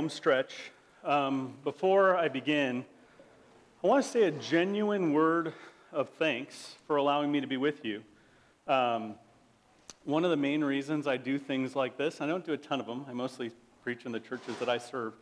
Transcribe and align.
home 0.00 0.08
stretch. 0.08 0.54
Um, 1.04 1.52
before 1.62 2.16
I 2.16 2.28
begin, 2.28 2.86
I 3.84 3.86
want 3.86 4.02
to 4.02 4.10
say 4.10 4.22
a 4.22 4.30
genuine 4.30 5.12
word 5.12 5.52
of 5.92 6.08
thanks 6.08 6.76
for 6.86 6.96
allowing 6.96 7.30
me 7.30 7.42
to 7.42 7.46
be 7.46 7.58
with 7.58 7.84
you. 7.84 8.02
Um, 8.66 9.16
one 10.04 10.24
of 10.24 10.30
the 10.30 10.38
main 10.38 10.64
reasons 10.64 11.06
I 11.06 11.18
do 11.18 11.38
things 11.38 11.76
like 11.76 11.98
this, 11.98 12.22
I 12.22 12.26
don't 12.26 12.46
do 12.46 12.54
a 12.54 12.56
ton 12.56 12.80
of 12.80 12.86
them, 12.86 13.04
I 13.10 13.12
mostly 13.12 13.50
preach 13.82 14.06
in 14.06 14.12
the 14.12 14.20
churches 14.20 14.56
that 14.56 14.70
I 14.70 14.78
serve, 14.78 15.12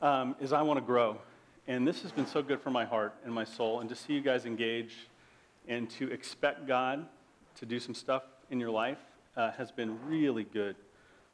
um, 0.00 0.36
is 0.40 0.52
I 0.52 0.62
want 0.62 0.78
to 0.78 0.86
grow. 0.86 1.18
And 1.66 1.84
this 1.84 2.02
has 2.02 2.12
been 2.12 2.28
so 2.28 2.40
good 2.40 2.60
for 2.60 2.70
my 2.70 2.84
heart 2.84 3.16
and 3.24 3.34
my 3.34 3.42
soul, 3.42 3.80
and 3.80 3.88
to 3.88 3.96
see 3.96 4.12
you 4.12 4.20
guys 4.20 4.46
engage 4.46 4.94
and 5.66 5.90
to 5.90 6.08
expect 6.12 6.68
God 6.68 7.04
to 7.56 7.66
do 7.66 7.80
some 7.80 7.96
stuff 7.96 8.22
in 8.48 8.60
your 8.60 8.70
life 8.70 9.00
uh, 9.36 9.50
has 9.50 9.72
been 9.72 9.98
really 10.06 10.44
good 10.44 10.76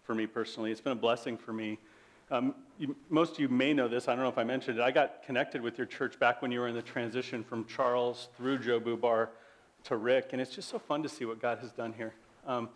for 0.02 0.14
me 0.14 0.26
personally. 0.26 0.72
It's 0.72 0.80
been 0.80 0.94
a 0.94 0.96
blessing 0.96 1.36
for 1.36 1.52
me. 1.52 1.78
Um, 2.30 2.54
you, 2.80 2.96
most 3.10 3.34
of 3.34 3.40
you 3.40 3.48
may 3.48 3.74
know 3.74 3.88
this. 3.88 4.08
I 4.08 4.14
don't 4.14 4.24
know 4.24 4.30
if 4.30 4.38
I 4.38 4.44
mentioned 4.44 4.78
it. 4.78 4.82
I 4.82 4.90
got 4.90 5.22
connected 5.22 5.60
with 5.60 5.76
your 5.76 5.86
church 5.86 6.18
back 6.18 6.40
when 6.40 6.50
you 6.50 6.60
were 6.60 6.68
in 6.68 6.74
the 6.74 6.80
transition 6.80 7.44
from 7.44 7.66
Charles 7.66 8.28
through 8.38 8.60
Joe 8.60 8.80
Bubar 8.80 9.28
to 9.84 9.96
Rick, 9.96 10.30
and 10.32 10.40
it's 10.40 10.54
just 10.54 10.70
so 10.70 10.78
fun 10.78 11.02
to 11.02 11.08
see 11.08 11.26
what 11.26 11.42
God 11.42 11.58
has 11.58 11.72
done 11.72 11.92
here. 11.92 12.14
Um, 12.46 12.70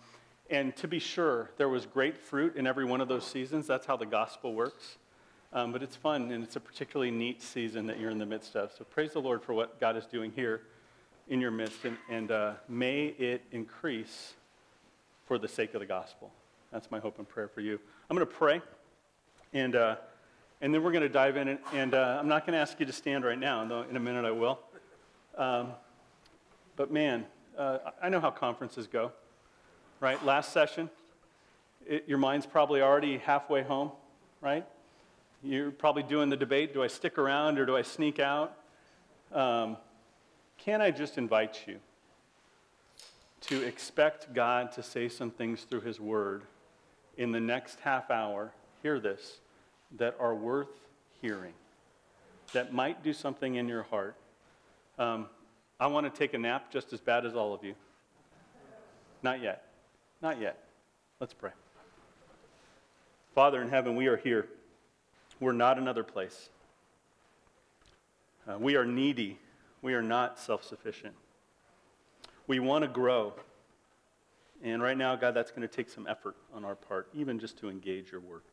and 0.51 0.77
to 0.77 0.87
be 0.87 0.99
sure, 0.99 1.51
there 1.57 1.71
was 1.71 1.87
great 1.87 2.19
fruit 2.19 2.55
in 2.57 2.67
every 2.67 2.85
one 2.85 3.01
of 3.01 3.09
those 3.09 3.27
seasons. 3.27 3.67
That's 3.67 3.87
how 3.87 3.97
the 3.97 4.05
gospel 4.05 4.53
works. 4.55 4.99
Um, 5.55 5.73
but 5.73 5.83
it's 5.83 5.97
fun, 5.97 6.31
and 6.33 6.45
it's 6.45 6.57
a 6.57 6.61
particularly 6.61 7.11
neat 7.11 7.41
season 7.41 7.87
that 7.87 7.99
you're 7.99 8.11
in 8.11 8.19
the 8.19 8.27
midst 8.27 8.57
of. 8.57 8.73
So 8.77 8.85
praise 8.85 9.13
the 9.13 9.21
Lord 9.21 9.43
for 9.43 9.55
what 9.55 9.81
God 9.81 9.97
is 9.97 10.05
doing 10.05 10.33
here 10.37 10.63
in 11.29 11.41
your 11.41 11.51
midst, 11.51 11.87
and, 11.87 11.97
and 12.11 12.31
uh, 12.31 12.53
may 12.69 13.07
it 13.07 13.43
increase 13.53 14.35
for 15.25 15.39
the 15.39 15.49
sake 15.49 15.73
of 15.73 15.81
the 15.81 15.87
gospel. 15.87 16.31
That's 16.73 16.91
my 16.91 16.99
hope 16.99 17.19
and 17.19 17.27
prayer 17.27 17.49
for 17.49 17.63
you. 17.63 17.81
I'm 18.11 18.17
going 18.17 18.27
to 18.27 18.35
pray, 18.35 18.61
and, 19.55 19.77
uh, 19.77 19.97
and 20.61 20.75
then 20.75 20.83
we're 20.83 20.93
going 20.93 21.03
to 21.03 21.09
dive 21.09 21.37
in. 21.37 21.49
And, 21.49 21.59
and 21.73 21.95
uh, 21.95 22.19
I'm 22.21 22.29
not 22.29 22.45
going 22.45 22.53
to 22.55 22.59
ask 22.59 22.79
you 22.79 22.87
to 22.87 22.93
stand 22.93 23.25
right 23.25 23.39
now, 23.39 23.65
though 23.65 23.83
in 23.83 23.97
a 23.97 24.01
minute 24.01 24.25
I 24.25 24.33
will. 24.33 24.59
Um, 25.39 25.73
but 26.77 26.93
man, 26.93 27.25
uh, 27.57 27.79
I 28.03 28.09
know 28.09 28.21
how 28.21 28.31
conferences 28.31 28.87
go, 28.87 29.13
right? 30.01 30.23
Last 30.25 30.53
session, 30.53 30.91
it, 31.87 32.05
your 32.09 32.19
mind's 32.19 32.47
probably 32.47 32.83
already 32.83 33.19
halfway 33.19 33.63
home, 33.63 33.93
right? 34.41 34.67
You're 35.43 35.71
probably 35.71 36.03
doing 36.03 36.31
the 36.31 36.37
debate 36.37 36.75
do 36.75 36.83
I 36.83 36.89
stick 36.89 37.17
around 37.17 37.59
or 37.59 37.67
do 37.67 37.77
I 37.77 37.83
sneak 37.83 38.19
out? 38.19 38.57
Um, 39.33 39.77
can 40.59 40.81
I 40.81 40.91
just 40.91 41.17
invite 41.17 41.61
you 41.67 41.79
to 43.43 43.63
expect 43.63 44.33
God 44.33 44.73
to 44.73 44.83
say 44.83 45.09
some 45.09 45.31
things 45.31 45.63
through 45.63 45.83
His 45.83 46.01
Word 46.01 46.43
in 47.17 47.31
the 47.31 47.41
next 47.41 47.81
half 47.81 48.11
hour, 48.11 48.53
hear 48.83 48.99
this, 48.99 49.41
that 49.93 50.17
are 50.19 50.35
worth 50.35 50.69
hearing, 51.21 51.53
that 52.53 52.73
might 52.73 53.03
do 53.03 53.13
something 53.13 53.55
in 53.57 53.69
your 53.69 53.83
heart. 53.85 54.17
Um, 54.99 55.27
I 55.81 55.87
want 55.87 56.13
to 56.13 56.19
take 56.19 56.35
a 56.35 56.39
nap 56.39 56.71
just 56.71 56.93
as 56.93 57.01
bad 57.01 57.27
as 57.27 57.35
all 57.35 57.53
of 57.53 57.65
you. 57.65 57.75
Not 59.23 59.41
yet. 59.41 59.65
Not 60.23 60.41
yet. 60.41 60.59
Let's 61.21 61.35
pray. 61.35 61.51
Father 63.35 63.61
in 63.63 63.69
heaven, 63.69 63.97
we 63.97 64.07
are 64.07 64.17
here. 64.17 64.49
We're 65.41 65.53
not 65.53 65.79
another 65.79 66.05
place. 66.05 66.49
Uh, 68.49 68.59
we 68.59 68.77
are 68.77 68.85
needy. 68.85 69.39
We 69.83 69.95
are 69.95 70.03
not 70.03 70.39
self 70.39 70.65
sufficient. 70.65 71.15
We 72.47 72.61
want 72.61 72.83
to 72.83 72.89
grow. 72.89 73.33
And 74.63 74.83
right 74.83 74.97
now, 74.97 75.17
God, 75.17 75.35
that's 75.35 75.51
going 75.51 75.63
to 75.63 75.69
take 75.69 75.91
some 75.91 76.07
effort 76.07 76.37
on 76.55 76.65
our 76.65 76.75
part, 76.75 77.09
even 77.13 77.39
just 77.39 77.59
to 77.59 77.69
engage 77.69 78.13
your 78.13 78.21
work. 78.21 78.45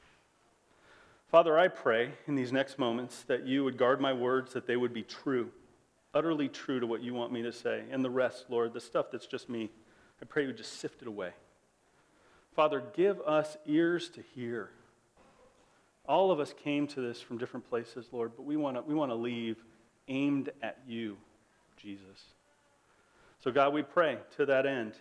Father, 1.31 1.58
I 1.58 1.69
pray 1.69 2.12
in 2.28 2.36
these 2.36 2.52
next 2.52 2.78
moments 2.78 3.24
that 3.28 3.47
you 3.47 3.64
would 3.64 3.78
guard 3.78 4.02
my 4.02 4.12
words, 4.12 4.52
that 4.52 4.68
they 4.68 4.75
would 4.75 4.92
be 4.92 5.03
true, 5.03 5.50
utterly 6.14 6.50
true 6.50 6.81
to 6.81 6.86
what 6.86 7.02
you 7.02 7.14
want 7.14 7.31
me 7.31 7.42
to 7.44 7.53
say. 7.53 7.86
And 7.90 8.03
the 8.03 8.09
rest, 8.09 8.47
Lord, 8.50 8.74
the 8.74 8.81
stuff 8.81 9.06
that's 9.14 9.28
just 9.28 9.47
me, 9.47 9.69
I 10.22 10.25
pray 10.25 10.42
you 10.42 10.50
would 10.50 10.58
just 10.58 10.81
sift 10.81 11.02
it 11.02 11.08
away. 11.08 11.31
Father, 12.53 12.84
give 12.97 13.22
us 13.22 13.56
ears 13.66 14.09
to 14.09 14.22
hear. 14.36 14.72
All 16.06 16.31
of 16.31 16.42
us 16.42 16.53
came 16.66 16.86
to 16.88 17.00
this 17.00 17.22
from 17.22 17.38
different 17.38 17.69
places, 17.69 18.09
Lord, 18.12 18.34
but 18.36 18.44
we 18.44 18.58
want 18.58 18.75
to 18.75 18.81
we 18.81 18.94
want 18.94 19.12
to 19.12 19.16
leave 19.16 19.63
aimed 20.09 20.50
at 20.62 20.80
you, 20.86 21.16
Jesus. 21.78 22.34
So, 23.42 23.52
God, 23.52 23.74
we 23.74 23.84
pray 23.84 24.18
to 24.36 24.46
that 24.48 24.66
end 24.66 24.96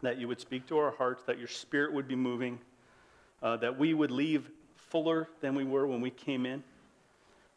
that 0.00 0.16
you 0.16 0.28
would 0.28 0.38
speak 0.38 0.68
to 0.68 0.78
our 0.78 0.92
hearts, 0.92 1.24
that 1.24 1.38
your 1.38 1.48
spirit 1.48 1.92
would 1.92 2.06
be 2.06 2.14
moving, 2.14 2.60
uh, 3.42 3.56
that 3.56 3.76
we 3.76 3.94
would 3.94 4.12
leave 4.12 4.48
fuller 4.90 5.28
than 5.40 5.54
we 5.54 5.64
were 5.64 5.86
when 5.86 6.00
we 6.00 6.10
came 6.10 6.44
in, 6.44 6.62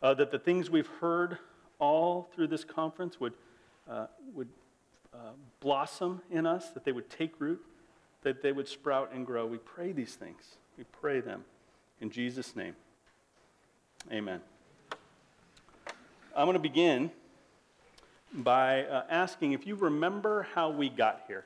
uh, 0.01 0.13
that 0.13 0.31
the 0.31 0.39
things 0.39 0.69
we've 0.69 0.89
heard 1.01 1.37
all 1.79 2.29
through 2.33 2.47
this 2.47 2.63
conference 2.63 3.19
would, 3.19 3.33
uh, 3.89 4.05
would 4.33 4.47
uh, 5.13 5.31
blossom 5.59 6.21
in 6.31 6.45
us, 6.45 6.69
that 6.69 6.85
they 6.85 6.91
would 6.91 7.09
take 7.09 7.33
root, 7.39 7.61
that 8.21 8.41
they 8.41 8.51
would 8.51 8.67
sprout 8.67 9.11
and 9.13 9.25
grow. 9.25 9.45
We 9.45 9.57
pray 9.57 9.91
these 9.91 10.15
things. 10.15 10.55
We 10.77 10.85
pray 11.01 11.19
them. 11.19 11.43
In 11.99 12.09
Jesus' 12.09 12.55
name, 12.55 12.75
amen. 14.11 14.41
I'm 16.35 16.45
going 16.45 16.53
to 16.53 16.59
begin 16.59 17.11
by 18.33 18.85
uh, 18.85 19.03
asking 19.09 19.51
if 19.51 19.67
you 19.67 19.75
remember 19.75 20.47
how 20.55 20.69
we 20.69 20.89
got 20.89 21.21
here. 21.27 21.45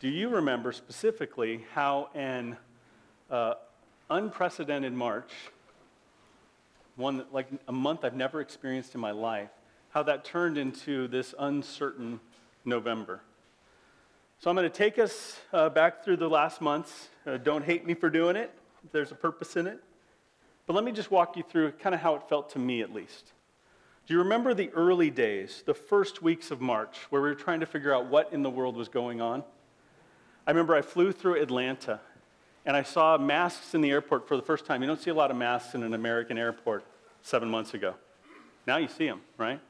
Do 0.00 0.08
you 0.08 0.28
remember 0.28 0.72
specifically 0.72 1.64
how 1.74 2.08
an 2.14 2.56
uh, 3.30 3.54
unprecedented 4.10 4.92
March, 4.92 5.30
one 6.96 7.18
that, 7.18 7.32
like 7.32 7.48
a 7.68 7.72
month 7.72 8.04
I've 8.04 8.14
never 8.14 8.40
experienced 8.40 8.94
in 8.94 9.00
my 9.00 9.12
life, 9.12 9.50
how 9.90 10.02
that 10.02 10.24
turned 10.24 10.58
into 10.58 11.08
this 11.08 11.34
uncertain 11.38 12.20
November? 12.64 13.22
So 14.38 14.50
I'm 14.50 14.56
going 14.56 14.70
to 14.70 14.76
take 14.76 14.98
us 14.98 15.38
uh, 15.52 15.68
back 15.68 16.04
through 16.04 16.16
the 16.16 16.28
last 16.28 16.60
months. 16.60 17.08
Uh, 17.26 17.36
don't 17.36 17.64
hate 17.64 17.86
me 17.86 17.94
for 17.94 18.10
doing 18.10 18.36
it. 18.36 18.50
There's 18.92 19.12
a 19.12 19.14
purpose 19.14 19.56
in 19.56 19.66
it. 19.66 19.82
But 20.66 20.74
let 20.74 20.84
me 20.84 20.92
just 20.92 21.10
walk 21.10 21.36
you 21.36 21.42
through 21.42 21.72
kind 21.72 21.94
of 21.94 22.00
how 22.00 22.14
it 22.14 22.28
felt 22.28 22.50
to 22.50 22.58
me 22.58 22.80
at 22.80 22.92
least. 22.92 23.32
Do 24.06 24.14
you 24.14 24.20
remember 24.20 24.54
the 24.54 24.70
early 24.70 25.10
days, 25.10 25.62
the 25.66 25.74
first 25.74 26.22
weeks 26.22 26.50
of 26.50 26.60
March, 26.60 26.96
where 27.10 27.20
we 27.20 27.28
were 27.28 27.34
trying 27.34 27.60
to 27.60 27.66
figure 27.66 27.94
out 27.94 28.06
what 28.06 28.32
in 28.32 28.42
the 28.42 28.50
world 28.50 28.76
was 28.76 28.88
going 28.88 29.20
on? 29.20 29.44
I 30.46 30.50
remember 30.50 30.74
I 30.74 30.82
flew 30.82 31.12
through 31.12 31.40
Atlanta 31.40 32.00
and 32.66 32.76
I 32.76 32.82
saw 32.82 33.16
masks 33.18 33.74
in 33.74 33.80
the 33.80 33.90
airport 33.90 34.28
for 34.28 34.36
the 34.36 34.42
first 34.42 34.66
time. 34.66 34.82
You 34.82 34.86
don't 34.86 35.00
see 35.00 35.10
a 35.10 35.14
lot 35.14 35.30
of 35.30 35.36
masks 35.36 35.74
in 35.74 35.82
an 35.82 35.94
American 35.94 36.38
airport 36.38 36.84
seven 37.22 37.50
months 37.50 37.74
ago. 37.74 37.94
Now 38.66 38.76
you 38.76 38.88
see 38.88 39.06
them, 39.06 39.20
right? 39.38 39.60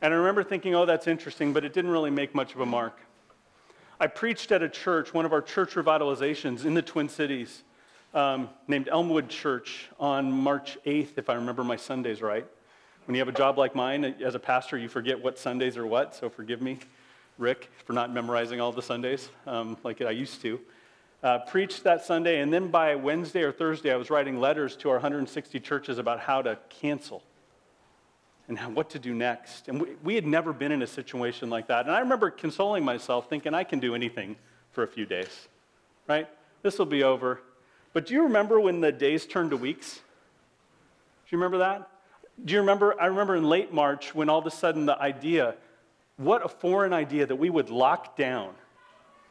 And 0.00 0.12
I 0.12 0.16
remember 0.16 0.42
thinking, 0.42 0.74
oh, 0.74 0.84
that's 0.84 1.06
interesting, 1.06 1.52
but 1.52 1.64
it 1.64 1.72
didn't 1.72 1.90
really 1.90 2.10
make 2.10 2.34
much 2.34 2.54
of 2.54 2.60
a 2.60 2.66
mark. 2.66 2.98
I 4.00 4.08
preached 4.08 4.50
at 4.50 4.62
a 4.62 4.68
church, 4.68 5.14
one 5.14 5.24
of 5.24 5.32
our 5.32 5.40
church 5.40 5.74
revitalizations 5.74 6.64
in 6.64 6.74
the 6.74 6.82
Twin 6.82 7.08
Cities, 7.08 7.62
um, 8.14 8.50
named 8.66 8.88
Elmwood 8.90 9.28
Church 9.28 9.88
on 9.98 10.30
March 10.32 10.76
8th, 10.84 11.18
if 11.18 11.30
I 11.30 11.34
remember 11.34 11.62
my 11.64 11.76
Sundays 11.76 12.20
right. 12.20 12.44
When 13.06 13.14
you 13.14 13.20
have 13.20 13.28
a 13.28 13.32
job 13.32 13.58
like 13.58 13.74
mine, 13.74 14.04
as 14.04 14.34
a 14.34 14.38
pastor, 14.38 14.76
you 14.76 14.88
forget 14.88 15.22
what 15.22 15.38
Sundays 15.38 15.76
are 15.76 15.86
what, 15.86 16.14
so 16.14 16.28
forgive 16.28 16.60
me. 16.60 16.78
Rick, 17.38 17.70
for 17.84 17.92
not 17.92 18.12
memorizing 18.12 18.60
all 18.60 18.72
the 18.72 18.82
Sundays 18.82 19.30
um, 19.46 19.76
like 19.82 20.02
I 20.02 20.10
used 20.10 20.42
to. 20.42 20.60
Uh, 21.22 21.38
preached 21.38 21.84
that 21.84 22.04
Sunday, 22.04 22.40
and 22.40 22.52
then 22.52 22.68
by 22.68 22.96
Wednesday 22.96 23.42
or 23.42 23.52
Thursday, 23.52 23.92
I 23.92 23.96
was 23.96 24.10
writing 24.10 24.40
letters 24.40 24.74
to 24.76 24.88
our 24.88 24.96
160 24.96 25.60
churches 25.60 25.98
about 25.98 26.18
how 26.18 26.42
to 26.42 26.58
cancel 26.68 27.22
and 28.48 28.74
what 28.74 28.90
to 28.90 28.98
do 28.98 29.14
next. 29.14 29.68
And 29.68 29.80
we, 29.80 29.88
we 30.02 30.14
had 30.16 30.26
never 30.26 30.52
been 30.52 30.72
in 30.72 30.82
a 30.82 30.86
situation 30.86 31.48
like 31.48 31.68
that. 31.68 31.86
And 31.86 31.94
I 31.94 32.00
remember 32.00 32.30
consoling 32.30 32.84
myself, 32.84 33.28
thinking, 33.28 33.54
I 33.54 33.62
can 33.62 33.78
do 33.78 33.94
anything 33.94 34.36
for 34.72 34.82
a 34.82 34.88
few 34.88 35.06
days, 35.06 35.48
right? 36.08 36.28
This 36.62 36.78
will 36.78 36.86
be 36.86 37.04
over. 37.04 37.40
But 37.92 38.06
do 38.06 38.14
you 38.14 38.24
remember 38.24 38.58
when 38.58 38.80
the 38.80 38.90
days 38.90 39.24
turned 39.24 39.50
to 39.50 39.56
weeks? 39.56 39.94
Do 39.94 40.00
you 41.30 41.38
remember 41.38 41.58
that? 41.58 41.88
Do 42.44 42.54
you 42.54 42.60
remember? 42.60 43.00
I 43.00 43.06
remember 43.06 43.36
in 43.36 43.44
late 43.44 43.72
March 43.72 44.14
when 44.14 44.28
all 44.28 44.38
of 44.38 44.46
a 44.46 44.50
sudden 44.50 44.86
the 44.86 44.98
idea 45.00 45.54
what 46.16 46.44
a 46.44 46.48
foreign 46.48 46.92
idea 46.92 47.26
that 47.26 47.36
we 47.36 47.50
would 47.50 47.70
lock 47.70 48.16
down. 48.16 48.54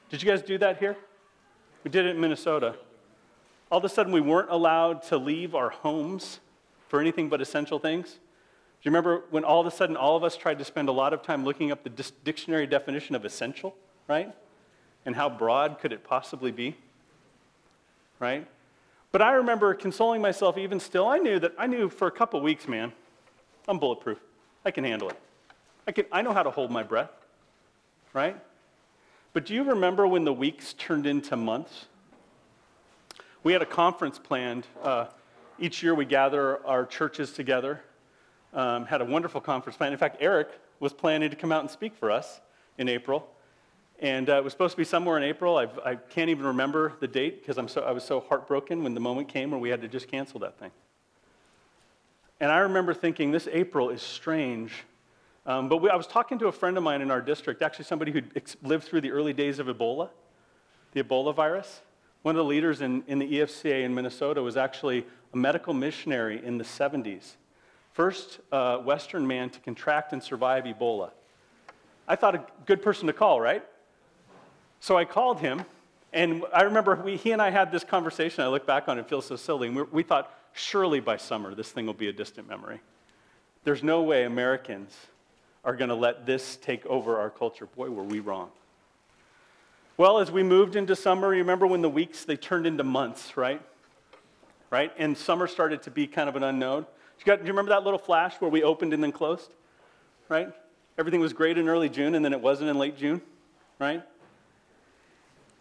Did 0.09 0.21
you 0.21 0.29
guys 0.29 0.41
do 0.41 0.57
that 0.59 0.77
here? 0.77 0.97
We 1.83 1.91
did 1.91 2.05
it 2.05 2.15
in 2.15 2.21
Minnesota. 2.21 2.75
All 3.71 3.77
of 3.77 3.85
a 3.85 3.89
sudden, 3.89 4.11
we 4.11 4.21
weren't 4.21 4.49
allowed 4.49 5.03
to 5.03 5.17
leave 5.17 5.55
our 5.55 5.69
homes 5.69 6.39
for 6.89 6.99
anything 6.99 7.29
but 7.29 7.41
essential 7.41 7.79
things. 7.79 8.11
Do 8.11 8.89
you 8.89 8.91
remember 8.91 9.23
when 9.29 9.43
all 9.43 9.61
of 9.61 9.67
a 9.67 9.71
sudden 9.71 9.95
all 9.95 10.17
of 10.17 10.23
us 10.23 10.35
tried 10.35 10.59
to 10.59 10.65
spend 10.65 10.89
a 10.89 10.91
lot 10.91 11.13
of 11.13 11.21
time 11.21 11.45
looking 11.45 11.71
up 11.71 11.83
the 11.83 12.11
dictionary 12.23 12.67
definition 12.67 13.15
of 13.15 13.23
essential, 13.25 13.75
right? 14.07 14.33
And 15.05 15.15
how 15.15 15.29
broad 15.29 15.79
could 15.79 15.93
it 15.93 16.03
possibly 16.03 16.51
be? 16.51 16.75
Right? 18.19 18.47
But 19.11 19.21
I 19.21 19.33
remember 19.33 19.73
consoling 19.73 20.21
myself 20.21 20.57
even 20.57 20.79
still. 20.79 21.07
I 21.07 21.17
knew 21.17 21.39
that 21.39 21.53
I 21.57 21.67
knew 21.67 21.89
for 21.89 22.07
a 22.07 22.11
couple 22.11 22.41
weeks, 22.41 22.67
man, 22.67 22.91
I'm 23.67 23.77
bulletproof. 23.77 24.19
I 24.65 24.71
can 24.71 24.83
handle 24.83 25.09
it. 25.09 25.19
I, 25.87 25.91
can, 25.91 26.05
I 26.11 26.21
know 26.21 26.33
how 26.33 26.43
to 26.43 26.51
hold 26.51 26.71
my 26.71 26.83
breath, 26.83 27.11
right? 28.13 28.37
But 29.33 29.45
do 29.45 29.53
you 29.53 29.63
remember 29.63 30.05
when 30.05 30.25
the 30.25 30.33
weeks 30.33 30.73
turned 30.73 31.05
into 31.05 31.37
months? 31.37 31.85
We 33.43 33.53
had 33.53 33.61
a 33.61 33.65
conference 33.65 34.19
planned. 34.19 34.67
Uh, 34.83 35.05
each 35.57 35.81
year 35.81 35.95
we 35.95 36.03
gather 36.03 36.65
our 36.67 36.85
churches 36.85 37.31
together. 37.31 37.81
Um, 38.53 38.85
had 38.85 38.99
a 38.99 39.05
wonderful 39.05 39.39
conference 39.39 39.77
plan. 39.77 39.93
In 39.93 39.97
fact, 39.97 40.17
Eric 40.19 40.49
was 40.81 40.91
planning 40.91 41.29
to 41.29 41.35
come 41.37 41.51
out 41.53 41.61
and 41.61 41.69
speak 41.69 41.95
for 41.95 42.11
us 42.11 42.41
in 42.77 42.89
April. 42.89 43.29
And 43.99 44.29
uh, 44.29 44.37
it 44.37 44.43
was 44.43 44.51
supposed 44.51 44.71
to 44.71 44.77
be 44.77 44.83
somewhere 44.83 45.15
in 45.15 45.23
April. 45.23 45.57
I've, 45.57 45.79
I 45.79 45.95
can 45.95 46.27
not 46.27 46.29
even 46.29 46.45
remember 46.47 46.93
the 46.99 47.07
date 47.07 47.45
because 47.45 47.71
so, 47.71 47.81
I 47.83 47.91
was 47.91 48.03
so 48.03 48.19
heartbroken 48.19 48.83
when 48.83 48.93
the 48.93 48.99
moment 48.99 49.29
came 49.29 49.51
where 49.51 49.59
we 49.59 49.69
had 49.69 49.81
to 49.81 49.87
just 49.87 50.09
cancel 50.09 50.41
that 50.41 50.59
thing. 50.59 50.71
And 52.41 52.51
I 52.51 52.59
remember 52.59 52.93
thinking, 52.93 53.31
this 53.31 53.47
April 53.49 53.91
is 53.91 54.01
strange. 54.01 54.73
Um, 55.45 55.69
but 55.69 55.77
we, 55.77 55.89
I 55.89 55.95
was 55.95 56.07
talking 56.07 56.37
to 56.39 56.47
a 56.47 56.51
friend 56.51 56.77
of 56.77 56.83
mine 56.83 57.01
in 57.01 57.09
our 57.09 57.21
district, 57.21 57.61
actually 57.61 57.85
somebody 57.85 58.11
who 58.11 58.21
lived 58.61 58.83
through 58.83 59.01
the 59.01 59.11
early 59.11 59.33
days 59.33 59.57
of 59.59 59.67
Ebola, 59.67 60.09
the 60.93 61.03
Ebola 61.03 61.33
virus. 61.33 61.81
One 62.21 62.35
of 62.35 62.37
the 62.37 62.45
leaders 62.45 62.81
in, 62.81 63.03
in 63.07 63.17
the 63.17 63.25
EFCA 63.25 63.83
in 63.83 63.95
Minnesota 63.95 64.43
was 64.43 64.55
actually 64.55 65.05
a 65.33 65.37
medical 65.37 65.73
missionary 65.73 66.43
in 66.45 66.59
the 66.59 66.63
70s. 66.63 67.35
First 67.93 68.39
uh, 68.51 68.77
Western 68.77 69.25
man 69.25 69.49
to 69.49 69.59
contract 69.59 70.13
and 70.13 70.21
survive 70.21 70.65
Ebola. 70.65 71.09
I 72.07 72.15
thought 72.15 72.35
a 72.35 72.45
good 72.65 72.83
person 72.83 73.07
to 73.07 73.13
call, 73.13 73.41
right? 73.41 73.63
So 74.79 74.97
I 74.97 75.05
called 75.05 75.39
him, 75.39 75.63
and 76.13 76.43
I 76.53 76.63
remember 76.63 76.95
we, 76.95 77.17
he 77.17 77.31
and 77.31 77.41
I 77.41 77.49
had 77.49 77.71
this 77.71 77.83
conversation. 77.83 78.43
I 78.43 78.47
look 78.47 78.67
back 78.67 78.87
on 78.87 78.97
it, 78.99 79.01
it 79.01 79.09
feels 79.09 79.25
so 79.25 79.35
silly. 79.35 79.67
And 79.67 79.75
we, 79.75 79.83
we 79.83 80.03
thought, 80.03 80.33
surely 80.53 80.99
by 80.99 81.17
summer, 81.17 81.55
this 81.55 81.71
thing 81.71 81.87
will 81.87 81.93
be 81.93 82.09
a 82.09 82.13
distant 82.13 82.47
memory. 82.47 82.79
There's 83.63 83.83
no 83.83 84.03
way 84.03 84.25
Americans 84.25 84.95
are 85.63 85.75
going 85.75 85.89
to 85.89 85.95
let 85.95 86.25
this 86.25 86.57
take 86.57 86.85
over 86.85 87.19
our 87.19 87.29
culture. 87.29 87.65
Boy, 87.65 87.89
were 87.89 88.03
we 88.03 88.19
wrong. 88.19 88.49
Well, 89.97 90.19
as 90.19 90.31
we 90.31 90.41
moved 90.41 90.75
into 90.75 90.95
summer, 90.95 91.33
you 91.33 91.41
remember 91.41 91.67
when 91.67 91.81
the 91.81 91.89
weeks 91.89 92.25
they 92.25 92.35
turned 92.35 92.65
into 92.65 92.83
months, 92.83 93.37
right? 93.37 93.61
Right? 94.71 94.91
And 94.97 95.17
summer 95.17 95.47
started 95.47 95.83
to 95.83 95.91
be 95.91 96.07
kind 96.07 96.27
of 96.27 96.35
an 96.35 96.43
unknown. 96.43 96.85
You 97.19 97.25
got, 97.25 97.39
do 97.39 97.45
you 97.45 97.51
remember 97.51 97.69
that 97.69 97.83
little 97.83 97.99
flash 97.99 98.33
where 98.39 98.49
we 98.49 98.63
opened 98.63 98.93
and 98.93 99.03
then 99.03 99.11
closed? 99.11 99.51
Right? 100.27 100.51
Everything 100.97 101.19
was 101.19 101.33
great 101.33 101.57
in 101.57 101.69
early 101.69 101.89
June 101.89 102.15
and 102.15 102.25
then 102.25 102.33
it 102.33 102.41
wasn't 102.41 102.69
in 102.69 102.79
late 102.79 102.97
June, 102.97 103.21
right? 103.79 104.01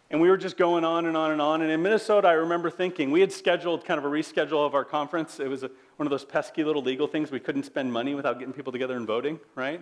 And 0.09 0.19
we 0.19 0.29
were 0.29 0.37
just 0.37 0.57
going 0.57 0.83
on 0.83 1.05
and 1.05 1.15
on 1.15 1.31
and 1.31 1.41
on. 1.41 1.61
And 1.61 1.71
in 1.71 1.81
Minnesota, 1.81 2.27
I 2.27 2.33
remember 2.33 2.69
thinking, 2.69 3.11
we 3.11 3.21
had 3.21 3.31
scheduled 3.31 3.85
kind 3.85 3.97
of 3.97 4.05
a 4.05 4.09
reschedule 4.09 4.65
of 4.65 4.73
our 4.73 4.83
conference. 4.83 5.39
It 5.39 5.47
was 5.47 5.63
a, 5.63 5.71
one 5.97 6.07
of 6.07 6.11
those 6.11 6.25
pesky 6.25 6.63
little 6.63 6.81
legal 6.81 7.07
things. 7.07 7.31
We 7.31 7.39
couldn't 7.39 7.63
spend 7.63 7.91
money 7.91 8.15
without 8.15 8.39
getting 8.39 8.53
people 8.53 8.71
together 8.71 8.95
and 8.95 9.05
voting, 9.05 9.39
right? 9.55 9.81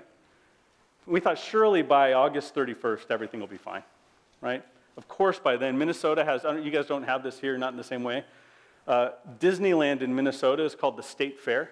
We 1.06 1.20
thought 1.20 1.38
surely 1.38 1.82
by 1.82 2.14
August 2.14 2.54
31st, 2.56 3.06
everything 3.10 3.40
will 3.40 3.48
be 3.48 3.58
fine, 3.58 3.84
right? 4.42 4.64
Of 4.98 5.08
course, 5.08 5.40
by 5.40 5.56
then, 5.58 5.78
Minnesota 5.78 6.26
has, 6.26 6.44
you 6.64 6.72
guys 6.72 6.86
don't 6.86 7.04
have 7.04 7.24
this 7.24 7.40
here, 7.40 7.58
not 7.58 7.72
in 7.72 7.78
the 7.78 7.84
same 7.84 8.04
way. 8.04 8.26
Uh, 8.88 9.10
Disneyland 9.40 10.02
in 10.02 10.14
Minnesota 10.14 10.64
is 10.64 10.76
called 10.76 10.98
the 10.98 11.04
State 11.04 11.40
Fair. 11.40 11.72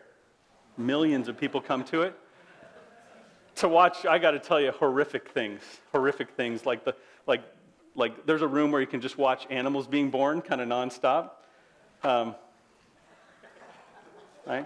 Millions 0.77 1.27
of 1.27 1.37
people 1.37 1.59
come 1.59 1.83
to 1.85 2.03
it 2.03 2.17
to 3.55 3.67
watch, 3.67 4.05
I 4.05 4.19
got 4.19 4.31
to 4.31 4.39
tell 4.39 4.61
you, 4.61 4.71
horrific 4.71 5.29
things. 5.29 5.61
Horrific 5.91 6.29
things 6.31 6.65
like 6.65 6.85
the, 6.85 6.95
like 7.25 7.41
like 7.97 8.25
there's 8.25 8.43
a 8.43 8.47
room 8.47 8.71
where 8.71 8.79
you 8.79 8.87
can 8.87 9.01
just 9.01 9.17
watch 9.17 9.45
animals 9.49 9.87
being 9.87 10.09
born 10.09 10.41
kind 10.41 10.61
of 10.61 10.69
nonstop. 10.69 11.31
Um, 12.03 12.35
right? 14.47 14.65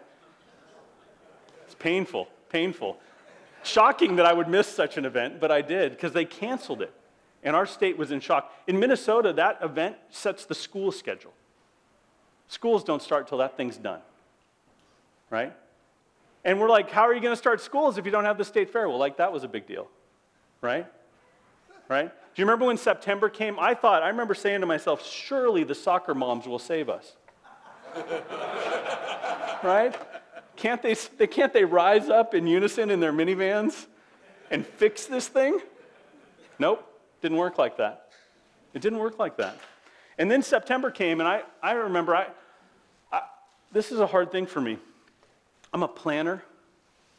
It's 1.65 1.75
painful, 1.75 2.27
painful. 2.49 2.99
Shocking 3.63 4.15
that 4.15 4.25
I 4.25 4.33
would 4.33 4.47
miss 4.47 4.67
such 4.67 4.97
an 4.97 5.05
event, 5.05 5.39
but 5.39 5.51
I 5.51 5.61
did 5.61 5.91
because 5.91 6.13
they 6.13 6.25
canceled 6.25 6.81
it. 6.81 6.93
And 7.43 7.55
our 7.55 7.65
state 7.65 7.97
was 7.97 8.11
in 8.11 8.19
shock. 8.19 8.53
In 8.67 8.79
Minnesota, 8.79 9.33
that 9.33 9.59
event 9.61 9.95
sets 10.09 10.45
the 10.45 10.55
school 10.55 10.91
schedule. 10.91 11.33
Schools 12.47 12.83
don't 12.83 13.01
start 13.01 13.27
till 13.27 13.39
that 13.39 13.57
thing's 13.57 13.77
done. 13.77 14.01
Right? 15.29 15.53
And 16.43 16.59
we're 16.59 16.69
like, 16.69 16.89
how 16.91 17.03
are 17.03 17.13
you 17.13 17.21
going 17.21 17.33
to 17.33 17.37
start 17.37 17.61
schools 17.61 17.97
if 17.97 18.05
you 18.05 18.11
don't 18.11 18.25
have 18.25 18.37
the 18.37 18.45
state 18.45 18.69
fair? 18.71 18.89
Well, 18.89 18.97
like 18.97 19.17
that 19.17 19.31
was 19.31 19.43
a 19.43 19.47
big 19.47 19.65
deal. 19.67 19.87
Right? 20.59 20.85
Right? 21.87 22.09
Do 22.09 22.41
you 22.41 22.45
remember 22.45 22.65
when 22.65 22.77
September 22.77 23.29
came? 23.29 23.59
I 23.59 23.73
thought, 23.73 24.03
I 24.03 24.09
remember 24.09 24.33
saying 24.33 24.61
to 24.61 24.67
myself, 24.67 25.05
surely 25.05 25.63
the 25.63 25.75
soccer 25.75 26.13
moms 26.13 26.47
will 26.47 26.59
save 26.59 26.89
us. 26.89 27.13
right? 29.63 29.95
Can't 30.55 30.81
they, 30.81 30.95
can't 31.27 31.53
they 31.53 31.65
rise 31.65 32.09
up 32.09 32.33
in 32.33 32.47
unison 32.47 32.89
in 32.89 32.99
their 32.99 33.13
minivans 33.13 33.87
and 34.49 34.65
fix 34.65 35.05
this 35.05 35.27
thing? 35.27 35.59
Nope, 36.59 36.85
didn't 37.21 37.37
work 37.37 37.57
like 37.57 37.77
that. 37.77 38.09
It 38.73 38.81
didn't 38.81 38.99
work 38.99 39.17
like 39.19 39.37
that. 39.37 39.57
And 40.17 40.29
then 40.29 40.43
September 40.43 40.91
came, 40.91 41.19
and 41.19 41.27
I, 41.27 41.43
I 41.63 41.71
remember, 41.73 42.15
I, 42.15 42.27
I, 43.11 43.21
this 43.71 43.91
is 43.91 43.99
a 43.99 44.07
hard 44.07 44.31
thing 44.31 44.45
for 44.45 44.61
me. 44.61 44.77
I'm 45.73 45.83
a 45.83 45.87
planner, 45.87 46.43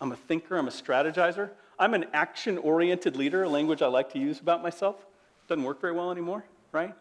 I'm 0.01 0.13
a 0.13 0.17
thinker, 0.17 0.57
I'm 0.57 0.69
a 0.69 0.73
strategizer. 0.73 1.51
I'm 1.79 1.95
an 1.95 2.05
action 2.13 2.59
oriented 2.59 3.17
leader, 3.17 3.43
a 3.43 3.49
language 3.49 3.83
I 3.83 3.89
like 3.89 4.13
to 4.13 4.19
use 4.19 4.39
about 4.39 4.63
myself. 4.63 4.95
Doesn't 5.49 5.65
work 5.65 5.81
very 5.81 5.93
well 5.93 6.13
anymore, 6.13 6.45
right? 6.71 6.95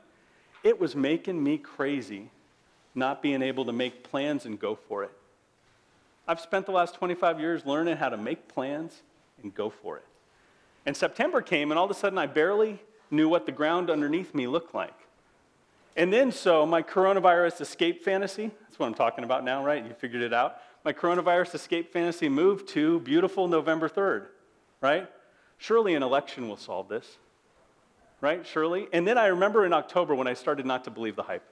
It 0.64 0.80
was 0.80 0.96
making 0.96 1.44
me 1.44 1.60
crazy 1.60 2.32
not 2.96 3.22
being 3.22 3.42
able 3.42 3.66
to 3.66 3.72
make 3.72 4.04
plans 4.04 4.46
and 4.46 4.60
go 4.60 4.76
for 4.76 5.04
it. 5.04 5.12
I've 6.28 6.40
spent 6.40 6.66
the 6.66 6.72
last 6.72 6.96
25 6.96 7.40
years 7.40 7.66
learning 7.66 7.98
how 7.98 8.10
to 8.10 8.18
make 8.18 8.48
plans 8.48 9.02
and 9.42 9.54
go 9.54 9.70
for 9.70 9.98
it. 9.98 10.06
And 10.86 10.96
September 10.96 11.42
came, 11.42 11.72
and 11.72 11.78
all 11.78 11.86
of 11.86 11.92
a 11.92 11.96
sudden 11.96 12.18
I 12.18 12.28
barely 12.28 12.80
knew 13.10 13.28
what 13.28 13.46
the 13.46 13.52
ground 13.52 13.90
underneath 13.90 14.34
me 14.34 14.48
looked 14.48 14.74
like. 14.74 14.98
And 15.98 16.12
then, 16.12 16.32
so 16.32 16.66
my 16.66 16.82
coronavirus 16.82 17.62
escape 17.62 18.04
fantasy, 18.04 18.50
that's 18.62 18.80
what 18.80 18.86
I'm 18.86 18.94
talking 18.94 19.24
about 19.24 19.44
now, 19.44 19.64
right? 19.64 19.86
You 19.86 19.94
figured 19.94 20.22
it 20.22 20.34
out. 20.34 20.58
My 20.86 20.94
coronavirus 20.94 21.56
escape 21.56 21.92
fantasy 21.92 22.30
moved 22.30 22.70
to 22.70 23.02
beautiful 23.02 23.48
November 23.48 23.90
3rd 23.90 24.28
right? 24.82 25.08
Surely 25.60 25.94
an 25.94 26.04
election 26.04 26.50
will 26.50 26.58
solve 26.58 26.90
this, 26.90 27.18
right? 28.20 28.46
Surely. 28.46 28.88
And 28.92 29.08
then 29.08 29.18
I 29.18 29.28
remember 29.28 29.66
in 29.66 29.74
October 29.74 30.14
when 30.16 30.28
I 30.28 30.34
started 30.34 30.66
not 30.66 30.84
to 30.86 30.90
believe 30.90 31.16
the 31.16 31.24
hype. 31.24 31.44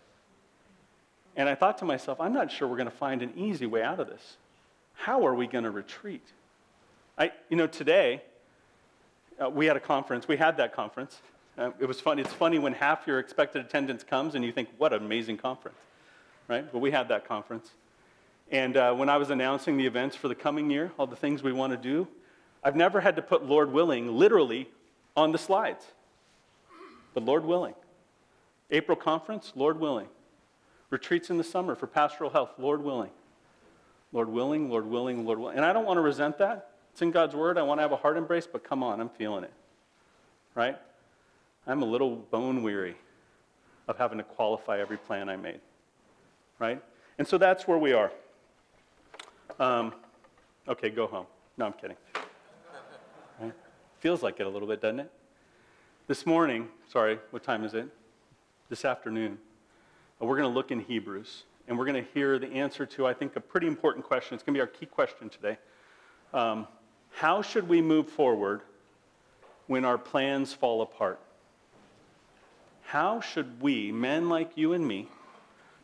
And 1.35 1.47
I 1.47 1.55
thought 1.55 1.77
to 1.77 1.85
myself, 1.85 2.19
I'm 2.19 2.33
not 2.33 2.51
sure 2.51 2.67
we're 2.67 2.75
going 2.75 2.89
to 2.89 2.95
find 2.95 3.21
an 3.21 3.31
easy 3.37 3.67
way 3.67 3.83
out 3.83 3.99
of 3.99 4.07
this. 4.07 4.37
How 4.99 5.25
are 5.25 5.33
we 5.33 5.47
going 5.47 5.63
to 5.63 5.71
retreat? 5.71 6.27
I, 7.17 7.31
you 7.47 7.55
know, 7.55 7.67
today, 7.67 8.21
uh, 9.41 9.49
we 9.49 9.65
had 9.65 9.77
a 9.77 9.79
conference. 9.79 10.27
We 10.27 10.35
had 10.35 10.57
that 10.57 10.75
conference. 10.75 11.21
Uh, 11.57 11.71
it 11.79 11.85
was 11.85 12.01
fun. 12.01 12.19
It's 12.19 12.33
funny 12.33 12.59
when 12.59 12.73
half 12.73 13.07
your 13.07 13.17
expected 13.17 13.65
attendance 13.65 14.03
comes 14.03 14.35
and 14.35 14.43
you 14.43 14.51
think, 14.51 14.67
what 14.77 14.91
an 14.91 15.01
amazing 15.01 15.37
conference, 15.37 15.77
right? 16.49 16.69
But 16.69 16.79
we 16.79 16.91
had 16.91 17.07
that 17.07 17.25
conference. 17.25 17.71
And 18.51 18.75
uh, 18.75 18.93
when 18.93 19.07
I 19.07 19.15
was 19.15 19.29
announcing 19.29 19.77
the 19.77 19.85
events 19.85 20.17
for 20.17 20.27
the 20.27 20.35
coming 20.35 20.69
year, 20.69 20.91
all 20.99 21.07
the 21.07 21.15
things 21.15 21.41
we 21.41 21.53
want 21.53 21.71
to 21.71 21.77
do, 21.77 22.05
I've 22.61 22.75
never 22.75 22.99
had 22.99 23.15
to 23.15 23.21
put 23.21 23.45
Lord 23.45 23.71
willing 23.71 24.17
literally 24.17 24.69
on 25.15 25.31
the 25.31 25.37
slides. 25.37 25.85
But 27.13 27.23
Lord 27.23 27.45
willing. 27.45 27.75
April 28.69 28.97
conference, 28.97 29.53
Lord 29.55 29.79
willing. 29.79 30.07
Retreats 30.89 31.29
in 31.29 31.37
the 31.37 31.43
summer 31.45 31.73
for 31.73 31.87
pastoral 31.87 32.31
health, 32.31 32.51
Lord 32.57 32.83
willing. 32.83 33.11
Lord 34.11 34.29
willing, 34.29 34.69
Lord 34.69 34.85
willing, 34.85 35.25
Lord 35.25 35.39
willing. 35.39 35.57
And 35.57 35.65
I 35.65 35.73
don't 35.73 35.85
want 35.85 35.97
to 35.97 36.01
resent 36.01 36.37
that. 36.39 36.71
It's 36.91 37.01
in 37.01 37.11
God's 37.11 37.35
word. 37.35 37.57
I 37.57 37.61
want 37.61 37.77
to 37.77 37.83
have 37.83 37.91
a 37.91 37.97
heart 37.97 38.17
embrace, 38.17 38.47
but 38.51 38.63
come 38.63 38.83
on, 38.83 38.99
I'm 38.99 39.09
feeling 39.09 39.43
it. 39.43 39.53
Right? 40.55 40.77
I'm 41.67 41.81
a 41.83 41.85
little 41.85 42.15
bone 42.15 42.63
weary 42.63 42.95
of 43.87 43.97
having 43.97 44.17
to 44.17 44.23
qualify 44.23 44.79
every 44.79 44.97
plan 44.97 45.29
I 45.29 45.35
made. 45.35 45.59
Right? 46.57 46.81
And 47.17 47.27
so 47.27 47.37
that's 47.37 47.67
where 47.67 47.77
we 47.77 47.93
are. 47.93 48.11
Um, 49.59 49.93
okay, 50.67 50.89
go 50.89 51.07
home. 51.07 51.25
No, 51.57 51.65
I'm 51.65 51.73
kidding. 51.73 51.97
Feels 53.99 54.23
like 54.23 54.39
it 54.39 54.47
a 54.47 54.49
little 54.49 54.67
bit, 54.67 54.81
doesn't 54.81 55.01
it? 55.01 55.11
This 56.07 56.25
morning, 56.25 56.69
sorry, 56.91 57.19
what 57.29 57.43
time 57.43 57.63
is 57.63 57.73
it? 57.73 57.87
This 58.69 58.83
afternoon, 58.83 59.37
we're 60.19 60.37
going 60.37 60.49
to 60.49 60.53
look 60.53 60.71
in 60.71 60.79
Hebrews 60.79 61.43
and 61.69 61.77
we're 61.77 61.85
going 61.85 62.03
to 62.03 62.11
hear 62.13 62.39
the 62.39 62.51
answer 62.51 62.83
to, 62.83 63.05
I 63.05 63.13
think, 63.13 63.35
a 63.35 63.39
pretty 63.39 63.67
important 63.67 64.03
question. 64.03 64.33
It's 64.33 64.43
going 64.43 64.55
to 64.55 64.57
be 64.57 64.61
our 64.61 64.67
key 64.67 64.87
question 64.87 65.29
today. 65.29 65.57
Um, 66.33 66.67
how 67.11 67.43
should 67.43 67.69
we 67.69 67.79
move 67.79 68.09
forward 68.09 68.61
when 69.67 69.85
our 69.85 69.99
plans 69.99 70.51
fall 70.51 70.81
apart? 70.81 71.19
How 72.85 73.21
should 73.21 73.61
we, 73.61 73.91
men 73.91 74.29
like 74.29 74.57
you 74.57 74.73
and 74.73 74.87
me, 74.87 75.09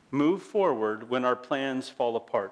move 0.10 0.42
forward 0.42 1.08
when 1.08 1.24
our 1.24 1.36
plans 1.36 1.88
fall 1.88 2.16
apart? 2.16 2.52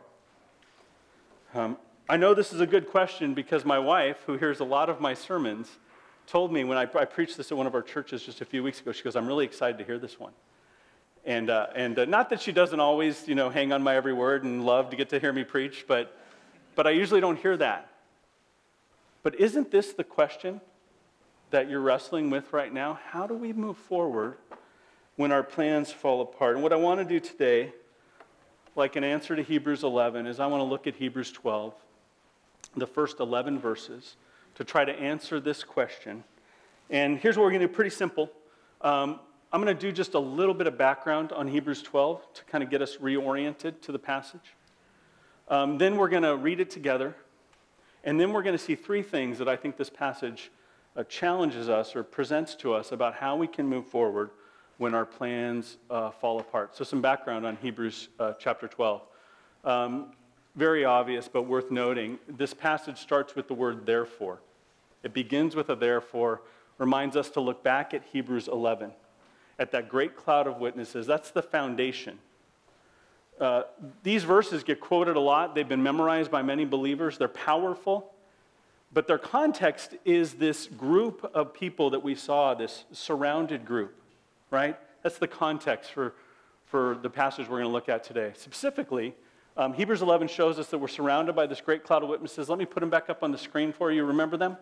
Um, 1.56 1.78
I 2.08 2.18
know 2.18 2.36
this 2.36 2.54
is 2.54 2.62
a 2.62 2.68
good 2.68 2.88
question 2.88 3.34
because 3.34 3.66
my 3.66 3.80
wife, 3.80 4.18
who 4.28 4.38
hears 4.38 4.60
a 4.60 4.66
lot 4.66 4.92
of 4.92 5.02
my 5.02 5.16
sermons, 5.16 5.70
told 6.28 6.54
me 6.54 6.64
when 6.64 6.78
I, 6.78 6.84
I 6.84 7.06
preached 7.06 7.38
this 7.38 7.52
at 7.52 7.58
one 7.58 7.66
of 7.66 7.74
our 7.74 7.82
churches 7.82 8.24
just 8.24 8.42
a 8.42 8.46
few 8.46 8.62
weeks 8.62 8.80
ago, 8.80 8.92
she 8.92 9.02
goes, 9.02 9.16
I'm 9.16 9.28
really 9.28 9.46
excited 9.46 9.80
to 9.80 9.84
hear 9.84 9.98
this 9.98 10.20
one. 10.20 10.34
And, 11.26 11.50
uh, 11.50 11.68
and 11.76 11.98
uh, 11.98 12.06
not 12.06 12.30
that 12.32 12.42
she 12.42 12.52
doesn't 12.52 12.80
always, 12.80 13.28
you 13.28 13.36
know, 13.36 13.50
hang 13.50 13.72
on 13.72 13.82
my 13.82 13.96
every 13.96 14.14
word 14.14 14.44
and 14.44 14.66
love 14.66 14.90
to 14.90 14.96
get 14.96 15.10
to 15.10 15.20
hear 15.20 15.32
me 15.32 15.44
preach, 15.44 15.86
but, 15.88 16.18
but 16.76 16.86
I 16.86 16.92
usually 16.92 17.22
don't 17.22 17.40
hear 17.40 17.56
that. 17.58 17.90
But 19.22 19.40
isn't 19.40 19.72
this 19.72 19.94
the 19.94 20.04
question 20.04 20.60
that 21.52 21.70
you're 21.70 21.80
wrestling 21.80 22.30
with 22.30 22.52
right 22.52 22.74
now? 22.74 23.00
How 23.10 23.26
do 23.26 23.36
we 23.36 23.54
move 23.54 23.78
forward 23.78 24.38
when 25.16 25.32
our 25.32 25.44
plans 25.44 25.92
fall 25.92 26.22
apart. 26.22 26.56
And 26.56 26.64
what 26.64 26.74
I 26.74 26.76
want 26.76 27.00
to 27.00 27.06
do 27.06 27.20
today, 27.20 27.74
like 28.76 28.96
an 28.96 29.04
answer 29.04 29.36
to 29.36 29.44
Hebrews 29.44 29.84
11, 29.84 30.26
is 30.26 30.40
I 30.40 30.48
want 30.48 30.62
to 30.62 30.66
look 30.66 30.88
at 30.88 30.96
Hebrews 30.96 31.32
12, 31.32 31.74
the 32.78 32.88
first 32.88 33.20
11 33.20 33.60
verses, 33.60 34.16
to 34.56 34.64
try 34.64 34.86
to 34.86 34.92
answer 34.92 35.40
this 35.40 35.64
question. 35.64 36.24
And 36.90 37.18
here's 37.18 37.38
what 37.38 37.44
we're 37.44 37.52
going 37.52 37.62
to 37.62 37.68
do 37.68 37.74
pretty 37.74 37.92
simple. 37.92 38.32
Um, 38.82 39.20
I'm 39.54 39.62
going 39.64 39.78
to 39.78 39.80
do 39.80 39.92
just 39.92 40.16
a 40.16 40.20
little 40.20 40.56
bit 40.56 40.66
of 40.66 40.80
background 40.80 41.32
on 41.32 41.48
Hebrews 41.48 41.84
12 41.84 42.34
to 42.34 42.44
kind 42.46 42.64
of 42.64 42.72
get 42.72 42.82
us 42.82 42.98
reoriented 42.98 43.82
to 43.82 43.92
the 43.92 44.00
passage. 44.00 44.56
Um, 45.48 45.78
then 45.78 45.96
we're 45.96 46.10
going 46.10 46.24
to 46.24 46.36
read 46.36 46.60
it 46.60 46.72
together. 46.72 47.16
And 48.04 48.20
then 48.20 48.34
we're 48.34 48.42
going 48.42 48.58
to 48.58 48.64
see 48.64 48.74
three 48.74 49.04
things 49.04 49.38
that 49.38 49.48
I 49.48 49.56
think 49.56 49.78
this 49.78 49.92
passage 49.92 50.50
uh, 50.96 51.04
challenges 51.04 51.70
us 51.70 51.96
or 51.96 52.02
presents 52.02 52.56
to 52.56 52.74
us 52.74 52.92
about 52.92 53.14
how 53.14 53.36
we 53.36 53.46
can 53.46 53.68
move 53.68 53.86
forward 53.86 54.32
when 54.80 54.96
our 54.96 55.06
plans 55.06 55.78
uh, 55.92 56.10
fall 56.10 56.40
apart. 56.40 56.76
So, 56.76 56.84
some 56.84 57.04
background 57.04 57.46
on 57.46 57.56
Hebrews 57.58 58.10
uh, 58.20 58.34
chapter 58.40 58.68
12. 58.68 59.04
Um, 59.66 60.14
very 60.56 60.84
obvious, 60.84 61.28
but 61.28 61.44
worth 61.44 61.70
noting. 61.70 62.18
This 62.28 62.56
passage 62.56 62.98
starts 62.98 63.36
with 63.36 63.48
the 63.48 63.54
word 63.54 63.86
therefore. 63.86 64.40
It 65.04 65.14
begins 65.14 65.56
with 65.56 65.70
a 65.70 65.76
therefore, 65.76 66.42
reminds 66.80 67.16
us 67.16 67.30
to 67.30 67.40
look 67.40 67.64
back 67.64 67.94
at 67.94 68.04
Hebrews 68.12 68.48
11, 68.48 68.94
at 69.64 69.72
that 69.72 69.90
great 69.90 70.16
cloud 70.16 70.46
of 70.46 70.60
witnesses. 70.60 71.08
That's 71.08 71.32
the 71.32 71.42
foundation. 71.42 72.20
Uh, 73.40 73.64
these 74.04 74.24
verses 74.24 74.64
get 74.64 74.80
quoted 74.80 75.16
a 75.16 75.20
lot. 75.20 75.56
They've 75.56 75.68
been 75.68 75.82
memorized 75.82 76.30
by 76.30 76.44
many 76.44 76.66
believers. 76.66 77.18
They're 77.18 77.28
powerful. 77.28 78.14
But 78.94 79.08
their 79.08 79.18
context 79.18 79.96
is 80.06 80.34
this 80.36 80.68
group 80.68 81.28
of 81.34 81.52
people 81.52 81.90
that 81.90 82.04
we 82.04 82.14
saw, 82.14 82.54
this 82.54 82.86
surrounded 82.92 83.66
group 83.66 84.00
right? 84.54 84.78
That's 85.02 85.18
the 85.18 85.28
context 85.28 85.92
for, 85.92 86.14
for 86.66 86.98
the 87.02 87.10
passage 87.10 87.50
we're 87.50 87.58
going 87.58 87.70
to 87.70 87.74
look 87.74 87.90
at 87.90 88.04
today. 88.04 88.32
Specifically, 88.36 89.16
um, 89.58 89.74
Hebrews 89.74 90.04
11 90.04 90.28
shows 90.28 90.60
us 90.60 90.68
that 90.68 90.78
we're 90.78 90.88
surrounded 90.88 91.36
by 91.36 91.48
this 91.48 91.60
great 91.60 91.84
cloud 91.84 92.04
of 92.04 92.10
witnesses. 92.10 92.50
Let 92.50 92.60
me 92.60 92.66
put 92.66 92.80
them 92.80 92.92
back 92.92 93.10
up 93.10 93.24
on 93.24 93.32
the 93.32 93.38
screen 93.38 93.74
for 93.74 93.92
you. 93.92 94.06
Remember 94.06 94.38
them? 94.38 94.58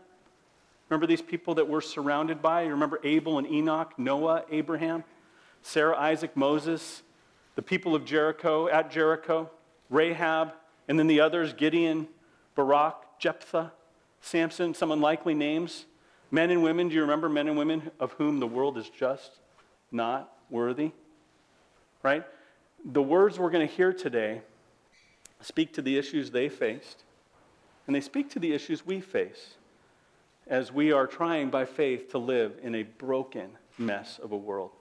Remember 0.91 1.07
these 1.07 1.21
people 1.21 1.55
that 1.55 1.67
we're 1.67 1.81
surrounded 1.81 2.41
by? 2.41 2.63
You 2.63 2.71
remember 2.71 3.00
Abel 3.03 3.39
and 3.39 3.48
Enoch, 3.48 3.98
Noah, 3.98 4.43
Abraham, 4.51 5.03
Sarah, 5.63 5.98
Isaac, 5.98 6.38
Moses, 6.38 7.01
the 7.55 7.63
people 7.63 7.95
of 7.95 8.05
Jericho, 8.05 8.67
at 8.67 8.91
Jericho, 8.91 9.50
Rahab, 9.89 10.51
and 10.88 11.00
then 11.00 11.07
the 11.07 11.21
others 11.21 11.53
Gideon, 11.53 12.07
Barak, 12.55 13.17
Jephthah, 13.17 13.71
Samson, 14.19 14.74
some 14.74 14.91
unlikely 14.91 15.33
names. 15.33 15.86
Men 16.29 16.51
and 16.51 16.62
women, 16.62 16.89
do 16.89 16.95
you 16.95 17.01
remember 17.01 17.29
men 17.29 17.48
and 17.48 17.57
women 17.57 17.89
of 18.00 18.12
whom 18.13 18.39
the 18.39 18.48
world 18.48 18.77
is 18.77 18.89
just? 18.89 19.39
not 19.91 20.33
worthy. 20.50 20.91
Right? 22.03 22.24
The 22.83 23.01
words 23.01 23.38
we're 23.38 23.51
going 23.51 23.67
to 23.67 23.74
hear 23.74 23.93
today 23.93 24.41
speak 25.41 25.74
to 25.74 25.81
the 25.81 25.98
issues 25.98 26.31
they 26.31 26.50
faced, 26.50 27.03
and 27.86 27.95
they 27.95 28.01
speak 28.01 28.29
to 28.31 28.39
the 28.39 28.53
issues 28.53 28.86
we 28.86 29.01
face 29.01 29.55
as 30.48 30.71
we 30.71 30.91
are 30.91 31.07
trying 31.07 31.50
by 31.50 31.65
faith 31.65 32.10
to 32.12 32.17
live 32.17 32.60
in 32.62 32.75
a 32.75 32.83
broken 32.83 33.51
mess 33.77 34.19
of 34.19 34.31
a 34.31 34.38
world. 34.38 34.71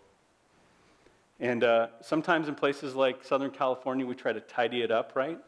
And 1.39 1.65
uh, 1.65 1.89
sometimes 2.03 2.49
in 2.49 2.55
places 2.55 2.95
like 2.95 3.25
Southern 3.25 3.51
California, 3.51 4.05
we 4.05 4.15
try 4.15 4.33
to 4.33 4.41
tidy 4.41 4.83
it 4.83 4.91
up, 4.91 5.13
right? 5.15 5.39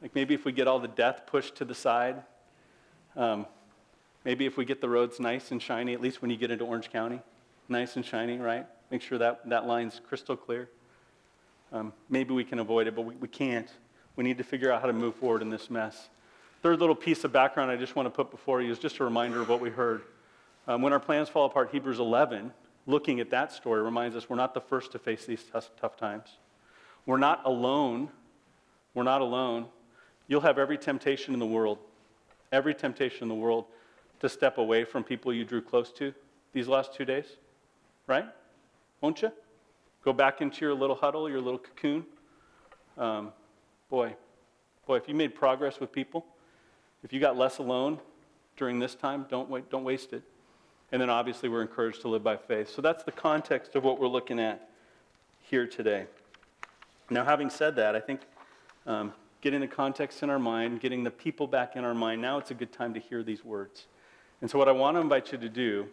Like 0.00 0.14
maybe 0.14 0.34
if 0.34 0.44
we 0.44 0.52
get 0.52 0.68
all 0.68 0.78
the 0.78 0.88
death 0.88 1.22
pushed 1.26 1.56
to 1.56 1.64
the 1.64 1.74
side, 1.74 2.22
um, 3.16 3.46
maybe 4.24 4.46
if 4.46 4.56
we 4.56 4.64
get 4.64 4.80
the 4.80 4.88
roads 4.88 5.18
nice 5.18 5.50
and 5.50 5.60
shiny, 5.60 5.94
at 5.94 6.00
least 6.00 6.22
when 6.22 6.30
you 6.30 6.36
get 6.36 6.50
into 6.50 6.64
Orange 6.64 6.90
County 6.90 7.20
nice 7.68 7.96
and 7.96 8.04
shiny, 8.04 8.38
right? 8.38 8.66
Make 8.90 9.02
sure 9.02 9.18
that, 9.18 9.48
that 9.48 9.66
line's 9.66 10.00
crystal 10.06 10.36
clear. 10.36 10.68
Um, 11.72 11.92
maybe 12.08 12.32
we 12.32 12.44
can 12.44 12.58
avoid 12.58 12.86
it, 12.86 12.94
but 12.94 13.02
we, 13.02 13.16
we 13.16 13.28
can't. 13.28 13.68
We 14.14 14.24
need 14.24 14.38
to 14.38 14.44
figure 14.44 14.72
out 14.72 14.80
how 14.80 14.86
to 14.86 14.92
move 14.92 15.16
forward 15.16 15.42
in 15.42 15.50
this 15.50 15.68
mess. 15.68 16.08
Third 16.66 16.80
little 16.80 16.96
piece 16.96 17.22
of 17.22 17.32
background 17.32 17.70
I 17.70 17.76
just 17.76 17.94
want 17.94 18.06
to 18.06 18.10
put 18.10 18.32
before 18.32 18.60
you 18.60 18.72
is 18.72 18.80
just 18.80 18.98
a 18.98 19.04
reminder 19.04 19.40
of 19.40 19.48
what 19.48 19.60
we 19.60 19.70
heard. 19.70 20.02
Um, 20.66 20.82
when 20.82 20.92
our 20.92 20.98
plans 20.98 21.28
fall 21.28 21.46
apart, 21.46 21.70
Hebrews 21.70 22.00
11, 22.00 22.52
looking 22.86 23.20
at 23.20 23.30
that 23.30 23.52
story, 23.52 23.80
reminds 23.80 24.16
us 24.16 24.28
we're 24.28 24.34
not 24.34 24.52
the 24.52 24.60
first 24.60 24.90
to 24.90 24.98
face 24.98 25.24
these 25.26 25.44
tough, 25.44 25.70
tough 25.80 25.96
times. 25.96 26.38
We're 27.06 27.18
not 27.18 27.42
alone. 27.44 28.08
We're 28.94 29.04
not 29.04 29.20
alone. 29.20 29.66
You'll 30.26 30.40
have 30.40 30.58
every 30.58 30.76
temptation 30.76 31.34
in 31.34 31.38
the 31.38 31.46
world, 31.46 31.78
every 32.50 32.74
temptation 32.74 33.22
in 33.22 33.28
the 33.28 33.36
world 33.36 33.66
to 34.18 34.28
step 34.28 34.58
away 34.58 34.82
from 34.82 35.04
people 35.04 35.32
you 35.32 35.44
drew 35.44 35.62
close 35.62 35.92
to 35.92 36.12
these 36.52 36.66
last 36.66 36.92
two 36.92 37.04
days 37.04 37.26
right? 38.08 38.26
Won't 39.00 39.22
you? 39.22 39.30
Go 40.04 40.12
back 40.12 40.40
into 40.40 40.64
your 40.64 40.74
little 40.74 40.96
huddle, 40.96 41.30
your 41.30 41.40
little 41.40 41.60
cocoon. 41.60 42.04
Um, 42.98 43.32
boy, 43.88 44.16
boy, 44.84 44.96
if 44.96 45.06
you 45.06 45.14
made 45.14 45.32
progress 45.32 45.78
with 45.78 45.92
people, 45.92 46.26
if 47.06 47.12
you 47.12 47.20
got 47.20 47.38
less 47.38 47.58
alone 47.58 48.00
during 48.56 48.80
this 48.80 48.96
time, 48.96 49.26
don't, 49.30 49.48
wait, 49.48 49.70
don't 49.70 49.84
waste 49.84 50.12
it. 50.12 50.24
And 50.90 51.00
then 51.00 51.08
obviously, 51.08 51.48
we're 51.48 51.62
encouraged 51.62 52.00
to 52.00 52.08
live 52.08 52.24
by 52.24 52.36
faith. 52.36 52.68
So 52.74 52.82
that's 52.82 53.04
the 53.04 53.12
context 53.12 53.76
of 53.76 53.84
what 53.84 54.00
we're 54.00 54.08
looking 54.08 54.40
at 54.40 54.70
here 55.40 55.68
today. 55.68 56.06
Now, 57.08 57.24
having 57.24 57.48
said 57.48 57.76
that, 57.76 57.94
I 57.94 58.00
think 58.00 58.22
um, 58.88 59.12
getting 59.40 59.60
the 59.60 59.68
context 59.68 60.24
in 60.24 60.30
our 60.30 60.40
mind, 60.40 60.80
getting 60.80 61.04
the 61.04 61.12
people 61.12 61.46
back 61.46 61.76
in 61.76 61.84
our 61.84 61.94
mind, 61.94 62.20
now 62.22 62.38
it's 62.38 62.50
a 62.50 62.54
good 62.54 62.72
time 62.72 62.92
to 62.94 62.98
hear 62.98 63.22
these 63.22 63.44
words. 63.44 63.86
And 64.40 64.50
so, 64.50 64.58
what 64.58 64.68
I 64.68 64.72
want 64.72 64.96
to 64.96 65.00
invite 65.00 65.30
you 65.30 65.38
to 65.38 65.48
do 65.48 65.86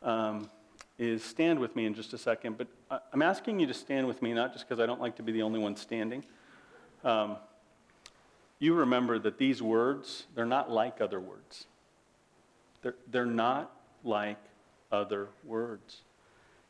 um, 0.00 0.48
is 0.96 1.24
stand 1.24 1.58
with 1.58 1.74
me 1.74 1.86
in 1.86 1.94
just 1.94 2.12
a 2.12 2.18
second, 2.18 2.56
but 2.56 2.68
I'm 3.12 3.22
asking 3.22 3.58
you 3.58 3.66
to 3.66 3.74
stand 3.74 4.06
with 4.06 4.22
me, 4.22 4.32
not 4.32 4.52
just 4.52 4.68
because 4.68 4.80
I 4.80 4.86
don't 4.86 5.00
like 5.00 5.16
to 5.16 5.24
be 5.24 5.32
the 5.32 5.42
only 5.42 5.58
one 5.58 5.74
standing. 5.74 6.24
Um, 7.02 7.36
you 8.60 8.74
remember 8.74 9.18
that 9.18 9.38
these 9.38 9.60
words, 9.60 10.26
they're 10.34 10.46
not 10.46 10.70
like 10.70 11.00
other 11.00 11.18
words. 11.18 11.66
They're, 12.82 12.94
they're 13.10 13.26
not 13.26 13.72
like 14.04 14.38
other 14.92 15.28
words. 15.44 16.02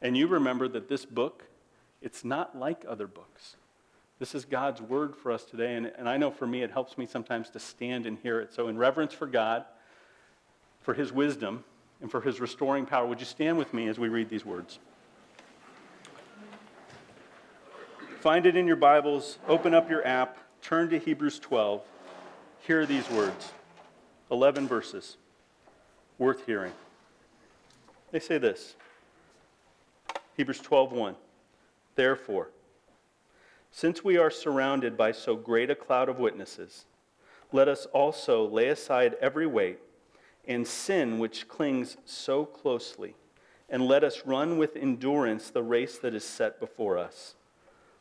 And 0.00 0.16
you 0.16 0.26
remember 0.26 0.66
that 0.68 0.88
this 0.88 1.04
book, 1.04 1.44
it's 2.00 2.24
not 2.24 2.56
like 2.56 2.84
other 2.88 3.06
books. 3.06 3.56
This 4.18 4.34
is 4.34 4.44
God's 4.44 4.80
word 4.80 5.14
for 5.16 5.32
us 5.32 5.44
today, 5.44 5.74
and, 5.74 5.92
and 5.98 6.08
I 6.08 6.16
know 6.16 6.30
for 6.30 6.46
me 6.46 6.62
it 6.62 6.70
helps 6.70 6.96
me 6.96 7.06
sometimes 7.06 7.50
to 7.50 7.58
stand 7.58 8.06
and 8.06 8.18
hear 8.22 8.40
it. 8.40 8.52
So, 8.52 8.68
in 8.68 8.78
reverence 8.78 9.12
for 9.12 9.26
God, 9.26 9.64
for 10.80 10.94
his 10.94 11.12
wisdom, 11.12 11.64
and 12.00 12.10
for 12.10 12.20
his 12.20 12.40
restoring 12.40 12.86
power. 12.86 13.06
Would 13.06 13.20
you 13.20 13.26
stand 13.26 13.58
with 13.58 13.74
me 13.74 13.88
as 13.88 13.98
we 13.98 14.08
read 14.08 14.28
these 14.28 14.44
words? 14.44 14.78
Find 18.20 18.44
it 18.44 18.56
in 18.56 18.66
your 18.66 18.76
Bibles, 18.76 19.38
open 19.48 19.72
up 19.72 19.88
your 19.88 20.06
app, 20.06 20.36
turn 20.62 20.90
to 20.90 20.98
Hebrews 20.98 21.38
12. 21.38 21.82
Hear 22.60 22.86
these 22.86 23.08
words. 23.10 23.52
11 24.30 24.68
verses. 24.68 25.16
Worth 26.18 26.46
hearing. 26.46 26.72
They 28.12 28.20
say 28.20 28.38
this. 28.38 28.74
Hebrews 30.36 30.60
12:1 30.60 31.16
Therefore 31.96 32.50
since 33.72 34.02
we 34.02 34.16
are 34.16 34.30
surrounded 34.30 34.96
by 34.96 35.12
so 35.12 35.36
great 35.36 35.70
a 35.70 35.74
cloud 35.74 36.08
of 36.08 36.18
witnesses 36.18 36.86
let 37.52 37.68
us 37.68 37.86
also 37.86 38.46
lay 38.46 38.68
aside 38.68 39.16
every 39.20 39.46
weight 39.46 39.78
and 40.46 40.66
sin 40.66 41.18
which 41.18 41.48
clings 41.48 41.96
so 42.04 42.44
closely, 42.44 43.14
and 43.68 43.86
let 43.86 44.04
us 44.04 44.22
run 44.24 44.56
with 44.58 44.76
endurance 44.76 45.50
the 45.50 45.62
race 45.62 45.98
that 45.98 46.14
is 46.14 46.24
set 46.24 46.58
before 46.58 46.96
us, 46.98 47.34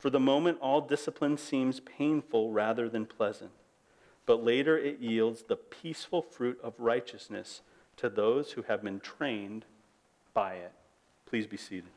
For 0.00 0.08
the 0.08 0.18
moment, 0.18 0.56
all 0.62 0.80
discipline 0.80 1.36
seems 1.36 1.78
painful 1.78 2.52
rather 2.52 2.88
than 2.88 3.04
pleasant, 3.04 3.50
but 4.24 4.42
later 4.42 4.78
it 4.78 4.98
yields 4.98 5.42
the 5.42 5.56
peaceful 5.56 6.22
fruit 6.22 6.58
of 6.62 6.72
righteousness 6.78 7.60
to 7.98 8.08
those 8.08 8.52
who 8.52 8.62
have 8.62 8.82
been 8.82 8.98
trained 9.00 9.66
by 10.32 10.54
it. 10.54 10.72
Please 11.26 11.46
be 11.46 11.58
seated. 11.58 11.90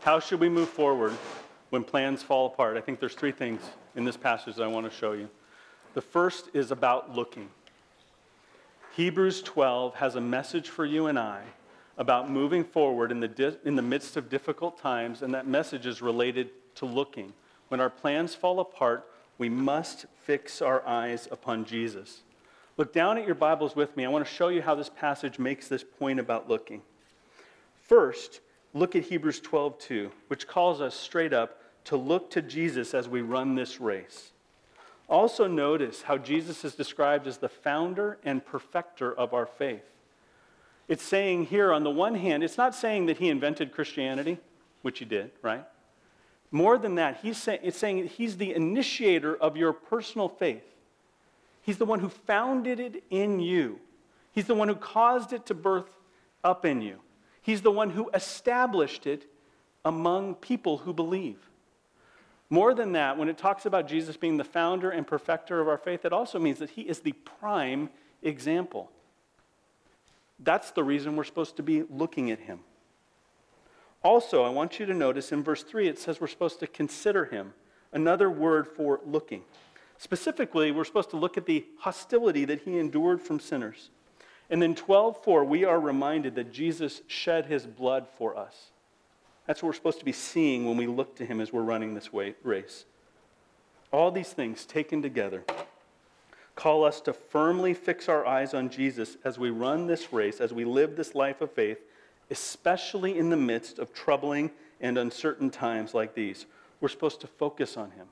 How 0.00 0.18
should 0.18 0.40
we 0.40 0.48
move 0.48 0.68
forward 0.68 1.12
when 1.70 1.84
plans 1.84 2.24
fall 2.24 2.46
apart? 2.46 2.76
I 2.76 2.80
think 2.80 2.98
there's 2.98 3.14
three 3.14 3.30
things 3.30 3.60
in 3.94 4.04
this 4.04 4.16
passage 4.16 4.56
that 4.56 4.64
I 4.64 4.66
want 4.66 4.90
to 4.90 4.94
show 4.94 5.12
you. 5.12 5.30
The 5.94 6.02
first 6.02 6.50
is 6.52 6.72
about 6.72 7.14
looking. 7.14 7.50
Hebrews 8.96 9.42
12 9.42 9.94
has 9.94 10.16
a 10.16 10.20
message 10.20 10.70
for 10.70 10.84
you 10.84 11.06
and 11.06 11.20
I 11.20 11.44
about 11.96 12.30
moving 12.30 12.64
forward 12.64 13.10
in 13.10 13.20
the, 13.20 13.28
di- 13.28 13.56
in 13.64 13.76
the 13.76 13.82
midst 13.82 14.16
of 14.16 14.28
difficult 14.28 14.78
times, 14.78 15.22
and 15.22 15.34
that 15.34 15.46
message 15.46 15.86
is 15.86 16.02
related 16.02 16.50
to 16.76 16.86
looking. 16.86 17.32
When 17.68 17.80
our 17.80 17.90
plans 17.90 18.34
fall 18.34 18.60
apart, 18.60 19.08
we 19.38 19.48
must 19.48 20.06
fix 20.22 20.60
our 20.60 20.86
eyes 20.86 21.28
upon 21.30 21.64
Jesus. 21.64 22.22
Look 22.76 22.92
down 22.92 23.18
at 23.18 23.26
your 23.26 23.36
Bibles 23.36 23.76
with 23.76 23.96
me. 23.96 24.04
I 24.04 24.08
want 24.08 24.26
to 24.26 24.32
show 24.32 24.48
you 24.48 24.62
how 24.62 24.74
this 24.74 24.90
passage 24.90 25.38
makes 25.38 25.68
this 25.68 25.84
point 25.84 26.18
about 26.18 26.48
looking. 26.48 26.82
First, 27.82 28.40
look 28.72 28.96
at 28.96 29.04
Hebrews 29.04 29.40
12:2, 29.40 30.10
which 30.28 30.48
calls 30.48 30.80
us 30.80 30.94
straight 30.94 31.32
up 31.32 31.60
to 31.84 31.96
look 31.96 32.30
to 32.30 32.42
Jesus 32.42 32.94
as 32.94 33.08
we 33.08 33.20
run 33.20 33.54
this 33.54 33.80
race. 33.80 34.32
Also 35.08 35.46
notice 35.46 36.02
how 36.02 36.16
Jesus 36.16 36.64
is 36.64 36.74
described 36.74 37.26
as 37.26 37.38
the 37.38 37.48
founder 37.48 38.18
and 38.24 38.44
perfecter 38.44 39.12
of 39.12 39.34
our 39.34 39.46
faith. 39.46 39.93
It's 40.88 41.02
saying 41.02 41.46
here, 41.46 41.72
on 41.72 41.82
the 41.82 41.90
one 41.90 42.14
hand, 42.14 42.44
it's 42.44 42.58
not 42.58 42.74
saying 42.74 43.06
that 43.06 43.18
he 43.18 43.28
invented 43.28 43.72
Christianity, 43.72 44.38
which 44.82 44.98
he 44.98 45.04
did, 45.04 45.30
right? 45.42 45.64
More 46.50 46.78
than 46.78 46.96
that, 46.96 47.18
he's 47.22 47.38
say, 47.38 47.58
it's 47.62 47.78
saying 47.78 48.06
he's 48.08 48.36
the 48.36 48.54
initiator 48.54 49.34
of 49.34 49.56
your 49.56 49.72
personal 49.72 50.28
faith. 50.28 50.64
He's 51.62 51.78
the 51.78 51.86
one 51.86 52.00
who 52.00 52.10
founded 52.10 52.78
it 52.78 53.02
in 53.10 53.40
you. 53.40 53.80
He's 54.32 54.46
the 54.46 54.54
one 54.54 54.68
who 54.68 54.74
caused 54.74 55.32
it 55.32 55.46
to 55.46 55.54
birth 55.54 55.88
up 56.42 56.66
in 56.66 56.82
you. 56.82 56.98
He's 57.40 57.62
the 57.62 57.70
one 57.70 57.90
who 57.90 58.10
established 58.12 59.06
it 59.06 59.26
among 59.84 60.34
people 60.34 60.78
who 60.78 60.92
believe. 60.92 61.38
More 62.50 62.74
than 62.74 62.92
that, 62.92 63.16
when 63.16 63.28
it 63.28 63.38
talks 63.38 63.66
about 63.66 63.88
Jesus 63.88 64.16
being 64.16 64.36
the 64.36 64.44
founder 64.44 64.90
and 64.90 65.06
perfecter 65.06 65.60
of 65.60 65.68
our 65.68 65.78
faith, 65.78 66.04
it 66.04 66.12
also 66.12 66.38
means 66.38 66.58
that 66.58 66.70
he 66.70 66.82
is 66.82 67.00
the 67.00 67.12
prime 67.12 67.88
example. 68.22 68.90
That's 70.44 70.70
the 70.70 70.84
reason 70.84 71.16
we're 71.16 71.24
supposed 71.24 71.56
to 71.56 71.62
be 71.62 71.84
looking 71.90 72.30
at 72.30 72.40
him. 72.40 72.60
Also, 74.02 74.44
I 74.44 74.50
want 74.50 74.78
you 74.78 74.84
to 74.84 74.92
notice 74.92 75.32
in 75.32 75.42
verse 75.42 75.62
3 75.62 75.88
it 75.88 75.98
says 75.98 76.20
we're 76.20 76.26
supposed 76.26 76.60
to 76.60 76.66
consider 76.66 77.24
him, 77.24 77.54
another 77.92 78.28
word 78.28 78.68
for 78.68 79.00
looking. 79.06 79.42
Specifically, 79.96 80.70
we're 80.70 80.84
supposed 80.84 81.10
to 81.10 81.16
look 81.16 81.38
at 81.38 81.46
the 81.46 81.64
hostility 81.78 82.44
that 82.44 82.60
he 82.60 82.78
endured 82.78 83.22
from 83.22 83.40
sinners. 83.40 83.88
And 84.50 84.60
then 84.60 84.74
12:4 84.74 85.44
we 85.44 85.64
are 85.64 85.80
reminded 85.80 86.34
that 86.34 86.52
Jesus 86.52 87.00
shed 87.06 87.46
his 87.46 87.66
blood 87.66 88.06
for 88.06 88.36
us. 88.36 88.70
That's 89.46 89.62
what 89.62 89.68
we're 89.68 89.74
supposed 89.74 90.00
to 90.00 90.04
be 90.04 90.12
seeing 90.12 90.66
when 90.66 90.76
we 90.76 90.86
look 90.86 91.16
to 91.16 91.24
him 91.24 91.40
as 91.40 91.52
we're 91.52 91.62
running 91.62 91.94
this 91.94 92.10
race. 92.12 92.84
All 93.90 94.10
these 94.10 94.32
things 94.32 94.66
taken 94.66 95.00
together 95.00 95.44
call 96.56 96.84
us 96.84 97.00
to 97.02 97.12
firmly 97.12 97.74
fix 97.74 98.08
our 98.08 98.26
eyes 98.26 98.54
on 98.54 98.68
Jesus 98.68 99.16
as 99.24 99.38
we 99.38 99.50
run 99.50 99.86
this 99.86 100.12
race, 100.12 100.40
as 100.40 100.52
we 100.52 100.64
live 100.64 100.96
this 100.96 101.14
life 101.14 101.40
of 101.40 101.50
faith, 101.52 101.78
especially 102.30 103.18
in 103.18 103.30
the 103.30 103.36
midst 103.36 103.78
of 103.78 103.92
troubling 103.92 104.50
and 104.80 104.98
uncertain 104.98 105.50
times 105.50 105.94
like 105.94 106.14
these. 106.14 106.46
We're 106.80 106.88
supposed 106.88 107.20
to 107.22 107.26
focus 107.26 107.76
on 107.76 107.90
Him. 107.92 108.06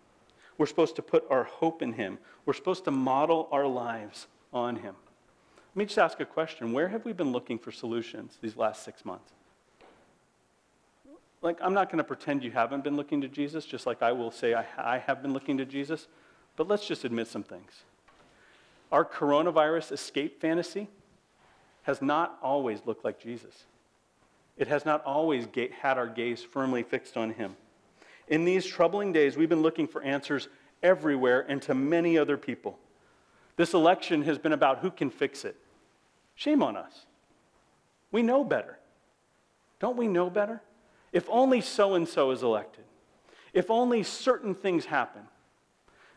We're 0.59 0.66
supposed 0.66 0.96
to 0.96 1.02
put 1.02 1.24
our 1.31 1.44
hope 1.44 1.83
in 1.83 1.92
Him. 1.94 2.18
We're 2.44 2.52
supposed 2.52 2.85
to 2.85 2.90
model 2.90 3.48
our 3.52 3.66
lives 3.66 4.26
on 4.52 4.76
Him. 4.76 4.94
Let 5.74 5.76
me 5.76 5.85
just 5.87 5.98
ask 5.98 6.20
a 6.20 6.26
question. 6.26 6.72
Where 6.72 6.88
have 6.88 7.05
we 7.05 7.12
been 7.12 7.33
looking 7.33 7.59
for 7.59 7.72
solutions 7.72 8.38
these 8.42 8.57
last 8.57 8.85
six 8.85 9.05
months? 9.05 9.33
Like, 11.40 11.59
I'm 11.61 11.74
not 11.74 11.88
going 11.88 11.98
to 11.98 12.05
pretend 12.05 12.44
you 12.44 12.52
haven't 12.52 12.85
been 12.85 12.94
looking 12.94 13.20
to 13.22 13.28
Jesus, 13.28 13.64
just 13.64 13.87
like 13.87 14.02
I 14.02 14.12
will 14.12 14.31
say 14.31 14.55
I, 14.55 14.64
I 14.78 14.98
have 14.98 15.22
been 15.22 15.33
looking 15.33 15.59
to 15.59 15.64
Jesus, 15.64 16.07
but 16.57 16.68
let's 16.68 16.87
just 16.87 17.05
admit 17.05 17.26
some 17.26 17.42
things. 17.42 17.83
Our 18.92 19.07
coronavirus 19.07 19.92
escape 19.92 20.40
fantasy 20.40 20.87
has 21.85 22.02
not 22.02 22.38
always 22.42 22.81
looked 22.85 23.05
like 23.05 23.18
Jesus. 23.18 23.64
It 24.59 24.68
has 24.68 24.85
not 24.85 25.02
always 25.05 25.46
had 25.81 25.96
our 25.96 26.07
gaze 26.07 26.42
firmly 26.42 26.83
fixed 26.83 27.16
on 27.16 27.31
him. 27.31 27.57
In 28.28 28.44
these 28.44 28.66
troubling 28.66 29.12
days, 29.12 29.37
we've 29.37 29.48
been 29.48 29.62
looking 29.62 29.88
for 29.88 30.02
answers 30.02 30.48
everywhere 30.83 31.44
and 31.48 31.61
to 31.62 31.74
many 31.74 32.18
other 32.18 32.37
people. 32.37 32.78
This 33.57 33.72
election 33.72 34.22
has 34.22 34.38
been 34.38 34.52
about 34.52 34.81
who 34.81 34.90
can 34.90 35.11
fix 35.11 35.44
it. 35.46 35.57
Shame 36.35 36.62
on 36.62 36.76
us. 36.76 37.07
We 38.11 38.22
know 38.22 38.44
better. 38.44 38.78
Don't 39.81 39.96
we 39.96 40.07
know 40.07 40.28
better? 40.28 40.61
If 41.12 41.28
only 41.31 41.62
so 41.62 41.94
and 41.94 42.07
so 42.07 42.31
is 42.31 42.42
elected, 42.42 42.85
if 43.52 43.70
only 43.70 44.02
certain 44.02 44.55
things 44.55 44.85
happen. 44.85 45.22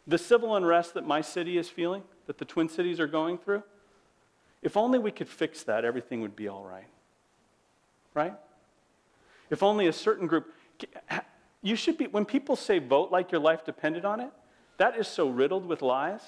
The 0.08 0.18
civil 0.18 0.56
unrest 0.56 0.94
that 0.94 1.06
my 1.06 1.22
city 1.22 1.58
is 1.58 1.70
feeling, 1.70 2.04
that 2.28 2.38
the 2.38 2.46
Twin 2.46 2.70
Cities 2.70 3.00
are 3.00 3.08
going 3.08 3.38
through, 3.38 3.64
if 4.62 4.78
only 4.78 4.98
we 4.98 5.12
could 5.12 5.30
fix 5.30 5.64
that, 5.64 5.86
everything 5.86 6.22
would 6.22 6.36
be 6.36 6.48
all 6.48 6.64
right. 6.64 6.88
Right? 8.14 8.34
If 9.50 9.62
only 9.62 9.88
a 9.88 9.94
certain 9.94 10.28
group. 10.28 10.52
You 11.62 11.76
should 11.76 11.98
be, 11.98 12.08
when 12.08 12.26
people 12.26 12.56
say 12.56 12.80
vote 12.80 13.12
like 13.12 13.32
your 13.32 13.42
life 13.42 13.66
depended 13.66 14.06
on 14.06 14.20
it, 14.20 14.30
that 14.78 14.98
is 14.98 15.08
so 15.08 15.30
riddled 15.30 15.66
with 15.66 15.82
lies. 15.82 16.22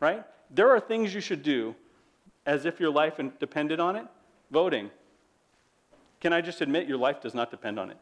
Right? 0.00 0.24
There 0.50 0.70
are 0.70 0.80
things 0.80 1.14
you 1.14 1.20
should 1.20 1.42
do 1.42 1.74
as 2.46 2.66
if 2.66 2.80
your 2.80 2.90
life 2.90 3.20
depended 3.38 3.80
on 3.80 3.96
it. 3.96 4.06
Voting. 4.50 4.90
Can 6.20 6.32
I 6.32 6.40
just 6.40 6.60
admit 6.60 6.88
your 6.88 6.98
life 6.98 7.20
does 7.20 7.34
not 7.34 7.50
depend 7.50 7.80
on 7.80 7.90
it? 7.90 7.98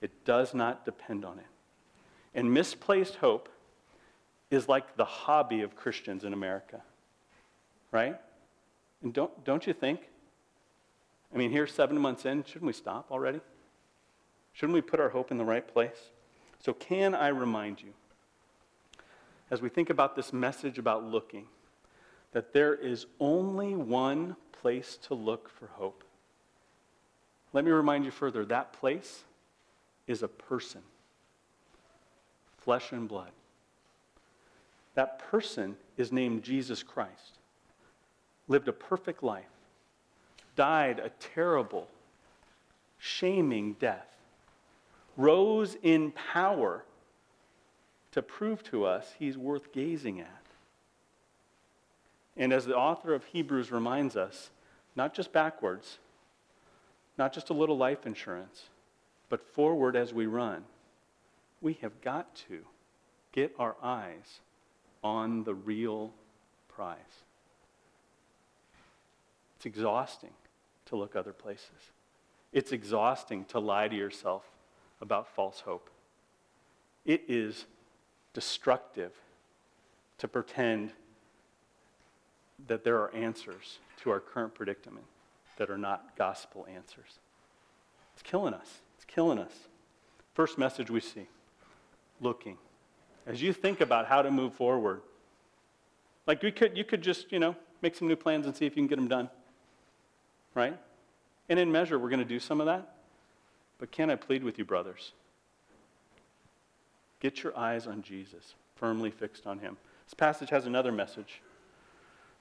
It 0.00 0.24
does 0.24 0.52
not 0.54 0.84
depend 0.84 1.24
on 1.24 1.38
it. 1.38 1.46
And 2.34 2.52
misplaced 2.52 3.16
hope 3.16 3.48
is 4.50 4.68
like 4.68 4.96
the 4.96 5.04
hobby 5.04 5.62
of 5.62 5.76
Christians 5.76 6.24
in 6.24 6.32
America, 6.32 6.82
right? 7.90 8.16
And 9.02 9.12
don't, 9.12 9.44
don't 9.44 9.66
you 9.66 9.72
think? 9.72 10.00
I 11.32 11.36
mean, 11.36 11.50
here, 11.50 11.66
seven 11.66 11.98
months 11.98 12.24
in, 12.24 12.44
shouldn't 12.44 12.64
we 12.64 12.72
stop 12.72 13.10
already? 13.10 13.40
Shouldn't 14.52 14.74
we 14.74 14.80
put 14.80 15.00
our 15.00 15.08
hope 15.08 15.30
in 15.30 15.38
the 15.38 15.44
right 15.44 15.66
place? 15.66 16.10
So, 16.60 16.72
can 16.72 17.14
I 17.14 17.28
remind 17.28 17.82
you, 17.82 17.92
as 19.50 19.60
we 19.60 19.68
think 19.68 19.90
about 19.90 20.16
this 20.16 20.32
message 20.32 20.78
about 20.78 21.04
looking, 21.04 21.46
that 22.32 22.52
there 22.52 22.74
is 22.74 23.06
only 23.20 23.74
one 23.74 24.36
place 24.52 24.96
to 25.08 25.14
look 25.14 25.50
for 25.50 25.66
hope? 25.66 26.04
Let 27.52 27.64
me 27.64 27.70
remind 27.70 28.04
you 28.04 28.10
further 28.10 28.44
that 28.46 28.72
place 28.72 29.24
is 30.06 30.22
a 30.22 30.28
person, 30.28 30.82
flesh 32.64 32.92
and 32.92 33.08
blood. 33.08 33.30
That 34.94 35.18
person 35.30 35.76
is 35.96 36.12
named 36.12 36.42
Jesus 36.42 36.82
Christ, 36.82 37.38
lived 38.48 38.68
a 38.68 38.72
perfect 38.72 39.22
life, 39.22 39.44
died 40.56 40.98
a 40.98 41.10
terrible, 41.34 41.88
shaming 42.98 43.74
death, 43.74 44.16
rose 45.16 45.76
in 45.82 46.12
power 46.12 46.84
to 48.12 48.22
prove 48.22 48.62
to 48.64 48.84
us 48.84 49.14
he's 49.18 49.36
worth 49.36 49.72
gazing 49.72 50.20
at. 50.20 50.42
And 52.36 52.52
as 52.52 52.64
the 52.64 52.76
author 52.76 53.14
of 53.14 53.24
Hebrews 53.26 53.70
reminds 53.70 54.16
us, 54.16 54.50
not 54.96 55.14
just 55.14 55.32
backwards, 55.32 55.98
not 57.18 57.32
just 57.32 57.50
a 57.50 57.54
little 57.54 57.76
life 57.76 58.06
insurance, 58.06 58.64
but 59.28 59.44
forward 59.54 59.96
as 59.96 60.12
we 60.12 60.26
run, 60.26 60.64
we 61.64 61.78
have 61.80 61.98
got 62.02 62.36
to 62.48 62.58
get 63.32 63.54
our 63.58 63.74
eyes 63.82 64.40
on 65.02 65.44
the 65.44 65.54
real 65.54 66.12
prize. 66.68 66.98
It's 69.56 69.64
exhausting 69.64 70.34
to 70.86 70.96
look 70.96 71.16
other 71.16 71.32
places. 71.32 71.90
It's 72.52 72.70
exhausting 72.70 73.46
to 73.46 73.58
lie 73.58 73.88
to 73.88 73.96
yourself 73.96 74.44
about 75.00 75.26
false 75.26 75.60
hope. 75.60 75.88
It 77.06 77.24
is 77.28 77.64
destructive 78.34 79.12
to 80.18 80.28
pretend 80.28 80.90
that 82.68 82.84
there 82.84 82.98
are 82.98 83.12
answers 83.14 83.78
to 84.02 84.10
our 84.10 84.20
current 84.20 84.54
predicament 84.54 85.06
that 85.56 85.70
are 85.70 85.78
not 85.78 86.14
gospel 86.16 86.66
answers. 86.72 87.18
It's 88.12 88.22
killing 88.22 88.52
us. 88.52 88.80
It's 88.96 89.06
killing 89.06 89.38
us. 89.38 89.54
First 90.34 90.58
message 90.58 90.90
we 90.90 91.00
see 91.00 91.26
looking. 92.20 92.58
As 93.26 93.40
you 93.40 93.52
think 93.52 93.80
about 93.80 94.06
how 94.06 94.22
to 94.22 94.30
move 94.30 94.54
forward, 94.54 95.00
like 96.26 96.42
we 96.42 96.52
could, 96.52 96.76
you 96.76 96.84
could 96.84 97.02
just, 97.02 97.32
you 97.32 97.38
know, 97.38 97.56
make 97.82 97.94
some 97.94 98.08
new 98.08 98.16
plans 98.16 98.46
and 98.46 98.54
see 98.54 98.66
if 98.66 98.76
you 98.76 98.82
can 98.82 98.86
get 98.86 98.96
them 98.96 99.08
done. 99.08 99.30
Right? 100.54 100.78
And 101.48 101.58
in 101.58 101.70
measure, 101.70 101.98
we're 101.98 102.08
going 102.08 102.20
to 102.20 102.24
do 102.24 102.38
some 102.38 102.60
of 102.60 102.66
that. 102.66 102.94
But 103.78 103.90
can 103.90 104.10
I 104.10 104.16
plead 104.16 104.44
with 104.44 104.58
you, 104.58 104.64
brothers? 104.64 105.12
Get 107.20 107.42
your 107.42 107.56
eyes 107.56 107.86
on 107.86 108.02
Jesus, 108.02 108.54
firmly 108.76 109.10
fixed 109.10 109.46
on 109.46 109.58
him. 109.58 109.76
This 110.06 110.14
passage 110.14 110.50
has 110.50 110.66
another 110.66 110.92
message. 110.92 111.40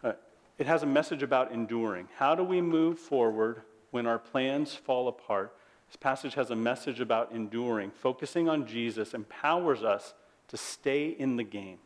Uh, 0.04 0.14
it 0.58 0.68
has 0.68 0.84
a 0.84 0.86
message 0.86 1.24
about 1.24 1.52
enduring. 1.52 2.08
How 2.18 2.36
do 2.36 2.44
we 2.44 2.62
move 2.62 3.00
forward 3.00 3.62
when 3.92 4.06
our 4.06 4.20
plans 4.20 4.74
fall 4.74 5.08
apart? 5.08 5.56
This 5.94 6.00
passage 6.00 6.34
has 6.34 6.50
a 6.50 6.56
message 6.56 7.02
about 7.02 7.32
enduring. 7.34 7.92
Focusing 7.92 8.50
on 8.50 8.66
Jesus 8.66 9.14
empowers 9.14 9.84
us 9.84 10.16
to 10.48 10.58
stay 10.58 11.10
in 11.10 11.38
the 11.38 11.44
game, 11.44 11.78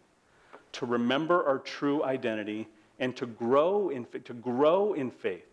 to 0.72 0.86
remember 0.86 1.46
our 1.46 1.60
true 1.60 2.06
identity, 2.06 2.70
and 3.00 3.18
to 3.18 3.26
grow 3.26 3.90
in, 3.90 4.08
to 4.24 4.34
grow 4.34 4.94
in 4.94 5.12
faith 5.12 5.50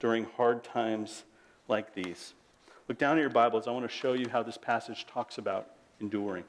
during 0.00 0.26
hard 0.36 0.62
times 0.62 1.24
like 1.66 1.94
these. 1.94 2.34
Look 2.88 2.98
down 2.98 3.16
at 3.16 3.22
your 3.22 3.30
Bibles. 3.30 3.66
I 3.66 3.70
want 3.70 3.88
to 3.88 3.96
show 3.96 4.12
you 4.12 4.28
how 4.28 4.42
this 4.42 4.58
passage 4.58 5.06
talks 5.06 5.38
about 5.38 5.70
enduring. 5.98 6.44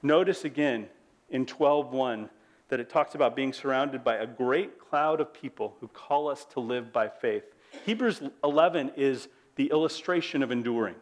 Notice 0.00 0.46
again 0.46 0.88
in 1.28 1.44
12:1 1.44 2.30
that 2.70 2.80
it 2.80 2.88
talks 2.88 3.14
about 3.14 3.36
being 3.36 3.52
surrounded 3.52 4.02
by 4.02 4.14
a 4.14 4.26
great 4.26 4.78
cloud 4.78 5.20
of 5.20 5.34
people 5.34 5.76
who 5.80 5.88
call 5.88 6.26
us 6.26 6.46
to 6.46 6.60
live 6.60 6.90
by 6.90 7.06
faith. 7.06 7.44
Hebrews 7.84 8.22
11 8.42 8.92
is 8.96 9.28
the 9.56 9.70
illustration 9.70 10.42
of 10.42 10.50
enduring. 10.50 10.94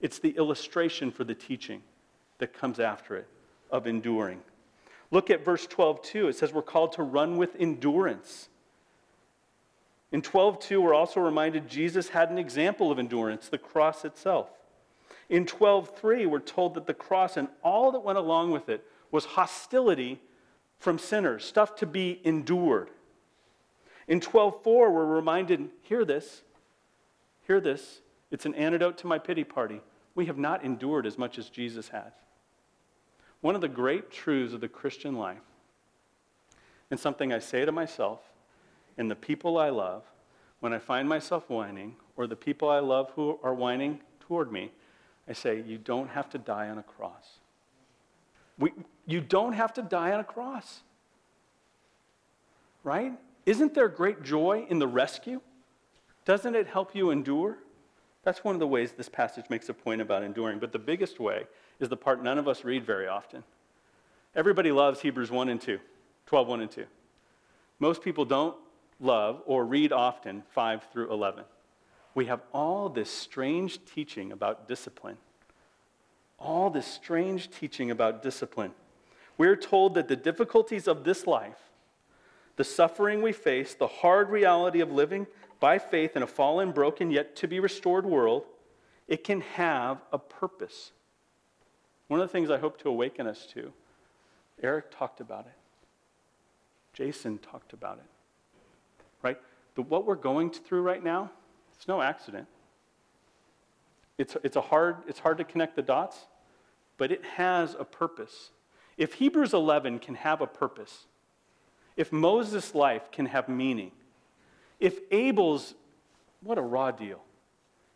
It's 0.00 0.18
the 0.18 0.30
illustration 0.30 1.10
for 1.10 1.24
the 1.24 1.34
teaching 1.34 1.82
that 2.38 2.52
comes 2.52 2.80
after 2.80 3.16
it 3.16 3.28
of 3.70 3.86
enduring. 3.86 4.40
Look 5.10 5.30
at 5.30 5.44
verse 5.44 5.66
12 5.66 6.02
too. 6.02 6.28
It 6.28 6.36
says 6.36 6.52
we're 6.52 6.62
called 6.62 6.92
to 6.92 7.02
run 7.02 7.36
with 7.36 7.56
endurance. 7.58 8.48
In 10.10 10.22
12:2 10.22 10.80
we're 10.80 10.94
also 10.94 11.20
reminded 11.20 11.68
Jesus 11.68 12.10
had 12.10 12.30
an 12.30 12.38
example 12.38 12.90
of 12.90 12.98
endurance, 12.98 13.48
the 13.48 13.58
cross 13.58 14.04
itself. 14.04 14.50
In 15.28 15.44
12:3 15.44 16.26
we're 16.26 16.38
told 16.38 16.74
that 16.74 16.86
the 16.86 16.94
cross 16.94 17.36
and 17.36 17.48
all 17.62 17.92
that 17.92 18.00
went 18.00 18.18
along 18.18 18.50
with 18.50 18.68
it 18.68 18.86
was 19.10 19.24
hostility 19.24 20.20
from 20.78 20.98
sinners, 20.98 21.44
stuff 21.44 21.74
to 21.76 21.86
be 21.86 22.20
endured. 22.24 22.90
In 24.06 24.20
12:4 24.20 24.90
we're 24.90 25.04
reminded, 25.04 25.70
hear 25.82 26.04
this. 26.04 26.42
Hear 27.48 27.60
this. 27.60 28.02
It's 28.30 28.44
an 28.46 28.54
antidote 28.54 28.98
to 28.98 29.06
my 29.06 29.18
pity 29.18 29.42
party. 29.42 29.80
We 30.14 30.26
have 30.26 30.38
not 30.38 30.62
endured 30.64 31.06
as 31.06 31.16
much 31.18 31.38
as 31.38 31.48
Jesus 31.48 31.88
has. 31.88 32.12
One 33.40 33.54
of 33.54 33.62
the 33.62 33.68
great 33.68 34.10
truths 34.10 34.52
of 34.52 34.60
the 34.60 34.68
Christian 34.68 35.16
life, 35.16 35.38
and 36.90 37.00
something 37.00 37.32
I 37.32 37.38
say 37.38 37.64
to 37.64 37.72
myself 37.72 38.20
and 38.98 39.10
the 39.10 39.16
people 39.16 39.56
I 39.58 39.70
love, 39.70 40.02
when 40.60 40.72
I 40.72 40.78
find 40.78 41.08
myself 41.08 41.48
whining, 41.48 41.96
or 42.16 42.26
the 42.26 42.36
people 42.36 42.68
I 42.68 42.80
love 42.80 43.12
who 43.14 43.38
are 43.42 43.54
whining 43.54 44.00
toward 44.20 44.52
me, 44.52 44.72
I 45.28 45.32
say, 45.32 45.62
You 45.64 45.78
don't 45.78 46.08
have 46.08 46.28
to 46.30 46.38
die 46.38 46.68
on 46.68 46.78
a 46.78 46.82
cross. 46.82 47.38
We, 48.58 48.72
you 49.06 49.20
don't 49.20 49.52
have 49.52 49.72
to 49.74 49.82
die 49.82 50.12
on 50.12 50.20
a 50.20 50.24
cross. 50.24 50.80
Right? 52.82 53.12
Isn't 53.46 53.74
there 53.74 53.88
great 53.88 54.22
joy 54.22 54.66
in 54.68 54.80
the 54.80 54.88
rescue? 54.88 55.40
Doesn't 56.28 56.54
it 56.54 56.66
help 56.66 56.94
you 56.94 57.10
endure? 57.10 57.56
That's 58.22 58.44
one 58.44 58.54
of 58.54 58.58
the 58.58 58.66
ways 58.66 58.92
this 58.92 59.08
passage 59.08 59.46
makes 59.48 59.70
a 59.70 59.72
point 59.72 60.02
about 60.02 60.22
enduring. 60.22 60.58
But 60.58 60.72
the 60.72 60.78
biggest 60.78 61.18
way 61.18 61.46
is 61.80 61.88
the 61.88 61.96
part 61.96 62.22
none 62.22 62.36
of 62.36 62.46
us 62.46 62.64
read 62.64 62.84
very 62.84 63.08
often. 63.08 63.44
Everybody 64.36 64.70
loves 64.70 65.00
Hebrews 65.00 65.30
1 65.30 65.48
and 65.48 65.58
2, 65.58 65.80
12, 66.26 66.48
1 66.48 66.60
and 66.60 66.70
2. 66.70 66.84
Most 67.78 68.02
people 68.02 68.26
don't 68.26 68.54
love 69.00 69.40
or 69.46 69.64
read 69.64 69.90
often 69.90 70.42
5 70.50 70.88
through 70.92 71.10
11. 71.10 71.44
We 72.14 72.26
have 72.26 72.42
all 72.52 72.90
this 72.90 73.08
strange 73.08 73.82
teaching 73.86 74.30
about 74.30 74.68
discipline. 74.68 75.16
All 76.38 76.68
this 76.68 76.86
strange 76.86 77.48
teaching 77.50 77.90
about 77.90 78.22
discipline. 78.22 78.72
We're 79.38 79.56
told 79.56 79.94
that 79.94 80.08
the 80.08 80.16
difficulties 80.16 80.88
of 80.88 81.04
this 81.04 81.26
life, 81.26 81.70
the 82.56 82.64
suffering 82.64 83.22
we 83.22 83.32
face, 83.32 83.72
the 83.72 83.86
hard 83.86 84.28
reality 84.28 84.80
of 84.80 84.92
living 84.92 85.26
by 85.60 85.78
faith 85.78 86.16
in 86.16 86.22
a 86.22 86.26
fallen, 86.26 86.72
broken, 86.72 87.10
yet 87.10 87.36
to 87.36 87.48
be 87.48 87.60
restored 87.60 88.06
world, 88.06 88.44
it 89.06 89.24
can 89.24 89.40
have 89.40 89.98
a 90.12 90.18
purpose. 90.18 90.92
One 92.08 92.20
of 92.20 92.28
the 92.28 92.32
things 92.32 92.50
I 92.50 92.58
hope 92.58 92.78
to 92.82 92.88
awaken 92.88 93.26
us 93.26 93.46
to, 93.54 93.72
Eric 94.62 94.90
talked 94.90 95.20
about 95.20 95.46
it. 95.46 95.52
Jason 96.92 97.38
talked 97.38 97.72
about 97.72 97.98
it 97.98 98.10
right? 99.22 99.38
The, 99.74 99.82
what 99.82 100.06
we're 100.06 100.14
going 100.14 100.50
through 100.50 100.82
right 100.82 101.02
now, 101.02 101.30
it's 101.76 101.88
no 101.88 102.00
accident. 102.00 102.46
It's, 104.16 104.36
it's, 104.42 104.56
a 104.56 104.60
hard, 104.60 104.96
it's 105.06 105.20
hard 105.20 105.38
to 105.38 105.44
connect 105.44 105.76
the 105.76 105.82
dots, 105.82 106.26
but 106.96 107.12
it 107.12 107.24
has 107.24 107.76
a 107.78 107.84
purpose. 107.84 108.50
If 108.96 109.14
Hebrews 109.14 109.54
11 109.54 110.00
can 110.00 110.16
have 110.16 110.40
a 110.40 110.46
purpose, 110.46 111.06
if 111.96 112.12
Moses' 112.12 112.74
life 112.74 113.10
can 113.12 113.26
have 113.26 113.48
meaning, 113.48 113.92
if 114.80 115.00
Abel's, 115.10 115.74
what 116.42 116.58
a 116.58 116.62
raw 116.62 116.90
deal, 116.90 117.20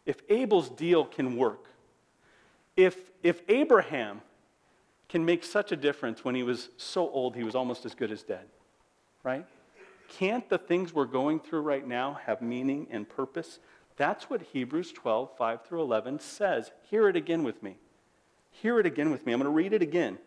if 0.07 0.21
Abel's 0.29 0.69
deal 0.69 1.05
can 1.05 1.37
work, 1.37 1.67
if, 2.77 2.97
if 3.23 3.43
Abraham 3.49 4.21
can 5.09 5.25
make 5.25 5.45
such 5.45 5.73
a 5.73 5.77
difference 5.77 6.25
when 6.25 6.35
he 6.35 6.43
was 6.43 6.71
so 6.77 7.09
old 7.11 7.37
he 7.37 7.45
was 7.45 7.55
almost 7.55 7.85
as 7.85 7.95
good 7.95 8.11
as 8.11 8.23
dead, 8.23 8.47
right? 9.23 9.47
Can't 10.09 10.49
the 10.49 10.59
things 10.59 10.93
we're 10.93 11.05
going 11.05 11.41
through 11.41 11.61
right 11.61 11.87
now 11.87 12.19
have 12.25 12.43
meaning 12.43 12.87
and 12.91 13.09
purpose? 13.09 13.59
That's 13.97 14.29
what 14.29 14.43
Hebrews 14.43 14.93
12, 14.93 15.37
5 15.37 15.65
through 15.65 15.83
11 15.83 16.21
says. 16.21 16.71
Hear 16.91 17.09
it 17.09 17.17
again 17.17 17.45
with 17.45 17.63
me. 17.63 17.77
Hear 18.51 18.79
it 18.79 18.87
again 18.87 19.11
with 19.11 19.25
me. 19.25 19.33
I'm 19.33 19.39
going 19.39 19.51
to 19.51 19.55
read 19.55 19.73
it 19.73 19.83
again. 19.83 20.19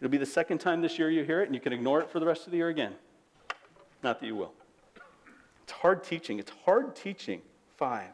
It'll 0.00 0.10
be 0.10 0.18
the 0.18 0.26
second 0.26 0.58
time 0.58 0.82
this 0.82 0.98
year 0.98 1.10
you 1.10 1.24
hear 1.24 1.40
it, 1.40 1.46
and 1.46 1.54
you 1.54 1.60
can 1.60 1.72
ignore 1.72 2.00
it 2.00 2.10
for 2.10 2.20
the 2.20 2.26
rest 2.26 2.46
of 2.46 2.50
the 2.50 2.58
year 2.58 2.68
again. 2.68 2.94
Not 4.02 4.20
that 4.20 4.26
you 4.26 4.36
will. 4.36 4.52
It's 5.66 5.72
hard 5.72 6.04
teaching. 6.04 6.38
It's 6.38 6.52
hard 6.64 6.94
teaching. 6.94 7.42
Five. 7.76 8.12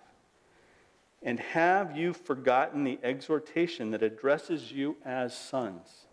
And 1.22 1.38
have 1.38 1.94
you 1.94 2.14
forgotten 2.14 2.82
the 2.82 2.98
exhortation 3.02 3.90
that 3.90 4.02
addresses 4.02 4.72
you 4.72 4.96
as 5.04 5.36
sons? 5.36 6.06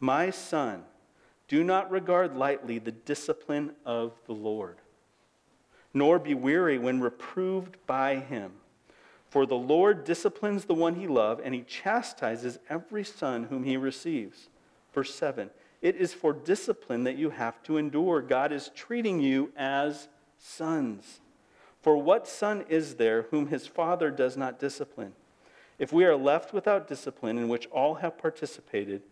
My 0.00 0.30
son, 0.30 0.82
do 1.46 1.62
not 1.62 1.92
regard 1.92 2.36
lightly 2.36 2.80
the 2.80 2.90
discipline 2.90 3.76
of 3.86 4.12
the 4.26 4.32
Lord, 4.32 4.78
nor 5.94 6.18
be 6.18 6.34
weary 6.34 6.76
when 6.76 7.00
reproved 7.00 7.76
by 7.86 8.16
him. 8.16 8.50
For 9.28 9.46
the 9.46 9.54
Lord 9.54 10.02
disciplines 10.02 10.64
the 10.64 10.74
one 10.74 10.96
he 10.96 11.06
loves, 11.06 11.40
and 11.44 11.54
he 11.54 11.62
chastises 11.62 12.58
every 12.68 13.04
son 13.04 13.44
whom 13.44 13.62
he 13.62 13.76
receives. 13.76 14.48
Verse 14.92 15.14
7 15.14 15.50
It 15.80 15.94
is 15.94 16.12
for 16.12 16.32
discipline 16.32 17.04
that 17.04 17.16
you 17.16 17.30
have 17.30 17.62
to 17.62 17.76
endure. 17.76 18.20
God 18.20 18.50
is 18.50 18.72
treating 18.74 19.20
you 19.20 19.52
as 19.56 20.08
sons. 20.44 21.20
For 21.80 21.96
what 21.96 22.28
son 22.28 22.64
is 22.68 22.96
there 22.96 23.22
whom 23.30 23.48
his 23.48 23.66
father 23.66 24.10
does 24.10 24.36
not 24.36 24.58
discipline? 24.58 25.14
If 25.78 25.92
we 25.92 26.04
are 26.04 26.16
left 26.16 26.52
without 26.52 26.86
discipline, 26.86 27.38
in 27.38 27.48
which 27.48 27.66
all 27.66 27.96
have 27.96 28.18
participated, 28.18 29.02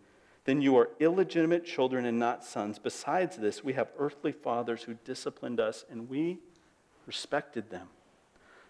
then 0.45 0.61
you 0.61 0.77
are 0.77 0.91
illegitimate 1.01 1.65
children 1.65 2.05
and 2.05 2.19
not 2.19 2.45
sons. 2.45 2.79
Besides 2.79 3.37
this, 3.37 3.65
we 3.65 3.73
have 3.73 3.91
earthly 3.99 4.33
fathers 4.33 4.85
who 4.85 4.95
disciplined 5.05 5.59
us, 5.59 5.85
and 5.91 6.09
we 6.09 6.39
respected 7.07 7.71
them. 7.71 7.89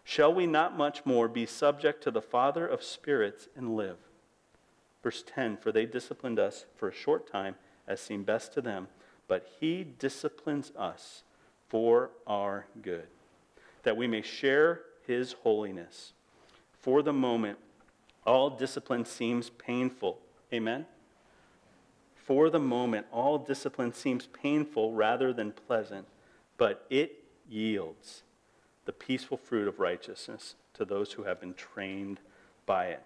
Shall 0.04 0.32
we 0.32 0.46
not 0.46 0.76
much 0.76 1.04
more 1.04 1.28
be 1.28 1.46
subject 1.46 2.02
to 2.04 2.10
the 2.10 2.22
Father 2.22 2.66
of 2.66 2.82
spirits 2.82 3.48
and 3.56 3.76
live? 3.76 3.98
Verse 5.02 5.22
10 5.26 5.58
For 5.58 5.72
they 5.72 5.86
disciplined 5.86 6.38
us 6.38 6.64
for 6.76 6.88
a 6.88 6.94
short 6.94 7.30
time, 7.30 7.56
as 7.86 8.00
seemed 8.00 8.26
best 8.26 8.52
to 8.54 8.60
them, 8.60 8.88
but 9.28 9.46
he 9.60 9.84
disciplines 9.84 10.72
us 10.76 11.22
for 11.72 12.10
our 12.26 12.66
good, 12.82 13.06
that 13.82 13.96
we 13.96 14.06
may 14.06 14.20
share 14.20 14.82
his 15.06 15.32
holiness. 15.32 16.12
For 16.82 17.00
the 17.00 17.14
moment, 17.14 17.58
all 18.26 18.50
discipline 18.50 19.06
seems 19.06 19.48
painful. 19.48 20.18
Amen? 20.52 20.84
For 22.14 22.50
the 22.50 22.58
moment, 22.58 23.06
all 23.10 23.38
discipline 23.38 23.94
seems 23.94 24.26
painful 24.26 24.92
rather 24.92 25.32
than 25.32 25.50
pleasant, 25.50 26.06
but 26.58 26.84
it 26.90 27.24
yields 27.48 28.22
the 28.84 28.92
peaceful 28.92 29.38
fruit 29.38 29.66
of 29.66 29.80
righteousness 29.80 30.56
to 30.74 30.84
those 30.84 31.12
who 31.12 31.22
have 31.22 31.40
been 31.40 31.54
trained 31.54 32.20
by 32.66 32.88
it. 32.88 33.02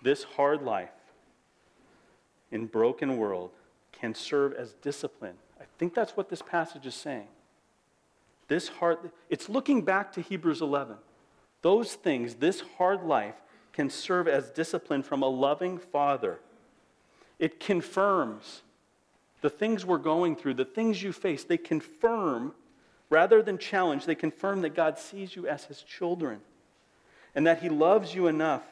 This 0.00 0.22
hard 0.22 0.62
life 0.62 0.90
in 2.52 2.66
broken 2.66 3.16
world 3.16 3.50
can 3.90 4.14
serve 4.14 4.52
as 4.52 4.74
discipline. 4.74 5.34
I 5.60 5.64
think 5.76 5.92
that's 5.92 6.16
what 6.16 6.28
this 6.28 6.40
passage 6.40 6.86
is 6.86 6.94
saying. 6.94 7.26
This 8.48 8.68
hard 8.68 9.10
it's 9.28 9.48
looking 9.48 9.82
back 9.82 10.12
to 10.12 10.20
Hebrews 10.20 10.62
11. 10.62 10.96
Those 11.62 11.94
things, 11.94 12.36
this 12.36 12.62
hard 12.78 13.04
life 13.04 13.34
can 13.72 13.90
serve 13.90 14.26
as 14.26 14.50
discipline 14.50 15.02
from 15.02 15.22
a 15.22 15.28
loving 15.28 15.78
father. 15.78 16.40
It 17.38 17.60
confirms 17.60 18.62
the 19.40 19.50
things 19.50 19.86
we're 19.86 19.98
going 19.98 20.34
through, 20.34 20.54
the 20.54 20.64
things 20.64 21.02
you 21.02 21.12
face, 21.12 21.44
they 21.44 21.58
confirm 21.58 22.54
rather 23.10 23.42
than 23.42 23.58
challenge, 23.58 24.04
they 24.04 24.14
confirm 24.14 24.62
that 24.62 24.74
God 24.74 24.98
sees 24.98 25.36
you 25.36 25.46
as 25.46 25.64
his 25.64 25.82
children 25.82 26.40
and 27.34 27.46
that 27.46 27.62
he 27.62 27.68
loves 27.68 28.14
you 28.14 28.26
enough 28.26 28.64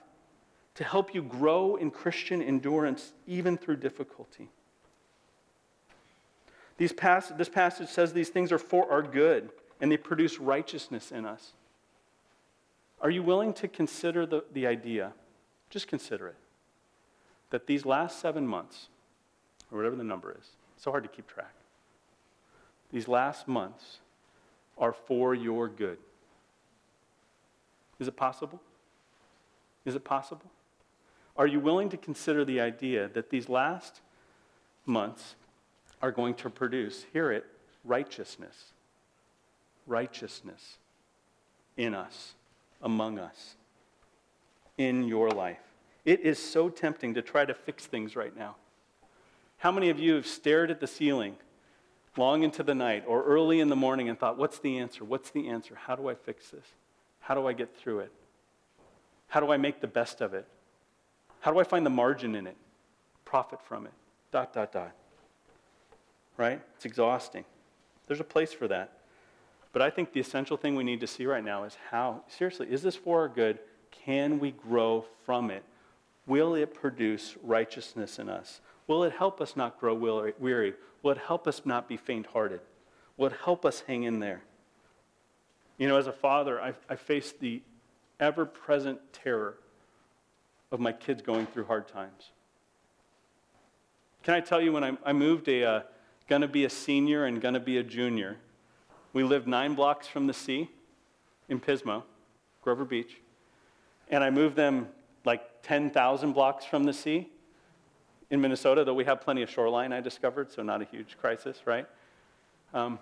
to 0.75 0.85
help 0.85 1.15
you 1.15 1.23
grow 1.23 1.77
in 1.77 1.91
Christian 1.91 2.43
endurance 2.43 3.12
even 3.27 3.57
through 3.57 3.77
difficulty. 3.77 4.49
These 6.77 6.93
pass- 6.93 7.29
this 7.29 7.49
passage 7.49 7.89
says 7.89 8.12
these 8.12 8.29
things 8.29 8.53
are 8.53 8.59
for 8.59 8.91
our 8.91 9.03
good 9.03 9.51
and 9.81 9.91
they 9.91 9.97
produce 9.97 10.39
righteousness 10.39 11.12
in 11.12 11.25
us. 11.25 11.53
Are 13.01 13.11
you 13.11 13.23
willing 13.23 13.53
to 13.55 13.69
consider 13.69 14.25
the, 14.25 14.45
the 14.53 14.67
idea? 14.67 15.12
Just 15.71 15.89
consider 15.89 16.29
it. 16.29 16.37
That 17.51 17.67
these 17.67 17.85
last 17.85 18.21
seven 18.21 18.47
months, 18.47 18.89
or 19.71 19.79
whatever 19.79 19.97
the 19.97 20.05
number 20.05 20.35
is, 20.39 20.49
so 20.77 20.91
hard 20.91 21.05
to 21.05 21.09
keep 21.09 21.27
track. 21.27 21.53
These 22.93 23.09
last 23.09 23.49
months 23.49 23.99
are 24.79 24.93
for 24.93 25.35
your 25.35 25.69
good. 25.69 25.99
Is 27.99 28.09
it 28.09 28.17
possible? 28.17 28.61
Is 29.85 29.95
it 29.95 30.05
possible? 30.05 30.51
Are 31.37 31.47
you 31.47 31.61
willing 31.61 31.89
to 31.91 31.97
consider 31.97 32.45
the 32.45 32.61
idea 32.61 33.09
that 33.09 33.31
these 33.31 33.49
last 33.49 34.01
months 34.87 35.35
are 36.01 36.11
going 36.11 36.35
to 36.35 36.51
produce, 36.51 37.05
hear 37.12 37.31
it, 37.31 37.45
righteousness? 37.85 38.73
Righteousness 39.87 40.79
in 41.77 41.94
us, 41.94 42.35
among 42.83 43.18
us, 43.18 43.55
in 44.79 45.05
your 45.05 45.31
life. 45.31 45.59
It 46.05 46.20
is 46.20 46.38
so 46.38 46.68
tempting 46.68 47.14
to 47.14 47.22
try 47.22 47.44
to 47.44 47.55
fix 47.55 47.87
things 47.87 48.16
right 48.16 48.37
now. 48.37 48.57
How 49.59 49.72
many 49.72 49.90
of 49.90 49.99
you 49.99 50.14
have 50.14 50.27
stared 50.27 50.70
at 50.70 50.81
the 50.81 50.87
ceiling 50.87 51.37
long 52.16 52.42
into 52.42 52.62
the 52.62 52.75
night 52.75 53.05
or 53.07 53.22
early 53.25 53.61
in 53.61 53.68
the 53.68 53.77
morning 53.77 54.09
and 54.09 54.18
thought, 54.18 54.38
what's 54.38 54.59
the 54.59 54.79
answer? 54.79 55.05
What's 55.05 55.31
the 55.31 55.49
answer? 55.49 55.75
How 55.75 55.96
do 55.96 56.09
I 56.09 56.14
fix 56.14 56.51
this? 56.51 56.66
How 57.20 57.35
do 57.35 57.46
I 57.46 57.53
get 57.53 57.77
through 57.77 58.01
it? 58.01 58.12
How 59.29 59.40
do 59.40 59.51
I 59.51 59.57
make 59.57 59.81
the 59.81 59.87
best 59.87 60.20
of 60.20 60.35
it? 60.35 60.46
How 61.40 61.53
do 61.53 61.59
I 61.59 61.64
find 61.64 61.85
the 61.85 61.90
margin 61.90 62.35
in 62.35 62.46
it? 62.46 62.57
Profit 63.25 63.61
from 63.62 63.87
it? 63.87 63.92
Dot, 64.31 64.53
dot, 64.53 64.72
dot. 64.72 64.92
Right? 66.37 66.61
It's 66.77 66.85
exhausting. 66.85 67.44
There's 68.07 68.20
a 68.20 68.25
place 68.25 68.53
for 68.53 68.68
that. 68.68 68.92
But 69.77 69.83
I 69.83 69.91
think 69.91 70.15
the 70.15 70.21
essential 70.21 70.57
thing 70.57 70.75
we 70.75 70.85
need 70.85 71.01
to 71.01 71.07
see 71.07 71.27
right 71.27 71.45
now 71.45 71.65
is 71.65 71.77
how, 71.91 72.23
seriously, 72.29 72.67
is 72.71 72.81
this 72.81 72.97
for 72.97 73.21
our 73.21 73.29
good? 73.29 73.59
Can 73.91 74.39
we 74.39 74.53
grow 74.53 75.05
from 75.27 75.51
it? 75.51 75.65
Will 76.27 76.55
it 76.55 76.73
produce 76.73 77.37
righteousness 77.43 78.19
in 78.19 78.31
us? 78.31 78.62
Will 78.87 79.05
it 79.05 79.12
help 79.12 79.39
us 79.39 79.55
not 79.55 79.79
grow 79.79 79.93
weary? 79.93 80.73
Will 81.03 81.11
it 81.11 81.19
help 81.19 81.47
us 81.47 81.61
not 81.67 81.91
be 81.91 81.99
faint 81.99 82.25
hearted? 82.25 82.61
Will 83.19 83.27
it 83.27 83.35
help 83.45 83.67
us 83.67 83.85
hang 83.87 84.05
in 84.05 84.19
there? 84.19 84.41
You 85.77 85.89
know, 85.89 85.99
as 85.99 86.07
a 86.07 86.12
father, 86.12 86.59
I, 86.59 86.73
I 86.89 86.97
face 86.97 87.35
the 87.39 87.61
ever 88.19 88.47
present 88.47 88.99
terror 89.12 89.59
of 90.73 90.81
my 90.81 90.93
kids 90.93 91.21
going 91.21 91.45
through 91.45 91.67
hard 91.67 91.87
times. 91.87 92.31
Can 94.23 94.33
I 94.33 94.41
tell 94.41 94.62
you, 94.62 94.73
when 94.73 94.85
I, 94.85 94.97
I 95.05 95.12
moved 95.12 95.49
a 95.51 95.65
uh, 95.65 95.81
gonna 96.31 96.49
be 96.49 96.65
a 96.65 96.71
senior 96.71 97.27
and 97.27 97.43
gonna 97.43 97.61
be 97.61 97.77
a 97.77 97.83
junior, 97.83 98.39
we 99.16 99.24
lived 99.24 99.48
nine 99.48 99.74
blocks 99.74 100.07
from 100.07 100.26
the 100.26 100.35
sea 100.35 100.68
in 101.48 101.59
Pismo, 101.59 102.02
Grover 102.61 102.85
Beach, 102.85 103.16
and 104.11 104.22
I 104.22 104.29
moved 104.29 104.57
them 104.57 104.88
like 105.24 105.62
10,000 105.62 106.33
blocks 106.33 106.66
from 106.66 106.85
the 106.85 106.92
sea 106.92 107.26
in 108.29 108.42
Minnesota, 108.42 108.85
though 108.85 108.92
we 108.92 109.07
have 109.07 109.22
plenty 109.22 109.40
of 109.40 109.48
shoreline, 109.48 109.90
I 109.90 110.02
discovered, 110.02 110.52
so 110.52 110.62
not 110.62 110.83
a 110.83 110.85
huge 110.85 111.16
crisis, 111.18 111.62
right? 111.64 111.87
Um, 112.74 112.98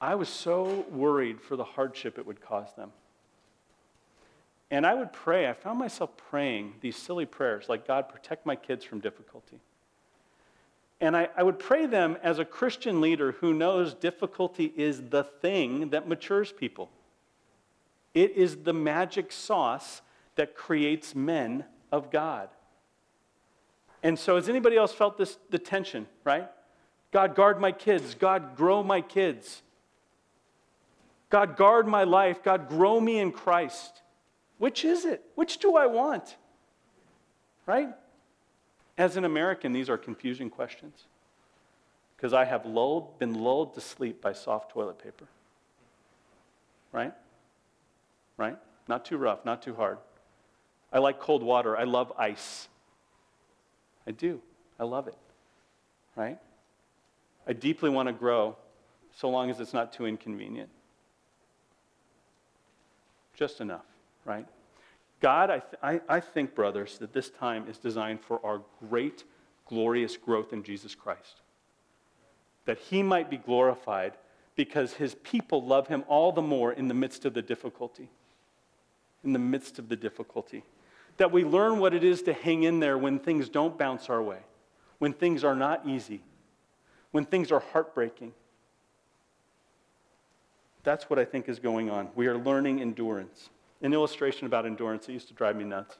I 0.00 0.16
was 0.16 0.28
so 0.28 0.84
worried 0.90 1.40
for 1.40 1.54
the 1.54 1.62
hardship 1.62 2.18
it 2.18 2.26
would 2.26 2.40
cause 2.40 2.74
them. 2.74 2.90
And 4.68 4.84
I 4.84 4.94
would 4.94 5.12
pray, 5.12 5.48
I 5.48 5.52
found 5.52 5.78
myself 5.78 6.10
praying 6.16 6.74
these 6.80 6.96
silly 6.96 7.24
prayers 7.24 7.68
like, 7.68 7.86
God, 7.86 8.08
protect 8.08 8.46
my 8.46 8.56
kids 8.56 8.84
from 8.84 8.98
difficulty. 8.98 9.60
And 11.00 11.16
I, 11.16 11.28
I, 11.36 11.42
would 11.42 11.58
pray 11.58 11.86
them 11.86 12.18
as 12.22 12.38
a 12.38 12.44
Christian 12.44 13.00
leader 13.00 13.32
who 13.32 13.54
knows 13.54 13.94
difficulty 13.94 14.72
is 14.76 15.02
the 15.08 15.24
thing 15.24 15.90
that 15.90 16.06
matures 16.06 16.52
people. 16.52 16.90
It 18.12 18.32
is 18.32 18.56
the 18.64 18.74
magic 18.74 19.32
sauce 19.32 20.02
that 20.34 20.54
creates 20.54 21.14
men 21.14 21.64
of 21.90 22.10
God. 22.10 22.50
And 24.02 24.18
so, 24.18 24.36
has 24.36 24.48
anybody 24.48 24.76
else 24.76 24.92
felt 24.92 25.16
this 25.16 25.38
the 25.50 25.58
tension, 25.58 26.06
right? 26.24 26.48
God, 27.12 27.34
guard 27.34 27.60
my 27.60 27.72
kids. 27.72 28.14
God, 28.14 28.56
grow 28.56 28.82
my 28.82 29.00
kids. 29.00 29.62
God, 31.28 31.56
guard 31.56 31.86
my 31.86 32.04
life. 32.04 32.42
God, 32.42 32.68
grow 32.68 33.00
me 33.00 33.18
in 33.18 33.32
Christ. 33.32 34.02
Which 34.58 34.84
is 34.84 35.04
it? 35.04 35.24
Which 35.34 35.58
do 35.58 35.76
I 35.76 35.86
want? 35.86 36.36
Right? 37.66 37.88
As 39.00 39.16
an 39.16 39.24
American, 39.24 39.72
these 39.72 39.88
are 39.88 39.96
confusing 39.96 40.50
questions 40.50 41.04
because 42.14 42.34
I 42.34 42.44
have 42.44 42.66
lulled, 42.66 43.18
been 43.18 43.32
lulled 43.32 43.72
to 43.72 43.80
sleep 43.80 44.20
by 44.20 44.34
soft 44.34 44.72
toilet 44.72 45.02
paper. 45.02 45.24
Right? 46.92 47.14
Right? 48.36 48.58
Not 48.88 49.06
too 49.06 49.16
rough, 49.16 49.42
not 49.46 49.62
too 49.62 49.74
hard. 49.74 49.96
I 50.92 50.98
like 50.98 51.18
cold 51.18 51.42
water. 51.42 51.78
I 51.78 51.84
love 51.84 52.12
ice. 52.18 52.68
I 54.06 54.10
do. 54.10 54.42
I 54.78 54.84
love 54.84 55.08
it. 55.08 55.16
Right? 56.14 56.36
I 57.46 57.54
deeply 57.54 57.88
want 57.88 58.08
to 58.08 58.12
grow 58.12 58.54
so 59.16 59.30
long 59.30 59.48
as 59.48 59.60
it's 59.60 59.72
not 59.72 59.94
too 59.94 60.04
inconvenient. 60.04 60.68
Just 63.32 63.62
enough, 63.62 63.86
right? 64.26 64.46
God, 65.20 65.50
I, 65.50 65.58
th- 65.58 66.02
I, 66.08 66.16
I 66.16 66.20
think, 66.20 66.54
brothers, 66.54 66.98
that 66.98 67.12
this 67.12 67.30
time 67.30 67.66
is 67.68 67.78
designed 67.78 68.20
for 68.20 68.44
our 68.44 68.62
great, 68.88 69.24
glorious 69.66 70.16
growth 70.16 70.52
in 70.52 70.62
Jesus 70.62 70.94
Christ. 70.94 71.40
That 72.64 72.78
he 72.78 73.02
might 73.02 73.28
be 73.28 73.36
glorified 73.36 74.14
because 74.56 74.94
his 74.94 75.14
people 75.16 75.64
love 75.64 75.88
him 75.88 76.04
all 76.08 76.32
the 76.32 76.42
more 76.42 76.72
in 76.72 76.88
the 76.88 76.94
midst 76.94 77.24
of 77.24 77.34
the 77.34 77.42
difficulty. 77.42 78.08
In 79.24 79.32
the 79.32 79.38
midst 79.38 79.78
of 79.78 79.88
the 79.88 79.96
difficulty 79.96 80.64
that 81.20 81.30
we 81.30 81.44
learn 81.44 81.78
what 81.78 81.92
it 81.92 82.02
is 82.02 82.22
to 82.22 82.32
hang 82.32 82.62
in 82.62 82.80
there 82.80 82.96
when 82.96 83.18
things 83.18 83.50
don't 83.50 83.76
bounce 83.76 84.08
our 84.08 84.22
way, 84.22 84.38
when 85.00 85.12
things 85.12 85.44
are 85.44 85.54
not 85.54 85.86
easy, 85.86 86.22
when 87.10 87.26
things 87.26 87.52
are 87.52 87.60
heartbreaking. 87.60 88.32
That's 90.82 91.10
what 91.10 91.18
I 91.18 91.26
think 91.26 91.46
is 91.50 91.58
going 91.58 91.90
on. 91.90 92.08
We 92.14 92.26
are 92.26 92.38
learning 92.38 92.80
endurance. 92.80 93.50
An 93.82 93.92
illustration 93.92 94.46
about 94.46 94.66
endurance 94.66 95.06
that 95.06 95.12
used 95.12 95.28
to 95.28 95.34
drive 95.34 95.56
me 95.56 95.64
nuts. 95.64 95.98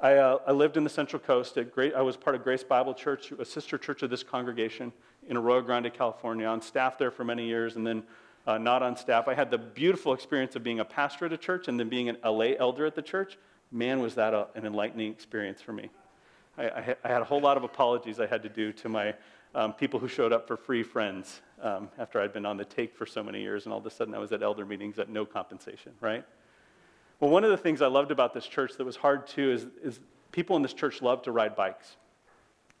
I, 0.00 0.14
uh, 0.14 0.38
I 0.46 0.52
lived 0.52 0.76
in 0.76 0.84
the 0.84 0.90
Central 0.90 1.20
Coast. 1.20 1.56
At 1.56 1.72
Great, 1.72 1.94
I 1.94 2.02
was 2.02 2.16
part 2.16 2.34
of 2.34 2.42
Grace 2.42 2.64
Bible 2.64 2.94
Church, 2.94 3.32
a 3.32 3.44
sister 3.44 3.78
church 3.78 4.02
of 4.02 4.10
this 4.10 4.22
congregation 4.22 4.92
in 5.28 5.36
Arroyo 5.36 5.62
Grande, 5.62 5.92
California, 5.94 6.46
on 6.46 6.60
staff 6.60 6.98
there 6.98 7.10
for 7.10 7.24
many 7.24 7.46
years, 7.46 7.76
and 7.76 7.86
then 7.86 8.02
uh, 8.46 8.58
not 8.58 8.82
on 8.82 8.96
staff. 8.96 9.28
I 9.28 9.34
had 9.34 9.50
the 9.50 9.58
beautiful 9.58 10.12
experience 10.12 10.56
of 10.56 10.62
being 10.62 10.80
a 10.80 10.84
pastor 10.84 11.26
at 11.26 11.32
a 11.32 11.38
church 11.38 11.68
and 11.68 11.78
then 11.78 11.88
being 11.88 12.08
an 12.08 12.18
LA 12.24 12.52
elder 12.58 12.84
at 12.84 12.94
the 12.94 13.02
church 13.02 13.38
man, 13.74 14.00
was 14.00 14.14
that 14.14 14.32
a, 14.32 14.46
an 14.54 14.64
enlightening 14.64 15.10
experience 15.10 15.60
for 15.60 15.72
me. 15.72 15.90
I, 16.56 16.68
I, 16.68 16.96
I, 17.04 17.08
had 17.08 17.20
a 17.20 17.24
whole 17.24 17.40
lot 17.40 17.56
of 17.56 17.64
apologies 17.64 18.20
I 18.20 18.26
had 18.26 18.42
to 18.44 18.48
do 18.48 18.72
to 18.72 18.88
my 18.88 19.14
um, 19.54 19.72
people 19.72 19.98
who 19.98 20.06
showed 20.06 20.32
up 20.32 20.46
for 20.46 20.56
free 20.56 20.84
friends 20.84 21.40
um, 21.60 21.88
after 21.98 22.20
I'd 22.20 22.32
been 22.32 22.46
on 22.46 22.56
the 22.56 22.64
take 22.64 22.96
for 22.96 23.06
so 23.06 23.22
many 23.22 23.40
years, 23.40 23.64
and 23.64 23.72
all 23.72 23.80
of 23.80 23.86
a 23.86 23.90
sudden 23.90 24.14
I 24.14 24.18
was 24.18 24.30
at 24.32 24.42
elder 24.42 24.64
meetings 24.64 24.98
at 24.98 25.08
no 25.08 25.26
compensation, 25.26 25.92
right? 26.00 26.24
Well, 27.20 27.30
one 27.30 27.44
of 27.44 27.50
the 27.50 27.56
things 27.56 27.80
I 27.80 27.86
loved 27.86 28.10
about 28.10 28.34
this 28.34 28.46
church 28.46 28.76
that 28.76 28.84
was 28.84 28.96
hard 28.96 29.26
too 29.26 29.50
is, 29.52 29.66
is 29.82 30.00
people 30.32 30.56
in 30.56 30.62
this 30.62 30.74
church 30.74 31.00
love 31.00 31.22
to 31.22 31.32
ride 31.32 31.56
bikes. 31.56 31.96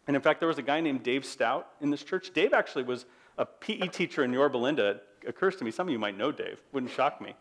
And 0.06 0.16
in 0.16 0.22
fact, 0.22 0.40
there 0.40 0.48
was 0.48 0.58
a 0.58 0.62
guy 0.62 0.80
named 0.80 1.02
Dave 1.02 1.24
Stout 1.24 1.68
in 1.80 1.90
this 1.90 2.02
church. 2.02 2.32
Dave 2.34 2.52
actually 2.52 2.84
was 2.84 3.06
a 3.38 3.46
PE 3.46 3.88
teacher 3.88 4.22
in 4.22 4.32
Yorba 4.32 4.58
Linda. 4.58 5.00
It 5.22 5.28
occurs 5.28 5.56
to 5.56 5.64
me, 5.64 5.70
some 5.70 5.88
of 5.88 5.92
you 5.92 5.98
might 5.98 6.16
know 6.16 6.30
Dave, 6.30 6.60
wouldn't 6.72 6.92
shock 6.92 7.20
me 7.20 7.34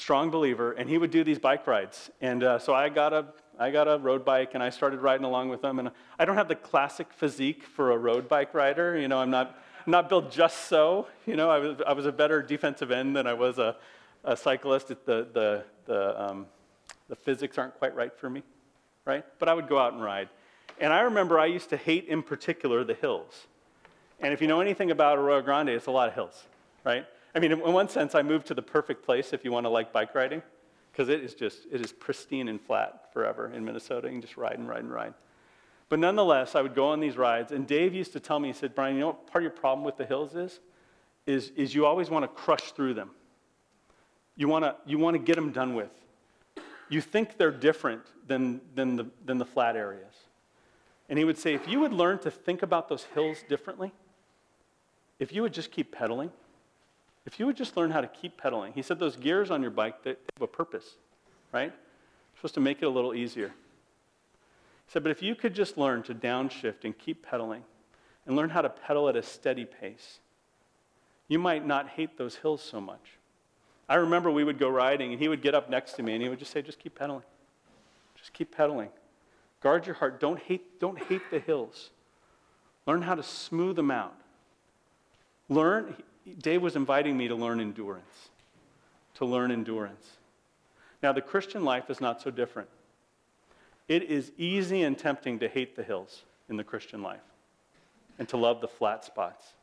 strong 0.00 0.30
believer, 0.30 0.72
and 0.72 0.88
he 0.88 0.96
would 0.96 1.10
do 1.10 1.22
these 1.22 1.38
bike 1.38 1.66
rides. 1.66 2.10
And 2.22 2.42
uh, 2.42 2.58
so 2.58 2.74
I 2.74 2.88
got, 2.88 3.12
a, 3.12 3.26
I 3.58 3.70
got 3.70 3.86
a 3.86 3.98
road 3.98 4.24
bike, 4.24 4.52
and 4.54 4.62
I 4.62 4.70
started 4.70 5.00
riding 5.00 5.24
along 5.24 5.50
with 5.50 5.62
him. 5.62 5.78
And 5.78 5.90
I 6.18 6.24
don't 6.24 6.36
have 6.36 6.48
the 6.48 6.54
classic 6.54 7.12
physique 7.12 7.62
for 7.62 7.92
a 7.92 7.98
road 7.98 8.26
bike 8.28 8.54
rider. 8.54 8.98
You 8.98 9.08
know, 9.08 9.18
I'm 9.18 9.30
not, 9.30 9.58
not 9.86 10.08
built 10.08 10.32
just 10.32 10.68
so. 10.68 11.06
You 11.26 11.36
know, 11.36 11.50
I 11.50 11.58
was, 11.58 11.82
I 11.86 11.92
was 11.92 12.06
a 12.06 12.12
better 12.12 12.42
defensive 12.42 12.90
end 12.90 13.14
than 13.14 13.26
I 13.26 13.34
was 13.34 13.58
a, 13.58 13.76
a 14.24 14.36
cyclist. 14.36 14.88
The, 14.88 14.96
the, 15.04 15.64
the, 15.86 16.22
um, 16.22 16.46
the 17.08 17.16
physics 17.16 17.58
aren't 17.58 17.76
quite 17.78 17.94
right 17.94 18.12
for 18.16 18.30
me, 18.30 18.42
right? 19.04 19.24
But 19.38 19.48
I 19.48 19.54
would 19.54 19.68
go 19.68 19.78
out 19.78 19.92
and 19.92 20.02
ride. 20.02 20.28
And 20.80 20.92
I 20.92 21.00
remember 21.00 21.38
I 21.38 21.46
used 21.46 21.70
to 21.70 21.76
hate, 21.76 22.06
in 22.06 22.22
particular, 22.22 22.84
the 22.84 22.94
hills. 22.94 23.46
And 24.20 24.32
if 24.32 24.40
you 24.40 24.46
know 24.46 24.60
anything 24.60 24.90
about 24.90 25.18
Arroyo 25.18 25.42
Grande, 25.42 25.70
it's 25.70 25.86
a 25.86 25.90
lot 25.90 26.08
of 26.08 26.14
hills, 26.14 26.46
right? 26.84 27.06
I 27.34 27.38
mean, 27.38 27.52
in 27.52 27.60
one 27.60 27.88
sense, 27.88 28.14
I 28.14 28.22
moved 28.22 28.46
to 28.48 28.54
the 28.54 28.62
perfect 28.62 29.04
place 29.04 29.32
if 29.32 29.44
you 29.44 29.52
want 29.52 29.64
to 29.64 29.70
like 29.70 29.92
bike 29.92 30.14
riding, 30.14 30.42
because 30.90 31.08
it 31.08 31.22
is 31.22 31.34
just, 31.34 31.66
it 31.70 31.80
is 31.80 31.92
pristine 31.92 32.48
and 32.48 32.60
flat 32.60 33.12
forever 33.12 33.50
in 33.54 33.64
Minnesota. 33.64 34.08
You 34.08 34.14
can 34.14 34.20
just 34.20 34.36
ride 34.36 34.58
and 34.58 34.68
ride 34.68 34.82
and 34.82 34.92
ride. 34.92 35.14
But 35.88 35.98
nonetheless, 35.98 36.54
I 36.54 36.62
would 36.62 36.74
go 36.74 36.88
on 36.88 37.00
these 37.00 37.16
rides, 37.16 37.52
and 37.52 37.66
Dave 37.66 37.94
used 37.94 38.12
to 38.12 38.20
tell 38.20 38.38
me, 38.38 38.48
he 38.48 38.54
said, 38.54 38.74
Brian, 38.74 38.94
you 38.94 39.00
know 39.00 39.06
what 39.08 39.26
part 39.26 39.42
of 39.44 39.50
your 39.50 39.58
problem 39.58 39.84
with 39.84 39.96
the 39.96 40.06
hills 40.06 40.34
is? 40.34 40.60
Is, 41.26 41.50
is 41.56 41.74
you 41.74 41.84
always 41.84 42.10
want 42.10 42.22
to 42.24 42.28
crush 42.28 42.72
through 42.72 42.94
them. 42.94 43.10
You 44.40 44.48
want 44.48 44.64
to 44.64 44.74
you 44.86 44.96
want 44.96 45.16
to 45.16 45.18
get 45.18 45.36
them 45.36 45.52
done 45.52 45.74
with. 45.74 45.90
You 46.88 47.02
think 47.02 47.36
they're 47.36 47.50
different 47.50 48.00
than, 48.26 48.62
than, 48.74 48.96
the, 48.96 49.06
than 49.26 49.36
the 49.36 49.44
flat 49.44 49.76
areas. 49.76 50.14
And 51.10 51.18
he 51.18 51.26
would 51.26 51.36
say, 51.36 51.52
if 51.52 51.68
you 51.68 51.78
would 51.80 51.92
learn 51.92 52.18
to 52.20 52.30
think 52.30 52.62
about 52.62 52.88
those 52.88 53.04
hills 53.14 53.44
differently, 53.50 53.92
if 55.18 55.30
you 55.30 55.42
would 55.42 55.52
just 55.52 55.70
keep 55.70 55.92
pedaling, 55.92 56.30
if 57.26 57.38
you 57.38 57.44
would 57.44 57.56
just 57.56 57.76
learn 57.76 57.90
how 57.90 58.00
to 58.00 58.06
keep 58.06 58.38
pedaling, 58.38 58.72
he 58.72 58.80
said 58.80 58.98
those 58.98 59.14
gears 59.14 59.50
on 59.50 59.60
your 59.60 59.70
bike, 59.70 60.02
they 60.02 60.10
have 60.10 60.42
a 60.42 60.46
purpose, 60.46 60.94
right? 61.52 61.70
You're 61.70 62.36
supposed 62.36 62.54
to 62.54 62.60
make 62.60 62.78
it 62.80 62.86
a 62.86 62.90
little 62.90 63.14
easier. 63.14 63.48
He 63.48 64.92
said, 64.92 65.02
but 65.02 65.12
if 65.12 65.22
you 65.22 65.34
could 65.34 65.54
just 65.54 65.76
learn 65.76 66.02
to 66.04 66.14
downshift 66.14 66.84
and 66.84 66.96
keep 66.96 67.22
pedaling 67.22 67.62
and 68.26 68.36
learn 68.36 68.48
how 68.48 68.62
to 68.62 68.70
pedal 68.70 69.06
at 69.10 69.16
a 69.16 69.22
steady 69.22 69.66
pace, 69.66 70.18
you 71.28 71.38
might 71.38 71.66
not 71.66 71.90
hate 71.90 72.16
those 72.16 72.36
hills 72.36 72.62
so 72.62 72.80
much. 72.80 73.19
I 73.90 73.96
remember 73.96 74.30
we 74.30 74.44
would 74.44 74.60
go 74.60 74.68
riding 74.68 75.10
and 75.10 75.20
he 75.20 75.26
would 75.26 75.42
get 75.42 75.52
up 75.52 75.68
next 75.68 75.94
to 75.94 76.04
me 76.04 76.14
and 76.14 76.22
he 76.22 76.28
would 76.28 76.38
just 76.38 76.52
say, 76.52 76.62
just 76.62 76.78
keep 76.78 76.94
pedaling. 76.94 77.24
Just 78.16 78.32
keep 78.32 78.54
pedaling. 78.54 78.90
Guard 79.60 79.84
your 79.84 79.96
heart. 79.96 80.20
Don't 80.20 80.38
hate, 80.38 80.78
don't 80.78 80.96
hate 80.96 81.28
the 81.32 81.40
hills. 81.40 81.90
Learn 82.86 83.02
how 83.02 83.16
to 83.16 83.22
smooth 83.24 83.74
them 83.74 83.90
out. 83.90 84.14
Learn, 85.48 85.96
Dave 86.38 86.62
was 86.62 86.76
inviting 86.76 87.16
me 87.16 87.26
to 87.26 87.34
learn 87.34 87.60
endurance, 87.60 88.28
to 89.14 89.24
learn 89.24 89.50
endurance. 89.50 90.06
Now, 91.02 91.12
the 91.12 91.20
Christian 91.20 91.64
life 91.64 91.90
is 91.90 92.00
not 92.00 92.22
so 92.22 92.30
different. 92.30 92.68
It 93.88 94.04
is 94.04 94.30
easy 94.38 94.82
and 94.82 94.96
tempting 94.96 95.40
to 95.40 95.48
hate 95.48 95.74
the 95.74 95.82
hills 95.82 96.22
in 96.48 96.56
the 96.56 96.62
Christian 96.62 97.02
life 97.02 97.18
and 98.20 98.28
to 98.28 98.36
love 98.36 98.60
the 98.60 98.68
flat 98.68 99.04
spots, 99.04 99.54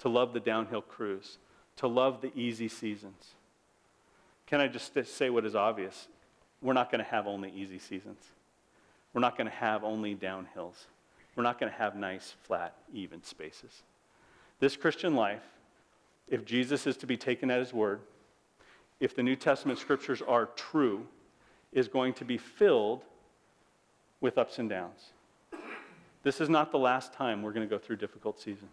to 0.00 0.08
love 0.08 0.32
the 0.32 0.40
downhill 0.40 0.82
cruise, 0.82 1.38
to 1.76 1.86
love 1.86 2.20
the 2.20 2.32
easy 2.34 2.66
seasons. 2.66 3.36
Can 4.46 4.60
I 4.60 4.68
just 4.68 4.92
say 5.06 5.30
what 5.30 5.44
is 5.44 5.54
obvious? 5.54 6.08
We're 6.62 6.72
not 6.72 6.90
going 6.90 7.04
to 7.04 7.10
have 7.10 7.26
only 7.26 7.50
easy 7.50 7.78
seasons. 7.78 8.18
We're 9.12 9.20
not 9.20 9.36
going 9.36 9.48
to 9.48 9.56
have 9.56 9.84
only 9.84 10.14
downhills. 10.14 10.86
We're 11.34 11.42
not 11.42 11.60
going 11.60 11.70
to 11.70 11.78
have 11.78 11.96
nice, 11.96 12.34
flat, 12.44 12.74
even 12.92 13.22
spaces. 13.22 13.82
This 14.58 14.76
Christian 14.76 15.14
life, 15.14 15.42
if 16.28 16.44
Jesus 16.44 16.86
is 16.86 16.96
to 16.98 17.06
be 17.06 17.16
taken 17.16 17.50
at 17.50 17.58
his 17.58 17.72
word, 17.72 18.00
if 19.00 19.14
the 19.14 19.22
New 19.22 19.36
Testament 19.36 19.78
scriptures 19.78 20.22
are 20.26 20.46
true, 20.56 21.06
is 21.72 21.88
going 21.88 22.14
to 22.14 22.24
be 22.24 22.38
filled 22.38 23.02
with 24.20 24.38
ups 24.38 24.58
and 24.58 24.70
downs. 24.70 25.10
This 26.22 26.40
is 26.40 26.48
not 26.48 26.72
the 26.72 26.78
last 26.78 27.12
time 27.12 27.42
we're 27.42 27.52
going 27.52 27.68
to 27.68 27.70
go 27.70 27.78
through 27.78 27.96
difficult 27.96 28.40
season. 28.40 28.68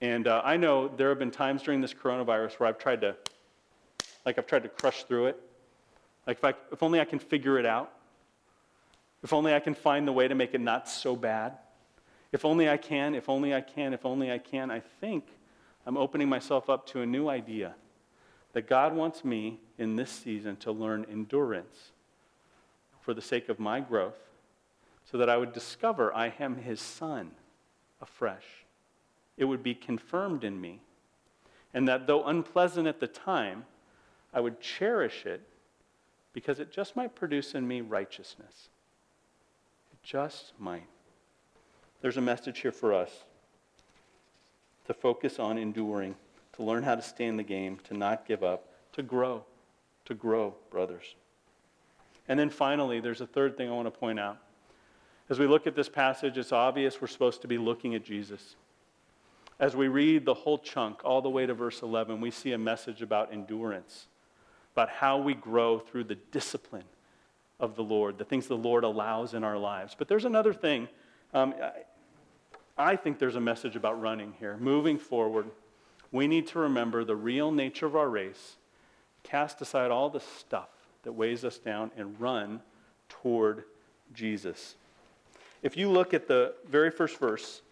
And 0.00 0.26
uh, 0.26 0.42
I 0.44 0.56
know 0.56 0.88
there 0.88 1.10
have 1.10 1.18
been 1.18 1.30
times 1.30 1.62
during 1.62 1.80
this 1.80 1.94
coronavirus 1.94 2.58
where 2.58 2.68
I've 2.68 2.78
tried 2.78 3.00
to, 3.02 3.16
like 4.26 4.36
I've 4.38 4.46
tried 4.46 4.64
to 4.64 4.68
crush 4.68 5.04
through 5.04 5.26
it. 5.26 5.40
Like 6.26 6.38
if, 6.38 6.44
I, 6.44 6.54
if 6.72 6.82
only 6.82 7.00
I 7.00 7.04
can 7.04 7.20
figure 7.20 7.58
it 7.58 7.64
out. 7.64 7.92
If 9.22 9.32
only 9.32 9.54
I 9.54 9.60
can 9.60 9.74
find 9.74 10.06
the 10.06 10.12
way 10.12 10.28
to 10.28 10.34
make 10.34 10.52
it 10.52 10.60
not 10.60 10.88
so 10.88 11.16
bad. 11.16 11.56
If 12.32 12.44
only 12.44 12.68
I 12.68 12.76
can, 12.76 13.14
if 13.14 13.28
only 13.28 13.54
I 13.54 13.60
can, 13.60 13.94
if 13.94 14.04
only 14.04 14.30
I 14.30 14.38
can. 14.38 14.70
I 14.70 14.80
think 15.00 15.24
I'm 15.86 15.96
opening 15.96 16.28
myself 16.28 16.68
up 16.68 16.86
to 16.88 17.00
a 17.00 17.06
new 17.06 17.28
idea 17.28 17.74
that 18.52 18.68
God 18.68 18.94
wants 18.94 19.24
me 19.24 19.60
in 19.78 19.96
this 19.96 20.10
season 20.10 20.56
to 20.56 20.72
learn 20.72 21.06
endurance 21.10 21.92
for 23.00 23.14
the 23.14 23.22
sake 23.22 23.48
of 23.48 23.60
my 23.60 23.80
growth 23.80 24.18
so 25.10 25.18
that 25.18 25.30
I 25.30 25.36
would 25.36 25.52
discover 25.52 26.12
I 26.12 26.34
am 26.40 26.56
his 26.56 26.80
son 26.80 27.30
afresh. 28.00 28.64
It 29.36 29.44
would 29.44 29.62
be 29.62 29.74
confirmed 29.74 30.42
in 30.42 30.60
me. 30.60 30.80
And 31.72 31.86
that 31.86 32.06
though 32.06 32.24
unpleasant 32.24 32.88
at 32.88 32.98
the 32.98 33.06
time, 33.06 33.64
I 34.36 34.40
would 34.40 34.60
cherish 34.60 35.24
it 35.24 35.40
because 36.34 36.60
it 36.60 36.70
just 36.70 36.94
might 36.94 37.14
produce 37.14 37.54
in 37.54 37.66
me 37.66 37.80
righteousness 37.80 38.68
It 39.90 40.02
just 40.02 40.52
might. 40.58 40.86
There's 42.02 42.18
a 42.18 42.20
message 42.20 42.58
here 42.58 42.70
for 42.70 42.92
us 42.92 43.10
to 44.86 44.92
focus 44.92 45.38
on 45.38 45.56
enduring, 45.56 46.14
to 46.52 46.62
learn 46.62 46.82
how 46.82 46.94
to 46.94 47.02
stay 47.02 47.24
in 47.24 47.38
the 47.38 47.42
game, 47.42 47.78
to 47.84 47.94
not 47.94 48.26
give 48.26 48.44
up, 48.44 48.68
to 48.92 49.02
grow, 49.02 49.42
to 50.04 50.14
grow, 50.14 50.54
brothers. 50.70 51.14
And 52.28 52.38
then 52.38 52.50
finally, 52.50 53.00
there's 53.00 53.22
a 53.22 53.26
third 53.26 53.56
thing 53.56 53.70
I 53.70 53.72
want 53.72 53.86
to 53.86 53.98
point 53.98 54.20
out. 54.20 54.36
As 55.30 55.38
we 55.38 55.46
look 55.46 55.66
at 55.66 55.74
this 55.74 55.88
passage, 55.88 56.36
it's 56.36 56.52
obvious 56.52 57.00
we're 57.00 57.08
supposed 57.08 57.40
to 57.40 57.48
be 57.48 57.56
looking 57.56 57.94
at 57.94 58.04
Jesus. 58.04 58.54
As 59.58 59.74
we 59.74 59.88
read 59.88 60.26
the 60.26 60.34
whole 60.34 60.58
chunk, 60.58 61.00
all 61.04 61.22
the 61.22 61.30
way 61.30 61.46
to 61.46 61.54
verse 61.54 61.80
11, 61.80 62.20
we 62.20 62.30
see 62.30 62.52
a 62.52 62.58
message 62.58 63.00
about 63.00 63.32
endurance, 63.32 64.08
about 64.76 64.90
how 64.90 65.16
we 65.16 65.32
grow 65.32 65.78
through 65.78 66.04
the 66.04 66.16
discipline 66.32 66.84
of 67.58 67.76
the 67.76 67.82
Lord, 67.82 68.18
the 68.18 68.26
things 68.26 68.46
the 68.46 68.58
Lord 68.58 68.84
allows 68.84 69.32
in 69.32 69.42
our 69.42 69.56
lives. 69.56 69.96
But 69.98 70.06
there's 70.06 70.26
another 70.26 70.52
thing. 70.52 70.86
Um, 71.32 71.54
I 72.76 72.94
think 72.96 73.18
there's 73.18 73.36
a 73.36 73.40
message 73.40 73.74
about 73.74 73.98
running 73.98 74.34
here. 74.38 74.58
Moving 74.58 74.98
forward, 74.98 75.46
we 76.12 76.26
need 76.26 76.46
to 76.48 76.58
remember 76.58 77.04
the 77.04 77.16
real 77.16 77.50
nature 77.50 77.86
of 77.86 77.96
our 77.96 78.10
race, 78.10 78.56
cast 79.22 79.62
aside 79.62 79.90
all 79.90 80.10
the 80.10 80.20
stuff 80.20 80.68
that 81.04 81.12
weighs 81.12 81.42
us 81.42 81.56
down, 81.56 81.90
and 81.96 82.20
run 82.20 82.60
toward 83.08 83.64
Jesus. 84.12 84.74
If 85.62 85.74
you 85.74 85.88
look 85.88 86.12
at 86.12 86.28
the 86.28 86.52
very 86.68 86.90
first 86.90 87.16
verse, 87.16 87.62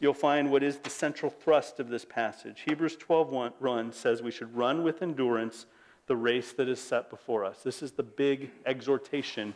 you'll 0.00 0.14
find 0.14 0.50
what 0.50 0.62
is 0.62 0.78
the 0.78 0.88
central 0.88 1.30
thrust 1.30 1.78
of 1.78 1.90
this 1.90 2.06
passage. 2.06 2.62
Hebrews 2.66 2.96
12 2.96 3.52
1 3.60 3.92
says 3.92 4.22
we 4.22 4.30
should 4.30 4.56
run 4.56 4.82
with 4.82 5.02
endurance 5.02 5.66
the 6.06 6.16
race 6.16 6.52
that 6.52 6.68
is 6.68 6.80
set 6.80 7.10
before 7.10 7.44
us. 7.44 7.62
This 7.62 7.82
is 7.82 7.92
the 7.92 8.02
big 8.02 8.50
exhortation 8.66 9.54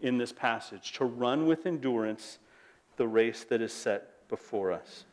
in 0.00 0.18
this 0.18 0.32
passage 0.32 0.92
to 0.92 1.04
run 1.04 1.46
with 1.46 1.66
endurance 1.66 2.38
the 2.96 3.06
race 3.06 3.44
that 3.44 3.60
is 3.60 3.72
set 3.72 4.28
before 4.28 4.72
us. 4.72 5.04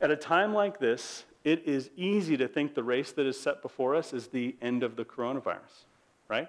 At 0.00 0.10
a 0.10 0.16
time 0.16 0.52
like 0.52 0.78
this, 0.78 1.24
it 1.44 1.62
is 1.66 1.90
easy 1.96 2.36
to 2.36 2.48
think 2.48 2.74
the 2.74 2.82
race 2.82 3.12
that 3.12 3.26
is 3.26 3.38
set 3.38 3.62
before 3.62 3.94
us 3.94 4.12
is 4.12 4.28
the 4.28 4.56
end 4.62 4.82
of 4.82 4.96
the 4.96 5.04
coronavirus, 5.04 5.84
right? 6.28 6.48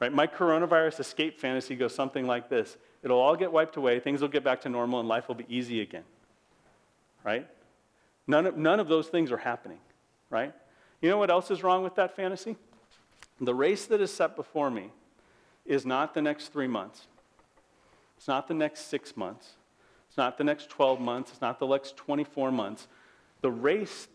Right? 0.00 0.12
My 0.12 0.26
coronavirus 0.26 1.00
escape 1.00 1.38
fantasy 1.38 1.76
goes 1.76 1.94
something 1.94 2.26
like 2.26 2.48
this. 2.48 2.76
It'll 3.02 3.20
all 3.20 3.36
get 3.36 3.52
wiped 3.52 3.76
away, 3.76 4.00
things 4.00 4.20
will 4.20 4.28
get 4.28 4.44
back 4.44 4.60
to 4.62 4.68
normal, 4.68 5.00
and 5.00 5.08
life 5.08 5.28
will 5.28 5.34
be 5.34 5.46
easy 5.48 5.80
again. 5.80 6.04
Right? 7.24 7.46
None 8.26 8.46
of, 8.46 8.56
none 8.56 8.80
of 8.80 8.88
those 8.88 9.08
things 9.08 9.30
are 9.30 9.36
happening, 9.36 9.78
right? 10.30 10.52
You 11.02 11.10
know 11.10 11.18
what 11.18 11.30
else 11.30 11.50
is 11.50 11.62
wrong 11.64 11.82
with 11.82 11.96
that 11.96 12.14
fantasy? 12.14 12.56
The 13.40 13.54
race 13.54 13.86
that 13.86 14.00
is 14.00 14.12
set 14.12 14.36
before 14.36 14.70
me 14.70 14.90
is 15.66 15.84
not 15.84 16.14
the 16.14 16.22
next 16.22 16.52
three 16.52 16.68
months. 16.68 17.08
It's 18.16 18.28
not 18.28 18.46
the 18.46 18.54
next 18.54 18.86
six 18.86 19.16
months. 19.16 19.54
It's 20.08 20.16
not 20.16 20.38
the 20.38 20.44
next 20.44 20.70
12 20.70 21.00
months. 21.00 21.32
It's 21.32 21.40
not 21.40 21.58
the 21.58 21.66
next 21.66 21.96
24 21.96 22.52
months. 22.52 22.86
The 23.40 23.50
race 23.50 24.06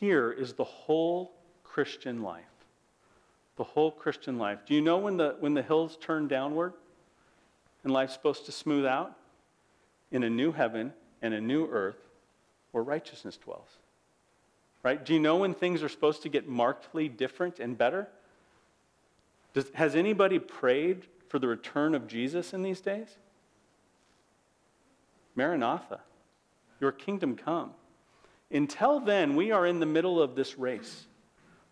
here 0.00 0.32
is 0.32 0.54
the 0.54 0.64
whole 0.64 1.32
Christian 1.62 2.22
life. 2.22 2.44
The 3.56 3.64
whole 3.64 3.92
Christian 3.92 4.36
life. 4.36 4.60
Do 4.66 4.74
you 4.74 4.80
know 4.80 4.98
when 4.98 5.16
the, 5.16 5.36
when 5.38 5.54
the 5.54 5.62
hills 5.62 5.96
turn 6.00 6.26
downward 6.26 6.72
and 7.84 7.92
life's 7.92 8.14
supposed 8.14 8.46
to 8.46 8.52
smooth 8.52 8.84
out? 8.84 9.16
In 10.10 10.24
a 10.24 10.30
new 10.30 10.50
heaven 10.50 10.92
and 11.22 11.34
a 11.34 11.40
new 11.40 11.68
earth 11.70 12.08
where 12.72 12.82
righteousness 12.82 13.36
dwells. 13.36 13.78
Right? 14.82 15.04
Do 15.04 15.12
you 15.12 15.20
know 15.20 15.36
when 15.36 15.54
things 15.54 15.82
are 15.82 15.88
supposed 15.88 16.22
to 16.22 16.28
get 16.28 16.48
markedly 16.48 17.08
different 17.08 17.58
and 17.60 17.76
better? 17.76 18.08
Does, 19.52 19.70
has 19.74 19.94
anybody 19.94 20.38
prayed 20.38 21.06
for 21.28 21.38
the 21.38 21.48
return 21.48 21.94
of 21.94 22.06
Jesus 22.06 22.54
in 22.54 22.62
these 22.62 22.80
days? 22.80 23.08
Maranatha, 25.34 26.00
your 26.80 26.92
kingdom 26.92 27.36
come. 27.36 27.72
Until 28.50 29.00
then, 29.00 29.36
we 29.36 29.52
are 29.52 29.66
in 29.66 29.80
the 29.80 29.86
middle 29.86 30.20
of 30.20 30.34
this 30.34 30.58
race. 30.58 31.06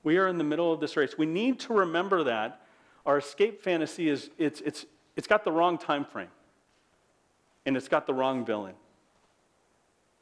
We 0.04 0.18
are 0.18 0.28
in 0.28 0.38
the 0.38 0.44
middle 0.44 0.72
of 0.72 0.80
this 0.80 0.96
race. 0.96 1.18
We 1.18 1.26
need 1.26 1.58
to 1.60 1.72
remember 1.72 2.24
that 2.24 2.60
our 3.04 3.18
escape 3.18 3.62
fantasy 3.62 4.08
is 4.08 4.30
it's, 4.38 4.60
it's, 4.60 4.86
it's 5.16 5.26
got 5.26 5.44
the 5.44 5.50
wrong 5.50 5.78
time 5.78 6.04
frame 6.04 6.28
and 7.66 7.76
it's 7.76 7.88
got 7.88 8.06
the 8.06 8.14
wrong 8.14 8.44
villain. 8.44 8.74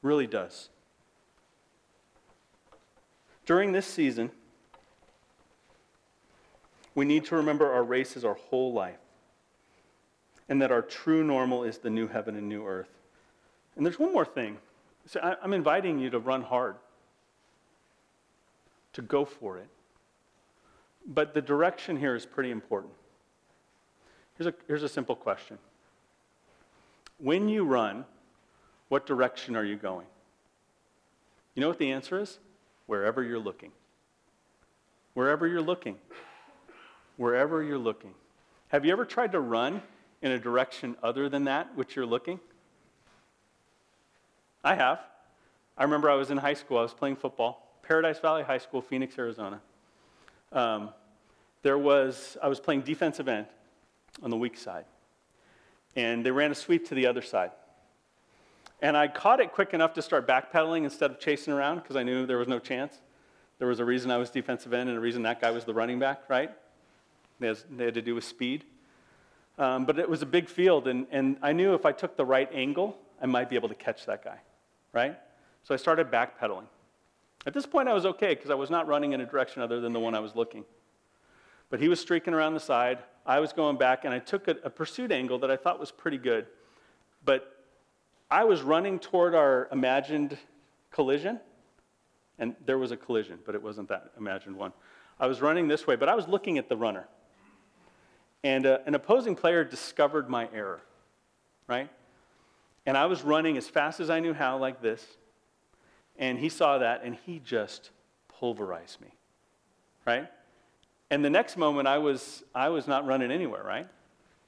really 0.03 0.27
does. 0.27 0.71
During 3.47 3.71
this 3.71 3.87
season, 3.87 4.31
we 6.97 7.05
need 7.05 7.25
to 7.27 7.37
remember 7.37 7.73
our 7.73 7.85
race 7.85 8.17
is 8.17 8.25
our 8.25 8.35
whole 8.35 8.73
life 8.73 8.99
and 10.49 10.61
that 10.61 10.73
our 10.73 10.83
true 10.83 11.25
normal 11.25 11.63
is 11.65 11.79
the 11.79 11.91
new 11.91 12.09
heaven 12.09 12.37
and 12.37 12.49
new 12.49 12.67
earth. 12.67 12.91
And 13.77 13.87
there's 13.87 13.99
one 13.99 14.13
more 14.13 14.25
thing. 14.25 14.59
So 15.07 15.21
I'm 15.43 15.53
inviting 15.53 15.99
you 15.99 16.11
to 16.11 16.19
run 16.19 16.43
hard, 16.43 16.77
to 18.95 19.03
go 19.03 19.25
for 19.25 19.59
it. 19.59 19.69
But 21.07 21.35
the 21.35 21.43
direction 21.43 21.97
here 21.97 22.17
is 22.17 22.27
pretty 22.27 22.51
important. 22.51 22.93
Here's 24.37 24.49
a, 24.49 24.55
here's 24.67 24.83
a 24.83 24.89
simple 24.89 25.15
question 25.15 25.59
When 27.19 27.49
you 27.49 27.65
run, 27.65 28.05
what 28.89 29.07
direction 29.07 29.55
are 29.55 29.65
you 29.65 29.77
going? 29.77 30.07
You 31.55 31.61
know 31.61 31.69
what 31.69 31.79
the 31.79 31.93
answer 31.93 32.21
is? 32.21 32.39
Wherever 32.87 33.23
you're 33.23 33.39
looking. 33.39 33.73
Wherever 35.15 35.47
you're 35.47 35.63
looking. 35.63 35.97
Wherever 37.17 37.63
you're 37.63 37.79
looking. 37.79 38.15
Have 38.69 38.85
you 38.85 38.93
ever 38.93 39.05
tried 39.05 39.33
to 39.33 39.41
run 39.41 39.83
in 40.23 40.33
a 40.33 40.39
direction 40.39 40.97
other 41.03 41.29
than 41.29 41.45
that 41.45 41.75
which 41.77 41.97
you're 41.97 42.07
looking? 42.07 42.41
I 44.65 44.75
have. 44.75 45.01
I 45.79 45.85
remember 45.85 46.11
I 46.11 46.15
was 46.15 46.31
in 46.31 46.39
high 46.39 46.55
school, 46.55 46.79
I 46.79 46.83
was 46.83 46.95
playing 46.95 47.17
football, 47.17 47.79
Paradise 47.83 48.19
Valley 48.19 48.43
High 48.43 48.59
School, 48.59 48.81
Phoenix, 48.81 49.19
Arizona. 49.19 49.61
Um, 50.53 50.91
there 51.63 51.79
was, 51.79 52.37
I 52.43 52.49
was 52.49 52.61
playing 52.61 52.83
defensive 52.83 53.29
end 53.29 53.47
on 54.23 54.31
the 54.31 54.37
weak 54.37 54.57
side, 54.57 54.87
and 55.95 56.25
they 56.25 56.31
ran 56.31 56.51
a 56.51 56.55
sweep 56.55 56.89
to 56.89 56.95
the 56.95 57.07
other 57.07 57.23
side. 57.23 57.51
And 58.83 58.97
I 58.97 59.09
caught 59.09 59.41
it 59.41 59.53
quick 59.53 59.73
enough 59.73 59.95
to 59.95 60.03
start 60.03 60.27
backpedaling 60.27 60.85
instead 60.85 61.11
of 61.11 61.19
chasing 61.19 61.53
around 61.53 61.77
because 61.77 61.97
I 61.97 62.03
knew 62.03 62.27
there 62.27 62.39
was 62.39 62.49
no 62.49 62.59
chance. 62.59 63.01
There 63.59 63.69
was 63.69 63.81
a 63.81 63.85
reason 63.85 64.11
I 64.11 64.19
was 64.19 64.31
defensive 64.31 64.75
end 64.75 64.89
and 64.89 64.99
a 64.99 65.01
reason 65.01 65.23
that 65.23 65.41
guy 65.41 65.51
was 65.51 65.65
the 65.65 65.73
running 65.73 65.99
back, 65.99 66.29
right? 66.29 66.51
They 67.41 67.49
had 67.49 67.95
to 67.95 68.03
do 68.03 68.15
with 68.15 68.25
speed. 68.25 68.65
Um, 69.59 69.87
but 69.87 69.99
it 69.99 70.09
was 70.09 70.21
a 70.21 70.27
big 70.27 70.49
field, 70.49 70.87
and, 70.87 71.07
and 71.11 71.39
I 71.41 71.53
knew 71.53 71.75
if 71.75 71.87
I 71.87 71.93
took 71.93 72.17
the 72.17 72.25
right 72.27 72.49
angle, 72.53 72.99
I 73.23 73.27
might 73.27 73.49
be 73.49 73.57
able 73.57 73.71
to 73.71 73.75
catch 73.75 74.05
that 74.05 74.23
guy, 74.23 74.39
right? 74.93 75.19
So 75.63 75.73
I 75.73 75.79
started 75.79 76.11
backpedaling. 76.11 76.67
At 77.47 77.55
this 77.55 77.65
point, 77.65 77.89
I 77.89 77.95
was 77.95 78.05
okay 78.05 78.35
because 78.35 78.51
I 78.51 78.55
was 78.55 78.69
not 78.69 78.87
running 78.87 79.13
in 79.13 79.21
a 79.23 79.27
direction 79.27 79.63
other 79.63 79.81
than 79.81 79.95
the 79.95 80.01
one 80.01 80.15
I 80.15 80.21
was 80.21 80.35
looking. 80.35 80.65
But 81.71 81.81
he 81.81 81.89
was 81.89 82.01
streaking 82.01 82.35
around 82.35 82.53
the 82.53 82.61
side. 82.61 82.99
I 83.25 83.41
was 83.41 83.55
going 83.55 83.79
back, 83.79 84.05
and 84.05 84.13
I 84.13 84.19
took 84.19 84.47
a, 84.47 84.57
a 84.63 84.71
pursuit 84.71 85.11
angle 85.11 85.39
that 85.39 85.51
I 85.51 85.57
thought 85.57 85.81
was 85.81 85.91
pretty 85.91 86.19
good. 86.19 86.47
But 87.25 87.56
I 88.31 88.45
was 88.45 88.63
running 88.63 88.99
toward 88.99 89.35
our 89.35 89.69
imagined 89.71 90.37
collision, 90.91 91.41
and 92.39 92.57
there 92.65 92.79
was 92.79 92.91
a 92.91 92.97
collision, 92.97 93.39
but 93.47 93.55
it 93.55 93.63
wasn't 93.63 93.89
that 93.89 94.13
imagined 94.19 94.57
one. 94.57 94.73
I 95.19 95.27
was 95.27 95.41
running 95.41 95.69
this 95.69 95.87
way, 95.87 95.97
but 95.97 96.09
I 96.09 96.15
was 96.15 96.29
looking 96.29 96.59
at 96.59 96.69
the 96.69 96.77
runner. 96.77 97.07
And 98.45 98.67
uh, 98.67 98.79
an 98.87 98.95
opposing 98.95 99.35
player 99.35 99.65
discovered 99.65 100.29
my 100.29 100.49
error, 100.53 100.81
right? 101.67 101.89
And 102.85 102.97
I 102.97 103.07
was 103.07 103.23
running 103.23 103.57
as 103.57 103.69
fast 103.69 104.01
as 104.01 104.11
I 104.11 104.21
knew 104.21 104.35
how, 104.35 104.59
like 104.59 104.83
this. 104.83 105.05
And 106.19 106.39
he 106.39 106.49
saw 106.49 106.79
that, 106.79 107.03
and 107.03 107.17
he 107.27 107.41
just 107.41 107.91
pulverized 108.29 109.01
me, 109.01 109.09
right? 110.05 110.29
And 111.11 111.25
the 111.25 111.31
next 111.31 111.57
moment, 111.57 111.89
I 111.89 111.99
was, 111.99 112.43
I 112.55 112.69
was 112.69 112.87
not 112.87 113.07
running 113.07 113.31
anywhere, 113.31 113.63
right? 113.63 113.89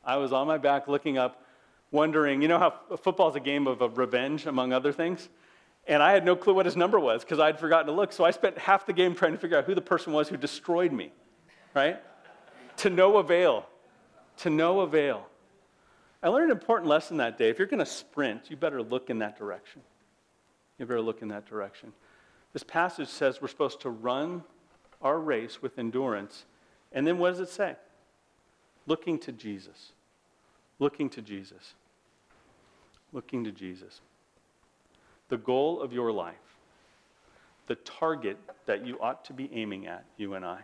I 0.05 0.17
was 0.17 0.33
on 0.33 0.47
my 0.47 0.59
back 0.59 0.89
looking 0.89 1.19
up, 1.19 1.45
wondering, 1.91 2.43
you 2.43 2.49
know 2.49 2.59
how 2.59 2.75
football 2.97 3.31
is 3.31 3.37
a 3.37 3.41
game 3.41 3.67
of, 3.67 3.81
of 3.81 3.99
revenge, 3.99 4.47
among 4.47 4.73
other 4.73 4.93
things? 4.93 5.29
And 5.87 6.03
I 6.03 6.13
had 6.13 6.25
no 6.25 6.37
clue 6.37 6.55
what 6.55 6.67
his 6.67 6.77
number 6.77 7.01
was 7.01 7.25
because 7.25 7.39
I'd 7.39 7.59
forgotten 7.59 7.87
to 7.87 7.93
look. 7.93 8.13
So 8.13 8.25
I 8.25 8.31
spent 8.31 8.59
half 8.59 8.85
the 8.85 8.93
game 8.93 9.15
trying 9.15 9.33
to 9.33 9.39
figure 9.39 9.57
out 9.57 9.65
who 9.65 9.75
the 9.75 9.81
person 9.81 10.13
was 10.13 10.29
who 10.29 10.37
destroyed 10.37 10.93
me, 10.93 11.13
right? 11.75 11.99
to 12.79 12.91
no 12.91 13.17
avail 13.17 13.67
to 14.39 14.51
no 14.51 14.81
avail. 14.81 15.27
I 16.23 16.29
learned 16.29 16.51
an 16.51 16.57
important 16.57 16.89
lesson 16.89 17.19
that 17.19 17.39
day. 17.39 17.51
If 17.51 17.59
you're 17.59 17.69
going 17.69 17.79
to 17.79 17.87
sprint, 17.87 18.51
you 18.51 18.57
better 18.57 18.83
look 18.83 19.11
in 19.11 19.19
that 19.19 19.39
direction. 19.39 19.83
You 20.79 20.87
better 20.87 21.01
look 21.01 21.23
in 21.23 21.29
that 21.29 21.47
direction. 21.47 21.93
This 22.53 22.63
passage 22.63 23.09
says 23.09 23.41
we're 23.41 23.49
supposed 23.49 23.81
to 23.83 23.91
run 23.91 24.43
our 25.03 25.19
race 25.19 25.61
with 25.61 25.79
endurance. 25.79 26.45
And 26.93 27.07
then 27.07 27.19
what 27.19 27.31
does 27.31 27.41
it 27.41 27.49
say? 27.51 27.77
Looking 28.87 29.19
to 29.21 29.33
Jesus. 29.33 29.93
Looking 30.79 31.11
to 31.11 31.23
Jesus. 31.23 31.75
Looking 33.13 33.45
to 33.45 33.53
Jesus. 33.53 34.01
The 35.29 35.39
goal 35.39 35.81
of 35.81 35.93
your 35.93 36.13
life, 36.13 36.35
the 37.67 37.75
target 37.75 38.39
that 38.67 38.87
you 38.87 38.99
ought 39.01 39.25
to 39.27 39.33
be 39.33 39.51
aiming 39.53 39.87
at, 39.87 40.05
you 40.17 40.35
and 40.35 40.45
I, 40.45 40.61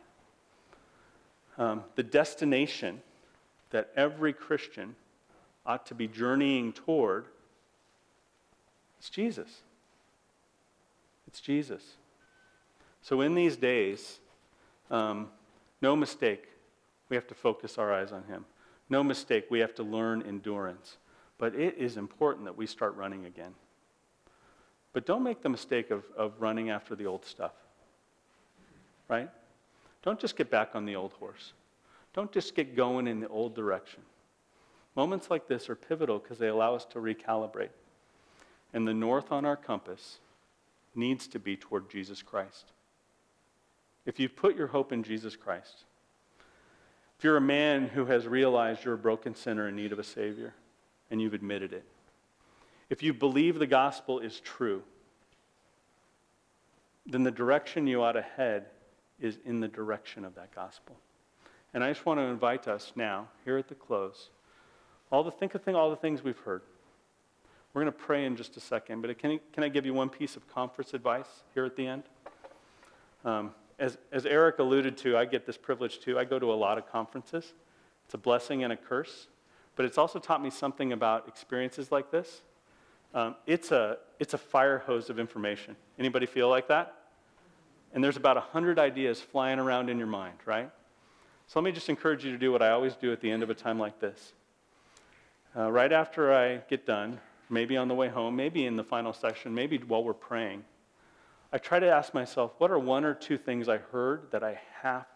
um, 1.58 1.84
the 1.96 2.02
destination 2.02 3.00
that 3.70 3.90
every 3.96 4.32
Christian 4.32 4.94
ought 5.66 5.86
to 5.86 5.94
be 5.94 6.08
journeying 6.08 6.72
toward, 6.72 7.26
it's 8.98 9.10
Jesus. 9.10 9.62
It's 11.26 11.40
Jesus. 11.40 11.82
So 13.02 13.20
in 13.20 13.34
these 13.34 13.56
days, 13.56 14.20
um, 14.90 15.28
no 15.82 15.94
mistake, 15.96 16.48
we 17.08 17.16
have 17.16 17.26
to 17.26 17.34
focus 17.34 17.76
our 17.76 17.92
eyes 17.92 18.12
on 18.12 18.24
Him. 18.24 18.46
No 18.88 19.02
mistake, 19.02 19.46
we 19.50 19.60
have 19.60 19.74
to 19.76 19.82
learn 19.82 20.22
endurance. 20.22 20.98
But 21.38 21.54
it 21.54 21.76
is 21.78 21.96
important 21.96 22.44
that 22.44 22.56
we 22.56 22.66
start 22.66 22.96
running 22.96 23.26
again. 23.26 23.54
But 24.92 25.06
don't 25.06 25.22
make 25.22 25.42
the 25.42 25.48
mistake 25.48 25.90
of, 25.90 26.04
of 26.16 26.40
running 26.40 26.70
after 26.70 26.94
the 26.94 27.06
old 27.06 27.24
stuff. 27.24 27.52
Right? 29.08 29.28
Don't 30.02 30.20
just 30.20 30.36
get 30.36 30.50
back 30.50 30.74
on 30.74 30.84
the 30.84 30.96
old 30.96 31.12
horse. 31.14 31.52
Don't 32.12 32.30
just 32.30 32.54
get 32.54 32.76
going 32.76 33.08
in 33.08 33.20
the 33.20 33.28
old 33.28 33.54
direction. 33.54 34.02
Moments 34.94 35.30
like 35.30 35.48
this 35.48 35.68
are 35.68 35.74
pivotal 35.74 36.20
because 36.20 36.38
they 36.38 36.48
allow 36.48 36.74
us 36.74 36.84
to 36.86 36.98
recalibrate. 36.98 37.70
And 38.72 38.86
the 38.86 38.94
north 38.94 39.32
on 39.32 39.44
our 39.44 39.56
compass 39.56 40.18
needs 40.94 41.26
to 41.28 41.38
be 41.40 41.56
toward 41.56 41.90
Jesus 41.90 42.22
Christ. 42.22 42.72
If 44.06 44.20
you've 44.20 44.36
put 44.36 44.56
your 44.56 44.68
hope 44.68 44.92
in 44.92 45.02
Jesus 45.02 45.34
Christ, 45.34 45.84
if 47.24 47.26
you're 47.26 47.38
a 47.38 47.40
man 47.40 47.86
who 47.86 48.04
has 48.04 48.26
realized 48.26 48.84
you're 48.84 48.92
a 48.92 48.98
broken 48.98 49.34
sinner 49.34 49.66
in 49.66 49.74
need 49.74 49.92
of 49.92 49.98
a 49.98 50.04
Savior, 50.04 50.52
and 51.10 51.22
you've 51.22 51.32
admitted 51.32 51.72
it, 51.72 51.82
if 52.90 53.02
you 53.02 53.14
believe 53.14 53.58
the 53.58 53.66
gospel 53.66 54.18
is 54.18 54.40
true, 54.40 54.82
then 57.06 57.22
the 57.22 57.30
direction 57.30 57.86
you 57.86 58.02
ought 58.02 58.12
to 58.12 58.20
head 58.20 58.66
is 59.18 59.38
in 59.46 59.60
the 59.60 59.68
direction 59.68 60.22
of 60.26 60.34
that 60.34 60.54
gospel. 60.54 60.96
And 61.72 61.82
I 61.82 61.90
just 61.90 62.04
want 62.04 62.20
to 62.20 62.24
invite 62.24 62.68
us 62.68 62.92
now, 62.94 63.28
here 63.46 63.56
at 63.56 63.68
the 63.68 63.74
close, 63.74 64.28
all 65.10 65.24
the 65.24 65.30
think 65.30 65.54
of 65.54 65.62
thing, 65.62 65.74
all 65.74 65.88
the 65.88 65.96
things 65.96 66.22
we've 66.22 66.38
heard. 66.40 66.60
We're 67.72 67.84
going 67.84 67.92
to 67.94 67.98
pray 67.98 68.26
in 68.26 68.36
just 68.36 68.58
a 68.58 68.60
second, 68.60 69.00
but 69.00 69.18
can, 69.18 69.40
can 69.54 69.64
I 69.64 69.70
give 69.70 69.86
you 69.86 69.94
one 69.94 70.10
piece 70.10 70.36
of 70.36 70.46
conference 70.52 70.92
advice 70.92 71.42
here 71.54 71.64
at 71.64 71.74
the 71.74 71.86
end? 71.86 72.02
Um, 73.24 73.54
as, 73.78 73.98
as 74.12 74.26
Eric 74.26 74.58
alluded 74.58 74.96
to, 74.98 75.16
I 75.16 75.24
get 75.24 75.46
this 75.46 75.56
privilege 75.56 76.00
too. 76.00 76.18
I 76.18 76.24
go 76.24 76.38
to 76.38 76.52
a 76.52 76.54
lot 76.54 76.78
of 76.78 76.90
conferences. 76.90 77.52
It's 78.04 78.14
a 78.14 78.18
blessing 78.18 78.62
and 78.62 78.72
a 78.72 78.76
curse, 78.76 79.28
but 79.76 79.84
it's 79.84 79.98
also 79.98 80.18
taught 80.18 80.42
me 80.42 80.50
something 80.50 80.92
about 80.92 81.26
experiences 81.26 81.90
like 81.90 82.10
this. 82.10 82.42
Um, 83.14 83.36
it's, 83.46 83.70
a, 83.70 83.98
it's 84.18 84.34
a 84.34 84.38
fire 84.38 84.78
hose 84.78 85.08
of 85.08 85.18
information. 85.18 85.76
Anybody 85.98 86.26
feel 86.26 86.48
like 86.48 86.68
that? 86.68 86.94
And 87.92 88.02
there's 88.02 88.16
about 88.16 88.36
100 88.36 88.78
ideas 88.78 89.20
flying 89.20 89.60
around 89.60 89.88
in 89.88 89.98
your 89.98 90.08
mind, 90.08 90.38
right? 90.44 90.70
So 91.46 91.60
let 91.60 91.64
me 91.64 91.72
just 91.72 91.88
encourage 91.88 92.24
you 92.24 92.32
to 92.32 92.38
do 92.38 92.50
what 92.50 92.62
I 92.62 92.70
always 92.70 92.94
do 92.96 93.12
at 93.12 93.20
the 93.20 93.30
end 93.30 93.42
of 93.42 93.50
a 93.50 93.54
time 93.54 93.78
like 93.78 94.00
this. 94.00 94.32
Uh, 95.56 95.70
right 95.70 95.92
after 95.92 96.34
I 96.34 96.56
get 96.68 96.84
done, 96.84 97.20
maybe 97.48 97.76
on 97.76 97.86
the 97.86 97.94
way 97.94 98.08
home, 98.08 98.34
maybe 98.34 98.66
in 98.66 98.76
the 98.76 98.82
final 98.82 99.12
section, 99.12 99.54
maybe 99.54 99.78
while 99.78 100.02
we're 100.02 100.12
praying, 100.12 100.64
I 101.54 101.58
try 101.58 101.78
to 101.78 101.88
ask 101.88 102.12
myself, 102.12 102.50
what 102.58 102.72
are 102.72 102.78
one 102.80 103.04
or 103.04 103.14
two 103.14 103.38
things 103.38 103.68
I 103.68 103.76
heard 103.76 104.32
that 104.32 104.42
I 104.42 104.58
have 104.82 105.06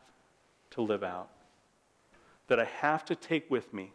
to 0.71 0.83
live 0.83 1.03
out? 1.03 1.31
That 2.47 2.61
I 2.61 2.65
have 2.65 3.05
to 3.07 3.17
take 3.17 3.51
with 3.51 3.75
me? 3.75 3.91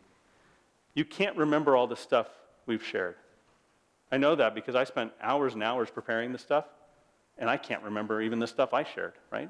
You 0.94 1.06
can't 1.06 1.38
remember 1.38 1.78
all 1.78 1.88
the 1.88 1.96
stuff 1.96 2.28
we've 2.66 2.84
shared. 2.84 3.16
I 4.12 4.18
know 4.18 4.36
that 4.36 4.54
because 4.54 4.76
I 4.76 4.84
spent 4.84 5.14
hours 5.22 5.54
and 5.54 5.64
hours 5.64 5.90
preparing 5.90 6.34
the 6.34 6.38
stuff, 6.38 6.66
and 7.38 7.50
I 7.50 7.56
can't 7.56 7.82
remember 7.82 8.22
even 8.22 8.40
the 8.40 8.48
stuff 8.48 8.74
I 8.74 8.84
shared, 8.84 9.14
right? 9.32 9.50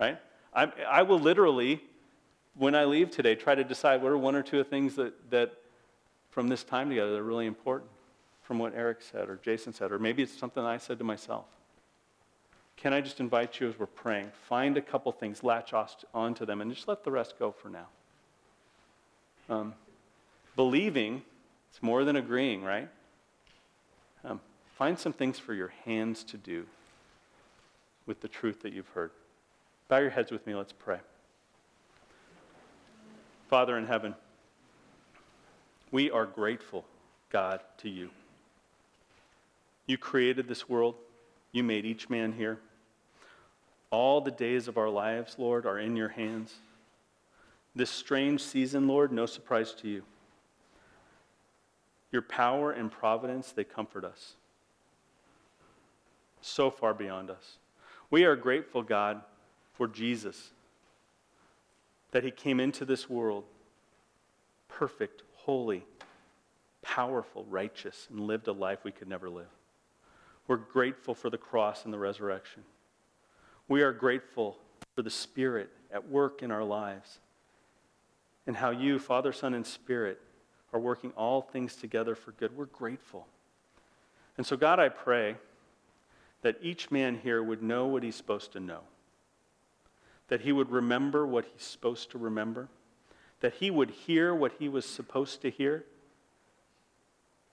Right? 0.00 0.16
I, 0.54 0.72
I 0.88 1.02
will 1.02 1.18
literally, 1.18 1.82
when 2.54 2.74
I 2.74 2.86
leave 2.86 3.10
today, 3.10 3.34
try 3.34 3.54
to 3.54 3.62
decide 3.62 4.00
what 4.00 4.10
are 4.10 4.16
one 4.16 4.34
or 4.34 4.42
two 4.42 4.64
things 4.64 4.96
that, 4.96 5.30
that 5.30 5.52
from 6.30 6.48
this 6.48 6.64
time 6.64 6.88
together 6.88 7.10
that 7.10 7.18
are 7.18 7.24
really 7.24 7.46
important 7.46 7.90
from 8.48 8.58
what 8.58 8.74
Eric 8.74 9.02
said 9.02 9.28
or 9.28 9.38
Jason 9.44 9.74
said, 9.74 9.92
or 9.92 9.98
maybe 9.98 10.22
it's 10.22 10.36
something 10.36 10.64
I 10.64 10.78
said 10.78 10.96
to 10.98 11.04
myself. 11.04 11.44
Can 12.78 12.94
I 12.94 13.02
just 13.02 13.20
invite 13.20 13.60
you 13.60 13.68
as 13.68 13.78
we're 13.78 13.86
praying? 13.86 14.30
Find 14.48 14.76
a 14.78 14.80
couple 14.80 15.12
things, 15.12 15.44
latch 15.44 15.74
onto 16.14 16.46
them, 16.46 16.60
and 16.60 16.72
just 16.74 16.88
let 16.88 17.04
the 17.04 17.10
rest 17.10 17.34
go 17.38 17.52
for 17.52 17.68
now. 17.68 17.86
Um, 19.50 19.74
believing, 20.56 21.22
it's 21.70 21.82
more 21.82 22.04
than 22.04 22.16
agreeing, 22.16 22.64
right? 22.64 22.88
Find 24.78 24.96
some 24.96 25.12
things 25.12 25.40
for 25.40 25.54
your 25.54 25.72
hands 25.84 26.22
to 26.22 26.36
do 26.36 26.64
with 28.06 28.20
the 28.20 28.28
truth 28.28 28.62
that 28.62 28.72
you've 28.72 28.88
heard. 28.90 29.10
Bow 29.88 29.98
your 29.98 30.10
heads 30.10 30.30
with 30.30 30.46
me, 30.46 30.54
let's 30.54 30.72
pray. 30.72 31.00
Father 33.50 33.76
in 33.76 33.86
heaven, 33.86 34.14
we 35.90 36.12
are 36.12 36.26
grateful, 36.26 36.84
God, 37.28 37.60
to 37.78 37.88
you. 37.88 38.10
You 39.88 39.96
created 39.96 40.46
this 40.46 40.68
world, 40.68 40.94
you 41.50 41.64
made 41.64 41.86
each 41.86 42.10
man 42.10 42.32
here. 42.32 42.60
All 43.90 44.20
the 44.20 44.30
days 44.30 44.68
of 44.68 44.76
our 44.76 44.90
lives, 44.90 45.36
Lord, 45.38 45.64
are 45.64 45.78
in 45.78 45.96
your 45.96 46.10
hands. 46.10 46.54
This 47.74 47.90
strange 47.90 48.42
season, 48.42 48.86
Lord, 48.86 49.12
no 49.12 49.24
surprise 49.24 49.72
to 49.80 49.88
you. 49.88 50.02
Your 52.12 52.20
power 52.20 52.70
and 52.70 52.92
providence, 52.92 53.52
they 53.52 53.64
comfort 53.64 54.04
us. 54.04 54.34
So 56.42 56.70
far 56.70 56.92
beyond 56.92 57.30
us. 57.30 57.56
We 58.10 58.24
are 58.24 58.36
grateful, 58.36 58.82
God, 58.82 59.22
for 59.72 59.88
Jesus, 59.88 60.50
that 62.10 62.24
he 62.24 62.30
came 62.30 62.60
into 62.60 62.84
this 62.84 63.08
world 63.08 63.44
perfect, 64.68 65.22
holy, 65.34 65.84
powerful, 66.82 67.46
righteous, 67.48 68.06
and 68.10 68.20
lived 68.20 68.48
a 68.48 68.52
life 68.52 68.80
we 68.84 68.92
could 68.92 69.08
never 69.08 69.30
live. 69.30 69.48
We're 70.48 70.56
grateful 70.56 71.14
for 71.14 71.30
the 71.30 71.38
cross 71.38 71.84
and 71.84 71.94
the 71.94 71.98
resurrection. 71.98 72.64
We 73.68 73.82
are 73.82 73.92
grateful 73.92 74.56
for 74.96 75.02
the 75.02 75.10
Spirit 75.10 75.70
at 75.92 76.08
work 76.08 76.42
in 76.42 76.50
our 76.50 76.64
lives 76.64 77.20
and 78.46 78.56
how 78.56 78.70
you, 78.70 78.98
Father, 78.98 79.32
Son, 79.32 79.52
and 79.52 79.66
Spirit, 79.66 80.18
are 80.72 80.80
working 80.80 81.12
all 81.16 81.42
things 81.42 81.76
together 81.76 82.14
for 82.14 82.32
good. 82.32 82.56
We're 82.56 82.64
grateful. 82.64 83.26
And 84.38 84.46
so, 84.46 84.56
God, 84.56 84.80
I 84.80 84.88
pray 84.88 85.36
that 86.42 86.56
each 86.62 86.90
man 86.90 87.18
here 87.22 87.42
would 87.42 87.62
know 87.62 87.86
what 87.86 88.02
he's 88.02 88.16
supposed 88.16 88.52
to 88.52 88.60
know, 88.60 88.80
that 90.28 90.40
he 90.40 90.52
would 90.52 90.70
remember 90.70 91.26
what 91.26 91.44
he's 91.44 91.64
supposed 91.64 92.10
to 92.12 92.18
remember, 92.18 92.68
that 93.40 93.54
he 93.54 93.70
would 93.70 93.90
hear 93.90 94.34
what 94.34 94.52
he 94.58 94.68
was 94.68 94.86
supposed 94.86 95.42
to 95.42 95.50
hear. 95.50 95.84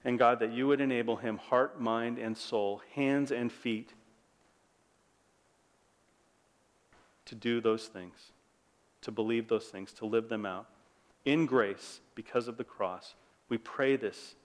And 0.05 0.19
God, 0.19 0.39
that 0.39 0.53
you 0.53 0.67
would 0.67 0.79
enable 0.79 1.17
him, 1.17 1.37
heart, 1.37 1.81
mind, 1.81 2.19
and 2.19 2.37
soul, 2.37 2.81
hands 2.93 3.31
and 3.31 3.51
feet, 3.51 3.91
to 7.25 7.33
do 7.33 7.59
those 7.59 7.87
things, 7.87 8.31
to 9.01 9.11
believe 9.11 9.47
those 9.47 9.65
things, 9.65 9.91
to 9.93 10.05
live 10.05 10.29
them 10.29 10.45
out 10.45 10.67
in 11.25 11.47
grace 11.47 11.99
because 12.13 12.47
of 12.47 12.57
the 12.57 12.63
cross. 12.63 13.15
We 13.49 13.57
pray 13.57 13.95
this 13.95 14.35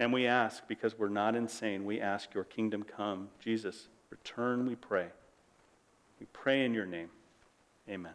and 0.00 0.12
we 0.12 0.26
ask 0.26 0.66
because 0.66 0.98
we're 0.98 1.08
not 1.08 1.36
insane. 1.36 1.84
We 1.84 2.00
ask 2.00 2.34
your 2.34 2.44
kingdom 2.44 2.82
come. 2.82 3.28
Jesus, 3.38 3.86
return, 4.10 4.66
we 4.66 4.74
pray. 4.74 5.06
We 6.18 6.26
pray 6.32 6.64
in 6.64 6.74
your 6.74 6.86
name. 6.86 7.10
Amen. 7.88 8.14